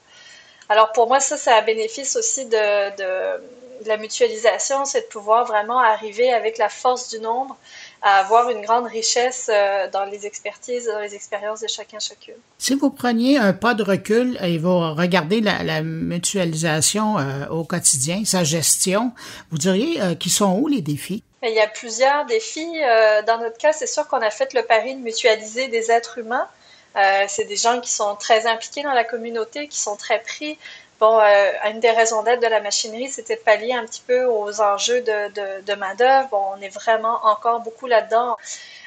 Alors 0.73 0.91
pour 0.91 1.07
moi, 1.07 1.19
ça, 1.19 1.37
c'est 1.37 1.51
un 1.51 1.61
bénéfice 1.61 2.15
aussi 2.15 2.45
de, 2.45 2.95
de, 2.97 3.43
la 3.85 3.97
mutualisation, 3.97 4.85
c'est 4.85 5.01
de 5.01 5.05
pouvoir 5.05 5.45
vraiment 5.45 5.77
arriver 5.77 6.33
avec 6.33 6.57
la 6.57 6.67
force 6.67 7.09
du 7.09 7.19
nombre 7.19 7.55
à 8.01 8.15
avoir 8.15 8.49
une 8.49 8.61
grande 8.61 8.87
richesse 8.87 9.51
euh, 9.53 9.87
dans 9.91 10.05
les 10.05 10.25
expertises, 10.25 10.87
dans 10.87 10.99
les 10.99 11.13
expériences 11.13 11.61
de 11.61 11.67
chacun 11.67 11.99
chacune. 11.99 12.33
Si 12.57 12.73
vous 12.73 12.89
preniez 12.89 13.37
un 13.37 13.53
pas 13.53 13.75
de 13.75 13.83
recul 13.83 14.35
et 14.41 14.57
vous 14.57 14.79
regardez 14.95 15.41
la, 15.41 15.83
mutualisation 15.83 17.19
euh, 17.19 17.45
au 17.51 17.65
quotidien, 17.65 18.23
sa 18.25 18.43
gestion, 18.43 19.11
vous 19.51 19.59
diriez 19.59 20.01
euh, 20.01 20.15
qui 20.15 20.31
sont 20.31 20.57
où 20.57 20.67
les 20.67 20.81
défis? 20.81 21.23
Il 21.43 21.53
y 21.53 21.59
a 21.59 21.67
plusieurs 21.67 22.25
défis. 22.25 22.79
Dans 23.27 23.37
notre 23.37 23.59
cas, 23.59 23.73
c'est 23.73 23.85
sûr 23.85 24.07
qu'on 24.07 24.21
a 24.21 24.31
fait 24.31 24.55
le 24.55 24.63
pari 24.63 24.95
de 24.95 25.01
mutualiser 25.01 25.67
des 25.67 25.91
êtres 25.91 26.17
humains. 26.17 26.47
Euh, 26.95 27.25
c'est 27.27 27.45
des 27.45 27.55
gens 27.55 27.79
qui 27.81 27.91
sont 27.91 28.15
très 28.15 28.45
impliqués 28.45 28.83
dans 28.83 28.93
la 28.93 29.03
communauté, 29.03 29.67
qui 29.67 29.79
sont 29.79 29.95
très 29.95 30.19
pris. 30.19 30.57
Bon, 30.99 31.19
euh, 31.19 31.51
une 31.65 31.79
des 31.79 31.91
raisons 31.91 32.23
d'être 32.23 32.41
de 32.41 32.47
la 32.47 32.61
machinerie, 32.61 33.09
c'était 33.09 33.35
de 33.35 33.41
pallier 33.41 33.73
un 33.73 33.85
petit 33.85 34.03
peu 34.05 34.25
aux 34.25 34.61
enjeux 34.61 35.01
de, 35.01 35.29
de, 35.33 35.61
de 35.61 35.73
main-d'œuvre. 35.73 36.29
Bon, 36.29 36.43
on 36.55 36.61
est 36.61 36.69
vraiment 36.69 37.19
encore 37.23 37.59
beaucoup 37.61 37.87
là-dedans. 37.87 38.37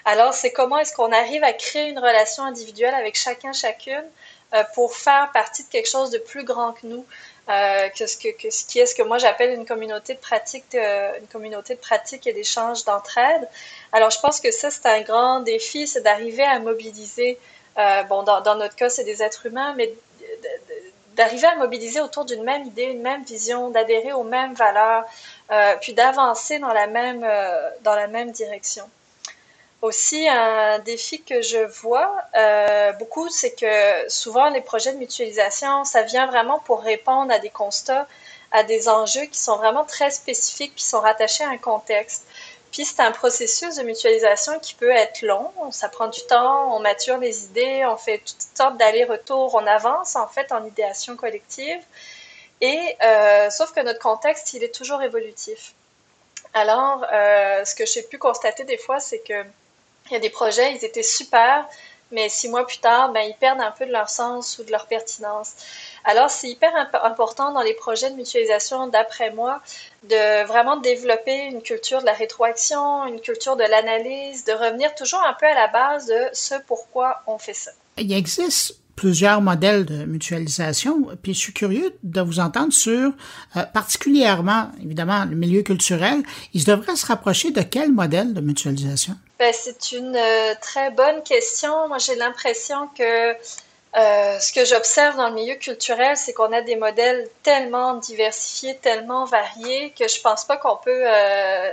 Alors, 0.04 0.32
c'est 0.32 0.52
comment 0.52 0.78
est-ce 0.78 0.94
qu'on 0.94 1.12
arrive 1.12 1.42
à 1.42 1.52
créer 1.52 1.88
une 1.88 1.98
relation 1.98 2.44
individuelle 2.44 2.94
avec 2.94 3.16
chacun, 3.16 3.52
chacune, 3.52 4.04
euh, 4.54 4.62
pour 4.74 4.94
faire 4.94 5.30
partie 5.32 5.64
de 5.64 5.68
quelque 5.68 5.88
chose 5.88 6.10
de 6.10 6.18
plus 6.18 6.44
grand 6.44 6.72
que 6.72 6.86
nous. 6.86 7.04
Euh, 7.48 7.88
que, 7.90 8.08
ce 8.08 8.16
que, 8.16 8.36
que, 8.36 8.50
ce 8.50 8.64
qui 8.64 8.80
est 8.80 8.86
ce 8.86 8.94
que 8.96 9.04
moi 9.04 9.18
j'appelle 9.18 9.52
une 9.52 9.66
communauté 9.66 10.14
de 10.14 10.18
pratique, 10.18 10.64
euh, 10.74 11.12
une 11.20 11.28
communauté 11.28 11.76
de 11.76 11.80
pratique 11.80 12.26
et 12.26 12.32
d'échange 12.32 12.84
d'entraide. 12.84 13.48
Alors 13.92 14.10
je 14.10 14.20
pense 14.20 14.40
que 14.40 14.50
ça 14.50 14.70
c'est 14.70 14.86
un 14.86 15.00
grand 15.02 15.40
défi, 15.40 15.86
c'est 15.86 16.02
d'arriver 16.02 16.44
à 16.44 16.58
mobiliser 16.58 17.38
euh, 17.78 18.02
bon, 18.04 18.22
dans, 18.22 18.54
notre 18.56 18.74
cas, 18.74 18.88
c'est 18.88 19.04
des 19.04 19.22
êtres 19.22 19.46
humains, 19.46 19.74
mais 19.76 19.92
d'arriver 21.14 21.46
à 21.46 21.56
mobiliser 21.56 22.00
autour 22.00 22.24
d'une 22.24 22.42
même 22.42 22.64
idée, 22.64 22.84
une 22.84 23.02
même 23.02 23.24
vision, 23.24 23.70
d'adhérer 23.70 24.12
aux 24.12 24.22
mêmes 24.22 24.54
valeurs, 24.54 25.04
euh, 25.50 25.74
puis 25.80 25.94
d'avancer 25.94 26.58
dans 26.58 26.72
la 26.72 26.86
même 26.86 27.22
euh, 27.24 27.70
dans 27.82 28.32
direction. 28.32 28.88
Aussi, 29.82 30.26
un 30.26 30.78
défi 30.80 31.22
que 31.22 31.42
je 31.42 31.58
vois 31.58 32.10
beaucoup, 32.98 33.28
c'est 33.28 33.54
que 33.54 34.08
souvent 34.10 34.48
les 34.48 34.62
projets 34.62 34.92
de 34.92 34.98
mutualisation, 34.98 35.84
ça 35.84 36.02
vient 36.02 36.26
vraiment 36.26 36.58
pour 36.60 36.80
répondre 36.80 37.32
à 37.32 37.38
des 37.38 37.50
constats, 37.50 38.08
à 38.52 38.62
des 38.62 38.88
enjeux 38.88 39.26
qui 39.26 39.38
sont 39.38 39.56
vraiment 39.56 39.84
très 39.84 40.10
spécifiques, 40.10 40.74
qui 40.74 40.84
sont 40.84 41.00
rattachés 41.00 41.44
à 41.44 41.50
un 41.50 41.58
contexte. 41.58 42.26
Puis 42.72 42.84
c'est 42.84 43.00
un 43.00 43.12
processus 43.12 43.76
de 43.76 43.82
mutualisation 43.82 44.58
qui 44.58 44.74
peut 44.74 44.90
être 44.90 45.22
long, 45.22 45.50
ça 45.70 45.88
prend 45.88 46.08
du 46.08 46.20
temps, 46.26 46.74
on 46.74 46.80
mature 46.80 47.18
les 47.18 47.44
idées, 47.44 47.84
on 47.86 47.96
fait 47.96 48.18
toutes 48.18 48.56
sortes 48.56 48.76
d'allers-retours, 48.76 49.54
on 49.54 49.66
avance 49.66 50.16
en 50.16 50.28
fait 50.28 50.52
en 50.52 50.64
idéation 50.64 51.16
collective. 51.16 51.80
Et 52.60 52.96
euh, 53.02 53.50
sauf 53.50 53.72
que 53.72 53.80
notre 53.80 54.00
contexte, 54.00 54.52
il 54.54 54.64
est 54.64 54.74
toujours 54.74 55.02
évolutif. 55.02 55.74
Alors, 56.54 57.04
euh, 57.12 57.64
ce 57.64 57.74
que 57.74 57.84
j'ai 57.86 58.02
pu 58.02 58.18
constater 58.18 58.64
des 58.64 58.78
fois, 58.78 58.98
c'est 58.98 59.20
que 59.20 59.44
il 60.06 60.12
y 60.12 60.16
a 60.16 60.20
des 60.20 60.30
projets, 60.30 60.72
ils 60.72 60.84
étaient 60.84 61.02
super, 61.02 61.68
mais 62.12 62.28
six 62.28 62.48
mois 62.48 62.66
plus 62.66 62.78
tard, 62.78 63.12
ben, 63.12 63.20
ils 63.20 63.34
perdent 63.34 63.60
un 63.60 63.72
peu 63.72 63.86
de 63.86 63.92
leur 63.92 64.08
sens 64.08 64.58
ou 64.58 64.64
de 64.64 64.70
leur 64.70 64.86
pertinence. 64.86 65.54
Alors, 66.04 66.30
c'est 66.30 66.48
hyper 66.48 66.70
important 67.02 67.52
dans 67.52 67.62
les 67.62 67.74
projets 67.74 68.10
de 68.10 68.16
mutualisation, 68.16 68.86
d'après 68.86 69.32
moi, 69.32 69.60
de 70.04 70.46
vraiment 70.46 70.76
développer 70.76 71.46
une 71.46 71.62
culture 71.62 72.00
de 72.00 72.06
la 72.06 72.12
rétroaction, 72.12 73.06
une 73.06 73.20
culture 73.20 73.56
de 73.56 73.64
l'analyse, 73.64 74.44
de 74.44 74.52
revenir 74.52 74.94
toujours 74.94 75.22
un 75.26 75.34
peu 75.34 75.46
à 75.46 75.54
la 75.54 75.66
base 75.68 76.06
de 76.06 76.28
ce 76.32 76.54
pourquoi 76.66 77.22
on 77.26 77.38
fait 77.38 77.54
ça. 77.54 77.72
Il 77.98 78.12
existe 78.12 78.76
plusieurs 78.94 79.42
modèles 79.42 79.84
de 79.84 80.04
mutualisation, 80.04 81.08
puis 81.22 81.34
je 81.34 81.38
suis 81.38 81.52
curieux 81.52 81.94
de 82.02 82.20
vous 82.22 82.40
entendre 82.40 82.72
sur, 82.72 83.12
euh, 83.56 83.62
particulièrement, 83.74 84.70
évidemment, 84.82 85.24
le 85.26 85.36
milieu 85.36 85.62
culturel, 85.62 86.22
il 86.54 86.64
devrait 86.64 86.96
se 86.96 87.06
rapprocher 87.06 87.50
de 87.50 87.60
quel 87.60 87.92
modèle 87.92 88.32
de 88.32 88.40
mutualisation? 88.40 89.16
Ben, 89.38 89.52
c'est 89.52 89.92
une 89.92 90.16
euh, 90.16 90.54
très 90.60 90.90
bonne 90.90 91.22
question. 91.22 91.88
Moi, 91.88 91.98
j'ai 91.98 92.14
l'impression 92.14 92.88
que 92.88 93.36
euh, 93.96 94.38
ce 94.40 94.52
que 94.52 94.66
j'observe 94.66 95.16
dans 95.16 95.28
le 95.28 95.34
milieu 95.34 95.54
culturel, 95.54 96.18
c'est 96.18 96.34
qu'on 96.34 96.52
a 96.52 96.60
des 96.60 96.76
modèles 96.76 97.30
tellement 97.42 97.94
diversifiés, 97.94 98.76
tellement 98.76 99.24
variés, 99.24 99.94
que 99.98 100.06
je 100.06 100.20
pense 100.20 100.44
pas 100.44 100.58
qu'on 100.58 100.76
peut. 100.76 101.02
Euh, 101.06 101.72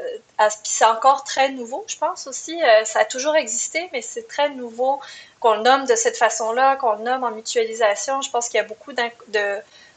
c'est 0.64 0.86
encore 0.86 1.26
très 1.26 1.50
nouveau, 1.50 1.84
je 1.88 1.98
pense 1.98 2.28
aussi. 2.28 2.62
Euh, 2.64 2.86
ça 2.86 3.00
a 3.00 3.06
toujours 3.06 3.36
existé, 3.36 3.90
mais 3.92 4.02
c'est 4.02 4.26
très 4.26 4.50
nouveau 4.52 5.02
qu'on 5.42 5.56
le 5.56 5.64
nomme 5.64 5.86
de 5.86 5.96
cette 5.96 6.16
façon-là, 6.16 6.78
qu'on 6.78 6.94
le 6.94 7.04
nomme 7.04 7.26
en 7.26 7.32
mutualisation. 7.32 8.22
Je 8.22 8.30
pense 8.30 8.48
qu'il 8.48 8.58
y 8.58 8.62
a 8.62 8.64
beaucoup 8.64 8.94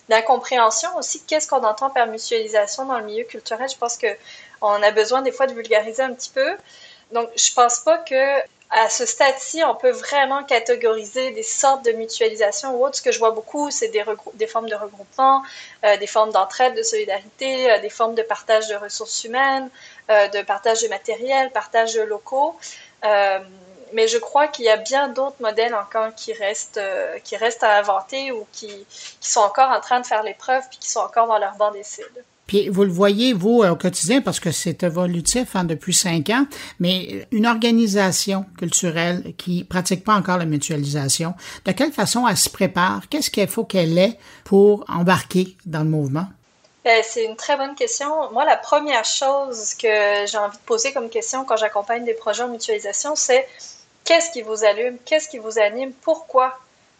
d'incompréhension 0.09 0.97
aussi. 0.97 1.22
Qu'est-ce 1.28 1.47
qu'on 1.47 1.62
entend 1.62 1.90
par 1.90 2.09
mutualisation 2.09 2.86
dans 2.86 2.99
le 2.99 3.05
milieu 3.05 3.24
culturel? 3.24 3.68
Je 3.70 3.76
pense 3.76 3.97
qu'on 3.99 4.82
a 4.82 4.90
besoin 4.90 5.22
des 5.22 5.30
fois 5.30 5.47
de 5.47 5.53
vulgariser 5.53 6.03
un 6.03 6.12
petit 6.12 6.30
peu. 6.30 6.57
Donc, 7.12 7.30
je 7.36 7.52
pense 7.54 7.80
pas 7.80 7.98
que 7.98 8.42
à 8.70 8.90
ce 8.90 9.07
stade-ci, 9.07 9.62
on 9.64 9.74
peut 9.74 9.90
vraiment 9.90 10.42
catégoriser 10.42 11.30
des 11.30 11.42
sortes 11.42 11.84
de 11.84 11.92
mutualisation 11.92 12.74
ou 12.76 12.84
autres. 12.84 12.96
Ce 12.96 13.02
que 13.02 13.12
je 13.12 13.18
vois 13.18 13.30
beaucoup, 13.30 13.70
c'est 13.70 13.88
des, 13.88 14.46
formes 14.46 14.68
de 14.68 14.74
regroupement, 14.74 15.42
euh, 15.84 15.96
des 15.98 16.07
formes 16.07 16.32
d'entraide, 16.32 16.76
de 16.76 16.82
solidarité, 16.82 17.70
euh, 17.70 17.78
des 17.78 17.90
formes 17.90 18.14
de 18.14 18.22
partage 18.22 18.66
de 18.68 18.74
ressources 18.74 19.24
humaines, 19.24 19.70
euh, 20.11 20.28
de 20.28 20.42
partage 20.42 20.82
de 20.82 20.88
matériel, 20.88 21.50
partage 21.52 21.94
de 21.94 22.02
locaux. 22.02 22.57
mais 23.92 24.09
je 24.09 24.18
crois 24.18 24.48
qu'il 24.48 24.64
y 24.64 24.68
a 24.68 24.76
bien 24.76 25.09
d'autres 25.09 25.40
modèles 25.40 25.74
encore 25.74 26.12
qui 26.14 26.32
restent, 26.32 26.80
qui 27.22 27.36
restent 27.36 27.62
à 27.62 27.78
inventer 27.78 28.32
ou 28.32 28.44
qui, 28.52 28.84
qui, 29.20 29.30
sont 29.30 29.40
encore 29.40 29.70
en 29.70 29.80
train 29.80 30.00
de 30.00 30.07
faire 30.07 30.24
les 30.24 30.34
preuves 30.34 30.64
puis 30.68 30.78
qui 30.78 30.90
sont 30.90 31.00
encore 31.00 31.28
dans 31.28 31.38
leur 31.38 31.54
banc 31.54 31.70
d'essai. 31.70 32.04
Puis 32.47 32.68
vous 32.68 32.84
le 32.84 32.90
voyez, 32.90 33.32
vous, 33.32 33.62
au 33.62 33.76
quotidien, 33.76 34.20
parce 34.20 34.40
que 34.40 34.53
c'est 34.53 34.82
évolutif 34.82 35.57
hein, 35.57 35.64
depuis 35.64 35.94
cinq 35.94 36.30
ans, 36.30 36.47
mais 36.78 37.26
une 37.32 37.47
organisation 37.47 38.47
culturelle 38.59 39.34
qui 39.36 39.64
pratique 39.64 40.05
pas 40.05 40.14
encore 40.14 40.38
la 40.38 40.44
mutualisation, 40.44 41.34
de 41.64 41.72
quelle 41.72 41.92
façon 41.92 42.26
elle 42.28 42.36
se 42.36 42.49
prépare? 42.49 43.09
Qu'est-ce 43.09 43.30
qu'il 43.30 43.49
faut 43.49 43.64
qu'elle 43.64 43.99
ait 43.99 44.18
pour 44.44 44.84
embarquer 44.88 45.57
dans 45.66 45.80
le 45.80 45.90
mouvement? 45.90 46.26
Ben, 46.84 47.03
c'est 47.03 47.24
une 47.24 47.34
très 47.34 47.57
bonne 47.57 47.74
question. 47.74 48.30
Moi, 48.32 48.44
la 48.44 48.57
première 48.57 49.05
chose 49.05 49.74
que 49.74 50.24
j'ai 50.24 50.38
envie 50.38 50.57
de 50.57 50.62
poser 50.64 50.92
comme 50.92 51.09
question 51.09 51.44
quand 51.44 51.57
j'accompagne 51.57 52.05
des 52.05 52.14
projets 52.14 52.44
en 52.44 52.49
mutualisation, 52.49 53.16
c'est 53.16 53.44
qu'est-ce 54.05 54.30
qui 54.30 54.42
vous 54.42 54.62
allume? 54.62 54.97
Qu'est-ce 55.05 55.28
qui 55.28 55.38
vous 55.38 55.59
anime? 55.59 55.90
Pourquoi? 56.01 56.57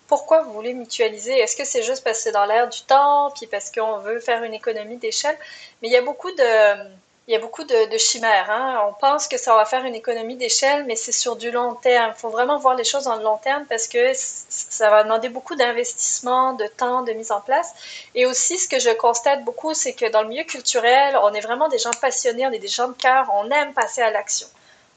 Pourquoi 0.07 0.43
vous 0.43 0.53
voulez 0.53 0.75
mutualiser? 0.75 1.39
Est-ce 1.39 1.57
que 1.57 1.65
c'est 1.65 1.83
juste 1.83 2.05
parce 2.05 2.19
que 2.19 2.25
c'est 2.25 2.33
dans 2.33 2.47
l'air 2.47 2.69
du 2.69 2.83
temps, 2.83 3.31
puis 3.33 3.47
parce 3.47 3.71
qu'on 3.71 3.99
veut 3.99 4.21
faire 4.21 4.43
une 4.43 4.55
économie 4.55 4.97
d'échelle? 4.97 5.37
Mais 5.83 5.89
il 5.89 5.93
y 5.93 5.97
a 5.97 6.03
beaucoup 6.03 6.31
de, 6.31 6.89
il 7.29 7.33
y 7.33 7.35
a 7.35 7.41
beaucoup 7.41 7.65
de, 7.65 7.99
chimères. 7.99 8.49
Hein. 8.51 8.85
On 8.89 8.93
pense 8.93 9.27
que 9.27 9.37
ça 9.37 9.55
va 9.57 9.65
faire 9.65 9.85
une 9.85 9.97
économie 9.97 10.37
d'échelle, 10.37 10.85
mais 10.85 10.95
c'est 10.95 11.13
sur 11.13 11.35
du 11.35 11.51
long 11.51 11.75
terme. 11.75 12.13
Il 12.17 12.21
faut 12.21 12.29
vraiment 12.29 12.59
voir 12.59 12.77
les 12.77 12.85
choses 12.85 13.05
dans 13.05 13.17
le 13.17 13.25
long 13.25 13.39
terme 13.39 13.65
parce 13.69 13.89
que 13.89 14.13
ça 14.15 14.91
va 14.91 15.03
demander 15.03 15.29
beaucoup 15.29 15.57
d'investissement, 15.57 16.53
de 16.53 16.67
temps, 16.69 17.03
de 17.03 17.13
mise 17.13 17.33
en 17.33 17.41
place. 17.41 17.75
Et 18.15 18.27
aussi, 18.27 18.59
ce 18.59 18.69
que 18.69 18.79
je 18.79 18.91
constate 18.91 19.45
beaucoup, 19.45 19.75
c'est 19.75 19.95
que 19.95 20.09
dans 20.09 20.23
le 20.23 20.29
milieu 20.29 20.45
culturel, 20.45 21.19
on 21.21 21.35
est 21.35 21.41
vraiment 21.41 21.69
des 21.69 21.79
gens 21.79 21.91
passionnés, 22.01 22.47
on 22.47 22.53
est 22.53 22.61
des 22.61 22.69
gens 22.69 22.89
de 22.89 22.95
cœur, 22.95 23.29
on 23.35 23.51
aime 23.51 23.75
passer 23.75 24.03
à 24.03 24.11
l'action. 24.11 24.47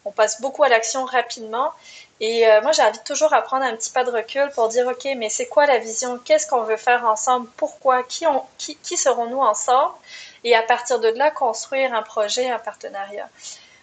On 0.06 0.12
passe 0.12 0.40
beaucoup 0.40 0.64
à 0.64 0.70
l'action 0.70 1.06
rapidement. 1.06 1.72
Et 2.22 2.46
euh, 2.48 2.62
moi, 2.62 2.74
j'invite 2.74 3.04
toujours 3.06 3.34
à 3.34 3.42
prendre 3.42 3.64
un 3.64 3.76
petit 3.76 3.92
pas 3.92 4.04
de 4.04 4.12
recul 4.12 4.50
pour 4.54 4.68
dire, 4.68 4.86
OK, 4.88 5.08
mais 5.16 5.30
c'est 5.30 5.48
quoi 5.48 5.66
la 5.66 5.78
vision? 5.78 6.20
Qu'est-ce 6.24 6.48
qu'on 6.48 6.64
veut 6.64 6.78
faire 6.78 7.06
ensemble? 7.06 7.48
Pourquoi? 7.56 8.04
Qui, 8.04 8.26
qui, 8.58 8.98
serons-nous 8.98 9.40
ensemble? 9.40 9.94
Et 10.44 10.56
à 10.56 10.62
partir 10.62 11.00
de 11.00 11.08
là, 11.10 11.32
construire 11.32 11.94
un 11.94 12.02
projet, 12.02 12.50
un 12.50 12.60
partenariat. 12.60 13.30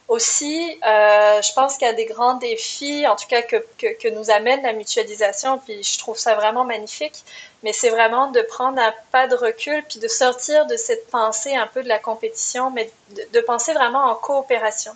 Aussi, 0.09 0.79
euh, 0.87 1.43
je 1.43 1.53
pense 1.55 1.79
qu'il 1.79 1.87
y 1.87 1.91
a 1.91 1.95
des 1.95 2.05
grands 2.05 2.35
défis, 2.35 3.07
en 3.09 3.17
tout 3.17 3.27
cas 3.27 3.43
que, 3.43 3.57
que, 3.79 4.09
nous 4.09 4.31
amène 4.31 4.63
la 4.63 4.73
mutualisation, 4.73 5.59
puis 5.59 5.83
je 5.83 5.99
trouve 5.99 6.17
ça 6.17 6.37
vraiment 6.37 6.65
magnifique, 6.65 7.25
mais 7.65 7.73
c'est 7.73 7.91
vraiment 7.91 8.31
de 8.31 8.41
prendre 8.43 8.81
un 8.81 8.95
pas 9.11 9.27
de 9.27 9.35
recul, 9.35 9.83
puis 9.89 9.99
de 9.99 10.07
sortir 10.07 10.67
de 10.67 10.77
cette 10.77 11.11
pensée 11.11 11.57
un 11.57 11.67
peu 11.67 11.83
de 11.83 11.89
la 11.89 11.99
compétition, 11.99 12.71
mais 12.71 12.89
de 13.11 13.41
penser 13.41 13.73
vraiment 13.73 14.05
en 14.05 14.15
coopération. 14.15 14.93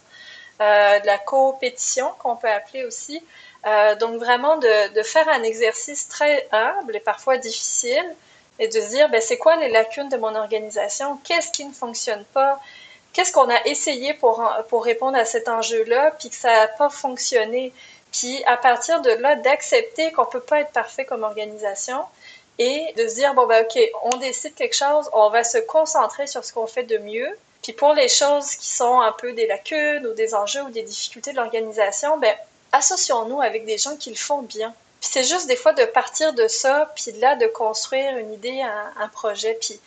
Euh, 0.61 1.01
de 1.01 1.07
la 1.07 1.17
coopétition 1.17 2.13
qu'on 2.19 2.37
peut 2.37 2.51
appeler 2.51 2.85
aussi. 2.85 3.23
Euh, 3.67 3.95
donc 3.95 4.17
vraiment 4.17 4.59
de, 4.59 5.03
faire 5.03 5.27
un 5.31 5.43
exercice 5.43 6.07
très 6.07 6.47
humble 6.53 6.97
et 6.97 7.01
parfois 7.01 7.39
difficile 7.39 8.15
et 8.59 8.69
de 8.69 8.73
se 8.75 8.89
dire 8.91 9.09
ben, 9.09 9.23
c'est 9.23 9.39
quoi 9.39 9.57
les 9.57 9.71
lacunes 9.71 10.11
de 10.11 10.19
mon 10.19 10.35
organisation, 10.35 11.19
qu'est-ce 11.25 11.51
qui 11.51 11.65
ne 11.65 11.73
fonctionne 11.73 12.27
pas, 12.35 12.61
qu'est-ce 13.15 13.33
qu'on 13.33 13.49
a 13.49 13.65
essayé 13.65 14.13
pour, 14.13 14.47
pour 14.69 14.85
répondre 14.85 15.17
à 15.17 15.25
cet 15.25 15.49
enjeu-là, 15.49 16.11
puis 16.19 16.29
que 16.29 16.37
ça 16.37 16.53
n'a 16.53 16.69
pas 16.69 16.91
fonctionné? 16.91 17.73
Puis 18.13 18.45
à 18.45 18.59
partir 18.59 19.01
de 19.01 19.13
là, 19.13 19.37
d'accepter 19.37 20.13
qu'on 20.13 20.27
ne 20.27 20.31
peut 20.31 20.41
pas 20.41 20.61
être 20.61 20.73
parfait 20.73 21.07
comme 21.07 21.23
organisation 21.23 22.05
et 22.59 22.93
de 22.99 23.09
se 23.09 23.15
dire, 23.15 23.33
bon, 23.33 23.47
ben 23.47 23.65
OK, 23.65 23.81
on 24.03 24.19
décide 24.19 24.55
quelque 24.55 24.77
chose, 24.77 25.09
on 25.15 25.31
va 25.31 25.43
se 25.43 25.57
concentrer 25.57 26.27
sur 26.27 26.45
ce 26.45 26.53
qu'on 26.53 26.67
fait 26.67 26.83
de 26.83 26.99
mieux, 26.99 27.35
puis 27.63 27.73
pour 27.73 27.93
les 27.93 28.09
choses 28.09 28.55
qui 28.55 28.69
sont 28.69 29.01
un 29.01 29.13
peu 29.13 29.33
des 29.33 29.47
lacunes 29.47 30.07
ou 30.07 30.15
des 30.15 30.35
enjeux 30.35 30.63
ou 30.63 30.71
des 30.71 30.83
difficultés 30.83 31.33
de 31.33 31.37
l'organisation, 31.37 32.19
ben 32.19 32.35
associons-nous 32.73 33.41
avec 33.41 33.67
des 33.67 33.79
gens 33.79 33.97
qui 33.97 34.11
le 34.11 34.17
font 34.17 34.43
bien. 34.43 34.75
Puis 35.01 35.11
c'est 35.13 35.25
juste 35.25 35.47
des 35.47 35.57
fois 35.57 35.73
de 35.73 35.85
partir 35.85 36.33
de 36.35 36.47
ça, 36.49 36.93
puis 36.95 37.13
là 37.19 37.37
de 37.37 37.47
construire 37.47 38.17
une 38.17 38.33
idée, 38.33 38.63
un, 38.63 39.09
projet. 39.09 39.59
Puis 39.61 39.81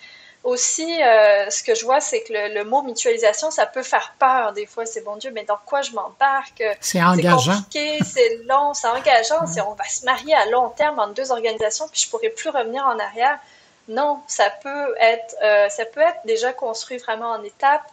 aussi, 0.43 1.01
euh, 1.01 1.49
ce 1.49 1.63
que 1.63 1.73
je 1.73 1.85
vois, 1.85 2.01
c'est 2.01 2.23
que 2.23 2.33
le, 2.33 2.63
mot 2.63 2.81
mutualisation, 2.81 3.49
ça 3.49 3.65
peut 3.65 3.83
faire 3.83 4.13
peur 4.19 4.53
des 4.53 4.65
fois. 4.65 4.85
C'est 4.85 5.01
bon 5.01 5.15
Dieu, 5.15 5.31
mais 5.31 5.43
dans 5.43 5.59
quoi 5.65 5.81
je 5.81 5.91
m'embarque? 5.91 6.63
C'est 6.81 7.01
engageant. 7.01 7.39
C'est 7.39 7.49
compliqué, 7.49 7.99
c'est 8.03 8.37
long, 8.45 8.73
c'est 8.73 8.87
engageant. 8.87 9.47
C'est 9.47 9.61
on 9.61 9.73
va 9.73 9.85
se 9.85 10.05
marier 10.05 10.33
à 10.35 10.45
long 10.47 10.69
terme 10.69 10.99
entre 10.99 11.13
deux 11.13 11.31
organisations, 11.31 11.87
puis 11.91 12.01
je 12.01 12.09
pourrais 12.09 12.29
plus 12.29 12.49
revenir 12.49 12.85
en 12.85 12.99
arrière. 12.99 13.39
Non, 13.87 14.21
ça 14.27 14.49
peut 14.49 14.95
être, 14.99 15.35
euh, 15.43 15.69
ça 15.69 15.85
peut 15.85 16.01
être 16.01 16.19
déjà 16.25 16.53
construit 16.53 16.97
vraiment 16.97 17.31
en 17.31 17.43
étapes. 17.43 17.89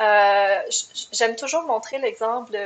Euh, 0.00 0.60
j'aime 1.12 1.36
toujours 1.36 1.62
montrer 1.62 1.98
l'exemple 1.98 2.56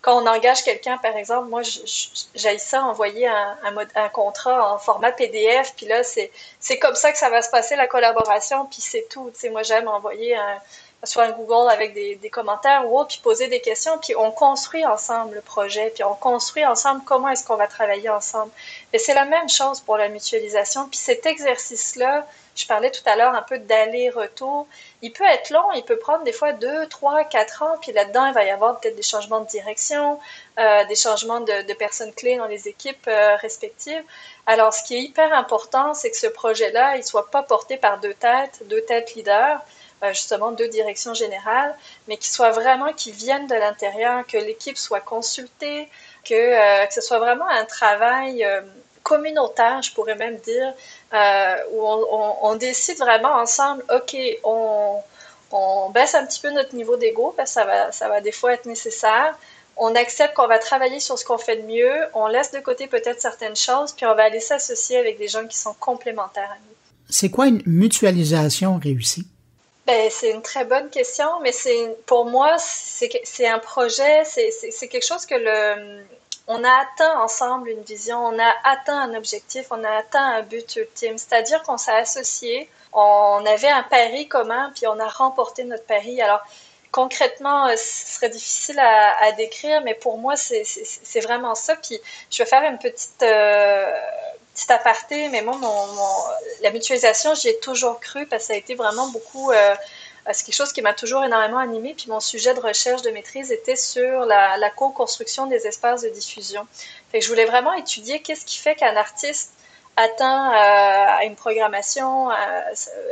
quand 0.00 0.22
on 0.22 0.26
engage 0.26 0.62
quelqu'un, 0.62 0.96
par 0.98 1.16
exemple, 1.16 1.48
moi, 1.48 1.62
j'ai 1.62 2.58
ça 2.58 2.82
envoyer 2.84 3.28
un, 3.28 4.08
contrat 4.12 4.72
en 4.74 4.78
format 4.78 5.12
PDF, 5.12 5.74
puis 5.76 5.86
là, 5.86 6.02
c'est 6.04 6.78
comme 6.78 6.94
ça 6.94 7.12
que 7.12 7.18
ça 7.18 7.28
va 7.28 7.42
se 7.42 7.50
passer, 7.50 7.76
la 7.76 7.86
collaboration, 7.86 8.66
puis 8.66 8.80
c'est 8.80 9.08
tout. 9.10 9.30
Tu 9.34 9.40
sais, 9.40 9.50
moi, 9.50 9.62
j'aime 9.62 9.88
envoyer 9.88 10.36
un, 10.36 10.58
soit 11.04 11.24
un 11.24 11.32
Google 11.32 11.70
avec 11.70 11.94
des, 11.94 12.30
commentaires 12.30 12.86
ou 12.86 12.98
autre, 12.98 13.08
puis 13.08 13.20
poser 13.22 13.48
des 13.48 13.60
questions, 13.60 13.98
puis 13.98 14.14
on 14.16 14.30
construit 14.30 14.84
ensemble 14.84 15.34
le 15.36 15.40
projet, 15.40 15.90
puis 15.94 16.04
on 16.04 16.14
construit 16.14 16.64
ensemble 16.64 17.02
comment 17.04 17.28
est-ce 17.28 17.44
qu'on 17.44 17.56
va 17.56 17.66
travailler 17.66 18.08
ensemble. 18.08 18.52
Et 18.92 18.98
c'est 18.98 19.14
la 19.14 19.24
même 19.24 19.48
chose 19.48 19.80
pour 19.80 19.96
la 19.96 20.08
mutualisation. 20.08 20.88
Puis 20.88 20.98
cet 20.98 21.26
exercice-là, 21.26 22.26
je 22.54 22.66
parlais 22.66 22.90
tout 22.90 23.02
à 23.06 23.16
l'heure 23.16 23.34
un 23.34 23.42
peu 23.42 23.58
d'aller-retour, 23.58 24.66
il 25.00 25.12
peut 25.12 25.24
être 25.24 25.50
long, 25.50 25.72
il 25.74 25.84
peut 25.84 25.96
prendre 25.96 26.24
des 26.24 26.32
fois 26.32 26.52
deux, 26.52 26.86
trois, 26.88 27.24
quatre 27.24 27.62
ans, 27.62 27.78
puis 27.80 27.92
là-dedans, 27.92 28.26
il 28.26 28.34
va 28.34 28.44
y 28.44 28.50
avoir 28.50 28.78
peut-être 28.78 28.96
des 28.96 29.02
changements 29.02 29.40
de 29.40 29.46
direction, 29.46 30.20
euh, 30.58 30.84
des 30.84 30.96
changements 30.96 31.40
de, 31.40 31.72
personnes 31.74 32.12
clés 32.12 32.36
dans 32.36 32.46
les 32.46 32.68
équipes 32.68 33.06
euh, 33.08 33.36
respectives. 33.36 34.02
Alors, 34.46 34.74
ce 34.74 34.84
qui 34.84 34.96
est 34.96 35.02
hyper 35.02 35.32
important, 35.32 35.94
c'est 35.94 36.10
que 36.10 36.16
ce 36.16 36.26
projet-là, 36.26 36.96
il 36.96 37.04
soit 37.04 37.30
pas 37.30 37.42
porté 37.42 37.78
par 37.78 37.98
deux 38.00 38.14
têtes, 38.14 38.62
deux 38.66 38.82
têtes 38.82 39.14
leaders, 39.14 39.64
justement 40.08 40.52
deux 40.52 40.68
directions 40.68 41.14
générales, 41.14 41.76
mais 42.08 42.16
qui 42.16 42.28
soit 42.28 42.50
vraiment, 42.50 42.92
qui 42.92 43.12
viennent 43.12 43.46
de 43.46 43.54
l'intérieur, 43.54 44.26
que 44.26 44.38
l'équipe 44.38 44.78
soit 44.78 45.00
consultée, 45.00 45.88
que, 46.24 46.34
euh, 46.34 46.86
que, 46.86 46.94
ce 46.94 47.00
soit 47.00 47.18
vraiment 47.18 47.46
un 47.48 47.64
travail 47.64 48.44
euh, 48.44 48.62
communautaire, 49.02 49.82
je 49.82 49.92
pourrais 49.92 50.16
même 50.16 50.36
dire, 50.38 50.72
où 51.72 51.86
on, 51.86 52.36
on, 52.42 52.54
décide 52.56 52.98
vraiment 52.98 53.32
ensemble, 53.32 53.84
OK, 53.90 54.16
on, 54.44 55.02
on 55.52 55.90
baisse 55.90 56.14
un 56.14 56.24
petit 56.26 56.40
peu 56.40 56.50
notre 56.50 56.74
niveau 56.74 56.96
d'ego, 56.96 57.34
parce 57.36 57.50
que 57.50 57.54
ça 57.54 57.64
va, 57.64 57.92
ça 57.92 58.08
va 58.08 58.20
des 58.20 58.32
fois 58.32 58.54
être 58.54 58.66
nécessaire. 58.66 59.36
On 59.76 59.94
accepte 59.94 60.34
qu'on 60.34 60.46
va 60.46 60.58
travailler 60.58 61.00
sur 61.00 61.18
ce 61.18 61.24
qu'on 61.24 61.38
fait 61.38 61.56
de 61.56 61.66
mieux, 61.66 61.94
on 62.14 62.26
laisse 62.26 62.52
de 62.52 62.60
côté 62.60 62.86
peut-être 62.86 63.20
certaines 63.20 63.56
choses, 63.56 63.92
puis 63.92 64.06
on 64.06 64.14
va 64.14 64.24
aller 64.24 64.40
s'associer 64.40 64.98
avec 64.98 65.18
des 65.18 65.28
gens 65.28 65.46
qui 65.46 65.56
sont 65.56 65.74
complémentaires 65.74 66.50
à 66.50 66.56
nous. 66.56 66.74
C'est 67.08 67.30
quoi 67.30 67.46
une 67.46 67.62
mutualisation 67.66 68.78
réussie? 68.82 69.26
Ben, 69.90 70.08
c'est 70.08 70.30
une 70.30 70.42
très 70.42 70.64
bonne 70.64 70.88
question, 70.88 71.40
mais 71.40 71.50
c'est 71.50 71.96
pour 72.06 72.24
moi, 72.24 72.58
c'est 72.58 73.48
un 73.48 73.58
projet, 73.58 74.22
c'est 74.24 74.86
quelque 74.86 75.04
chose 75.04 75.26
que 75.26 75.34
le, 75.34 76.04
on 76.46 76.62
a 76.62 76.70
atteint 76.82 77.18
ensemble 77.20 77.70
une 77.70 77.82
vision, 77.82 78.24
on 78.24 78.38
a 78.38 78.54
atteint 78.62 79.00
un 79.00 79.14
objectif, 79.14 79.66
on 79.72 79.82
a 79.82 79.90
atteint 79.90 80.24
un 80.24 80.42
but 80.42 80.76
ultime. 80.76 81.18
C'est-à-dire 81.18 81.60
qu'on 81.64 81.76
s'est 81.76 81.90
associé, 81.90 82.70
on 82.92 83.44
avait 83.44 83.68
un 83.68 83.82
pari 83.82 84.28
commun, 84.28 84.70
puis 84.76 84.86
on 84.86 85.00
a 85.00 85.08
remporté 85.08 85.64
notre 85.64 85.86
pari. 85.86 86.22
Alors, 86.22 86.42
concrètement, 86.92 87.66
euh, 87.66 87.74
ce 87.76 88.14
serait 88.14 88.30
difficile 88.30 88.78
à, 88.78 89.32
décrire, 89.32 89.82
mais 89.82 89.94
pour 89.94 90.18
moi, 90.18 90.36
c'est 90.36 91.20
vraiment 91.20 91.56
ça. 91.56 91.74
Puis, 91.74 91.98
je 92.30 92.44
vais 92.44 92.48
faire 92.48 92.62
une 92.62 92.78
petite, 92.78 93.24
euh, 93.24 93.92
petit 94.60 94.72
aparté, 94.72 95.28
mais 95.28 95.42
moi, 95.42 95.58
la 96.62 96.70
mutualisation, 96.70 97.34
j'y 97.34 97.48
ai 97.48 97.58
toujours 97.60 98.00
cru 98.00 98.26
parce 98.26 98.42
que 98.42 98.46
ça 98.48 98.52
a 98.54 98.56
été 98.56 98.74
vraiment 98.74 99.08
beaucoup. 99.08 99.50
Euh, 99.50 99.74
c'est 100.32 100.44
quelque 100.44 100.54
chose 100.54 100.72
qui 100.72 100.82
m'a 100.82 100.92
toujours 100.92 101.24
énormément 101.24 101.58
animé. 101.58 101.94
Puis 101.94 102.06
mon 102.08 102.20
sujet 102.20 102.54
de 102.54 102.60
recherche 102.60 103.02
de 103.02 103.10
maîtrise 103.10 103.50
était 103.50 103.76
sur 103.76 104.26
la, 104.26 104.70
co-construction 104.70 105.46
des 105.46 105.66
espaces 105.66 106.02
de 106.02 106.10
diffusion. 106.10 106.66
Fait 107.10 107.20
je 107.20 107.28
voulais 107.28 107.46
vraiment 107.46 107.72
étudier 107.72 108.20
qu'est-ce 108.20 108.44
qui 108.44 108.58
fait 108.58 108.74
qu'un 108.74 108.96
artiste 108.96 109.52
atteint 109.96 110.52
euh, 110.52 111.26
une 111.26 111.36
programmation, 111.36 112.30
euh, 112.30 112.34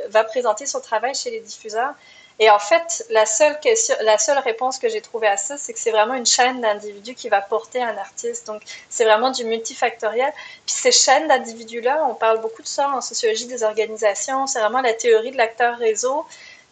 va 0.08 0.24
présenter 0.24 0.64
son 0.64 0.80
travail 0.80 1.14
chez 1.14 1.30
les 1.30 1.40
diffuseurs 1.40 1.94
et 2.40 2.50
en 2.50 2.58
fait, 2.60 3.04
la 3.10 3.26
seule, 3.26 3.58
question, 3.58 3.96
la 4.02 4.16
seule 4.16 4.38
réponse 4.38 4.78
que 4.78 4.88
j'ai 4.88 5.00
trouvée 5.00 5.26
à 5.26 5.36
ça, 5.36 5.56
c'est 5.56 5.72
que 5.72 5.78
c'est 5.80 5.90
vraiment 5.90 6.14
une 6.14 6.26
chaîne 6.26 6.60
d'individus 6.60 7.14
qui 7.14 7.28
va 7.28 7.40
porter 7.40 7.82
un 7.82 7.96
artiste. 7.96 8.46
Donc, 8.46 8.62
c'est 8.88 9.04
vraiment 9.04 9.32
du 9.32 9.44
multifactoriel. 9.44 10.32
Puis 10.64 10.74
ces 10.76 10.92
chaînes 10.92 11.26
d'individus-là, 11.26 12.06
on 12.08 12.14
parle 12.14 12.40
beaucoup 12.40 12.62
de 12.62 12.68
ça 12.68 12.90
en 12.90 13.00
sociologie 13.00 13.46
des 13.46 13.64
organisations. 13.64 14.46
C'est 14.46 14.60
vraiment 14.60 14.82
la 14.82 14.92
théorie 14.92 15.32
de 15.32 15.36
l'acteur 15.36 15.78
réseau. 15.78 16.24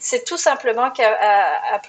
C'est 0.09 0.25
tout 0.25 0.39
simplement 0.39 0.93
qu'à 0.93 1.83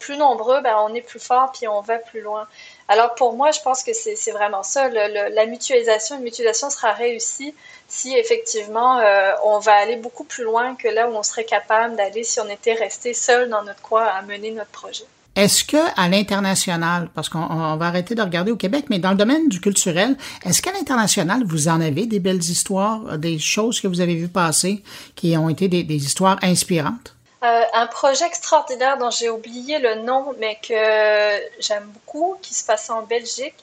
plus 0.00 0.16
nombreux, 0.16 0.60
ben, 0.62 0.74
on 0.80 0.92
est 0.96 1.00
plus 1.00 1.20
fort 1.20 1.52
puis 1.52 1.68
on 1.68 1.80
va 1.80 1.98
plus 1.98 2.22
loin. 2.22 2.48
Alors 2.88 3.14
pour 3.14 3.34
moi, 3.34 3.52
je 3.52 3.60
pense 3.60 3.84
que 3.84 3.92
c'est 3.92 4.32
vraiment 4.32 4.64
ça. 4.64 4.88
la 4.88 5.46
mutualisation, 5.46 6.16
une 6.16 6.24
mutualisation 6.24 6.70
sera 6.70 6.90
réussie 6.90 7.54
si 7.86 8.16
effectivement 8.16 8.98
euh, 8.98 9.30
on 9.44 9.60
va 9.60 9.74
aller 9.74 9.94
beaucoup 9.94 10.24
plus 10.24 10.42
loin 10.42 10.74
que 10.74 10.88
là 10.88 11.08
où 11.08 11.14
on 11.14 11.22
serait 11.22 11.44
capable 11.44 11.94
d'aller 11.94 12.24
si 12.24 12.40
on 12.40 12.48
était 12.48 12.74
resté 12.74 13.14
seul 13.14 13.48
dans 13.48 13.62
notre 13.62 13.80
coin 13.80 14.06
à 14.06 14.22
mener 14.22 14.50
notre 14.50 14.72
projet. 14.72 15.04
Est-ce 15.36 15.62
que 15.64 15.76
à 15.96 16.08
l'international, 16.08 17.10
parce 17.14 17.28
qu'on 17.28 17.76
va 17.76 17.86
arrêter 17.86 18.16
de 18.16 18.22
regarder 18.22 18.50
au 18.50 18.56
Québec, 18.56 18.86
mais 18.90 18.98
dans 18.98 19.12
le 19.12 19.16
domaine 19.16 19.48
du 19.48 19.60
culturel, 19.60 20.16
est-ce 20.44 20.60
qu'à 20.60 20.72
l'international 20.72 21.44
vous 21.46 21.68
en 21.68 21.80
avez 21.80 22.06
des 22.06 22.18
belles 22.18 22.42
histoires, 22.42 23.16
des 23.18 23.38
choses 23.38 23.80
que 23.80 23.86
vous 23.86 24.00
avez 24.00 24.16
vues 24.16 24.28
passer 24.28 24.82
qui 25.14 25.36
ont 25.36 25.48
été 25.48 25.68
des, 25.68 25.94
histoires 25.94 26.38
inspirantes? 26.42 27.14
Euh, 27.42 27.62
un 27.72 27.86
projet 27.86 28.26
extraordinaire 28.26 28.98
dont 28.98 29.10
j'ai 29.10 29.30
oublié 29.30 29.78
le 29.78 29.94
nom, 29.94 30.34
mais 30.38 30.56
que 30.56 31.40
j'aime 31.58 31.86
beaucoup, 31.86 32.36
qui 32.42 32.52
se 32.52 32.64
passe 32.64 32.90
en 32.90 33.02
Belgique. 33.02 33.54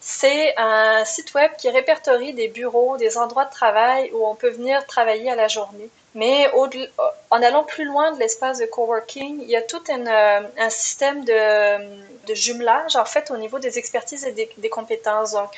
C'est 0.00 0.54
un 0.58 1.04
site 1.04 1.32
web 1.34 1.52
qui 1.56 1.70
répertorie 1.70 2.34
des 2.34 2.48
bureaux, 2.48 2.96
des 2.98 3.16
endroits 3.16 3.46
de 3.46 3.50
travail 3.50 4.10
où 4.12 4.26
on 4.26 4.34
peut 4.34 4.50
venir 4.50 4.84
travailler 4.86 5.30
à 5.30 5.36
la 5.36 5.48
journée. 5.48 5.88
Mais 6.14 6.50
en 7.30 7.42
allant 7.42 7.64
plus 7.64 7.84
loin 7.84 8.12
de 8.12 8.18
l'espace 8.18 8.58
de 8.58 8.66
coworking, 8.66 9.40
il 9.40 9.48
y 9.48 9.56
a 9.56 9.62
tout 9.62 9.82
euh, 9.88 10.40
un, 10.58 10.70
système 10.70 11.24
de, 11.24 12.34
jumelage 12.34 12.96
en 12.96 13.06
fait 13.06 13.30
au 13.30 13.38
niveau 13.38 13.58
des 13.58 13.78
expertises 13.78 14.26
et 14.26 14.32
des, 14.32 14.68
compétences. 14.68 15.32
Donc, 15.32 15.50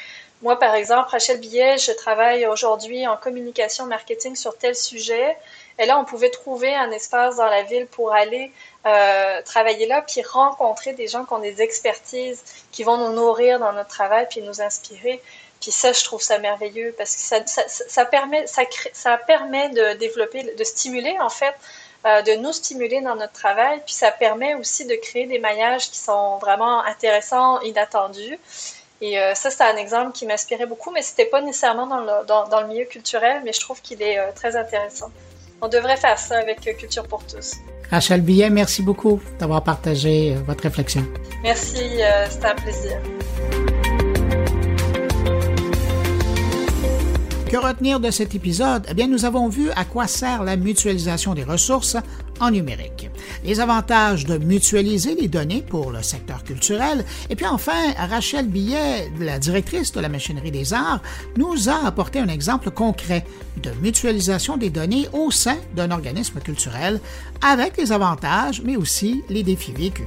moi, 0.43 0.59
par 0.59 0.77
exemple, 0.77 1.09
Rachel 1.11 1.41
Billet, 1.41 1.79
je 1.79 1.91
travaille 1.91 2.47
aujourd'hui 2.47 3.07
en 3.09 3.16
communication 3.16 3.87
marketing 3.87 4.37
sur 4.37 4.57
tel 4.57 4.77
sujet. 4.77 5.37
Et 5.79 5.87
là, 5.87 5.99
on 5.99 6.05
pouvait 6.05 6.31
trouver 6.31 6.75
un 6.75 6.91
espace 6.93 7.37
dans 7.37 7.47
la 7.47 7.62
ville 7.62 7.87
pour 7.87 8.12
aller 8.12 8.53
euh, 8.87 9.43
travailler 9.43 9.87
là, 9.87 10.03
puis 10.03 10.22
rencontrer 10.22 10.93
des 10.93 11.09
gens 11.09 11.25
qui 11.25 11.33
ont 11.33 11.41
des 11.41 11.62
expertises, 11.62 12.45
qui 12.70 12.85
vont 12.85 12.97
nous 12.97 13.12
nourrir 13.12 13.59
dans 13.59 13.72
notre 13.72 13.89
travail, 13.89 14.27
puis 14.31 14.41
nous 14.41 14.61
inspirer. 14.61 15.20
Puis 15.61 15.72
ça, 15.72 15.93
je 15.93 16.05
trouve 16.05 16.22
ça 16.22 16.39
merveilleux 16.39 16.95
parce 16.97 17.16
que 17.16 17.51
ça, 17.89 18.05
permet, 18.05 18.47
ça, 18.47 19.16
permet 19.16 19.70
de 19.70 19.95
développer, 19.95 20.43
de 20.43 20.64
stimuler 20.64 21.16
en 21.20 21.31
fait, 21.31 21.55
euh, 22.07 22.22
de 22.22 22.35
nous 22.35 22.53
stimuler 22.53 23.01
dans 23.01 23.16
notre 23.16 23.33
travail. 23.33 23.81
Puis 23.85 23.95
ça 23.95 24.12
permet 24.12 24.55
aussi 24.55 24.85
de 24.85 24.95
créer 24.95 25.27
des 25.27 25.39
maillages 25.39 25.91
qui 25.91 25.99
sont 25.99 26.39
vraiment 26.39 26.85
intéressants, 26.85 27.61
inattendus. 27.62 28.39
Et 29.01 29.18
euh, 29.18 29.35
ça, 29.35 29.51
c'est 29.51 29.64
un 29.64 29.77
exemple 29.77 30.12
qui 30.12 30.25
m'inspirait 30.25 30.66
beaucoup, 30.66 30.93
mais 30.93 31.03
c'était 31.03 31.27
pas 31.27 31.41
nécessairement 31.41 31.87
dans 31.87 32.01
le, 32.01 32.27
dans, 32.27 32.61
le, 32.61 32.68
milieu 32.68 32.85
culturel, 32.85 33.43
mais 33.45 33.53
je 33.53 33.61
trouve 33.61 33.81
qu'il 33.81 34.03
est 34.03 34.33
très 34.35 34.55
intéressant. 34.55 35.11
On 35.64 35.68
devrait 35.68 35.96
faire 35.96 36.18
ça 36.18 36.40
avec 36.40 36.60
Culture 36.76 37.04
pour 37.04 37.24
tous. 37.24 37.54
Rachel 37.90 38.20
Billet, 38.20 38.50
merci 38.50 38.82
beaucoup 38.82 39.18
d'avoir 39.38 39.64
partagé 39.64 40.34
votre 40.46 40.62
réflexion. 40.64 41.06
Merci, 41.42 42.02
c'était 42.28 42.46
un 42.48 42.54
plaisir. 42.54 42.98
Que 47.55 47.61
retenir 47.61 48.00
de 48.00 48.11
cet 48.11 48.34
épisode? 48.34 48.84
Eh 48.90 48.94
bien, 48.94 49.07
nous 49.07 49.24
avons 49.24 49.48
vu 49.48 49.70
à 49.76 49.84
quoi 49.84 50.09
sert 50.09 50.42
la 50.42 50.57
mutualisation 50.57 51.34
des 51.34 51.44
ressources 51.44 51.96
en 52.40 52.50
numérique, 52.50 53.09
les 53.44 53.61
avantages 53.61 54.24
de 54.24 54.38
mutualiser 54.38 55.14
les 55.14 55.28
données 55.28 55.62
pour 55.62 55.92
le 55.92 56.02
secteur 56.02 56.42
culturel, 56.42 57.05
et 57.30 57.36
puis 57.36 57.46
enfin, 57.46 57.92
Rachel 57.96 58.48
Billet, 58.48 59.09
la 59.20 59.38
directrice 59.38 59.92
de 59.92 60.00
la 60.00 60.09
machinerie 60.09 60.50
des 60.50 60.74
arts, 60.74 61.00
nous 61.36 61.68
a 61.68 61.86
apporté 61.86 62.18
un 62.18 62.26
exemple 62.26 62.72
concret 62.72 63.24
de 63.62 63.70
mutualisation 63.80 64.57
des 64.57 64.70
données 64.70 65.07
au 65.12 65.30
sein 65.30 65.59
d'un 65.76 65.92
organisme 65.92 66.40
culturel 66.40 67.00
avec 67.40 67.76
les 67.76 67.92
avantages 67.92 68.62
mais 68.64 68.74
aussi 68.74 69.22
les 69.28 69.44
défis 69.44 69.74
vécus. 69.74 70.07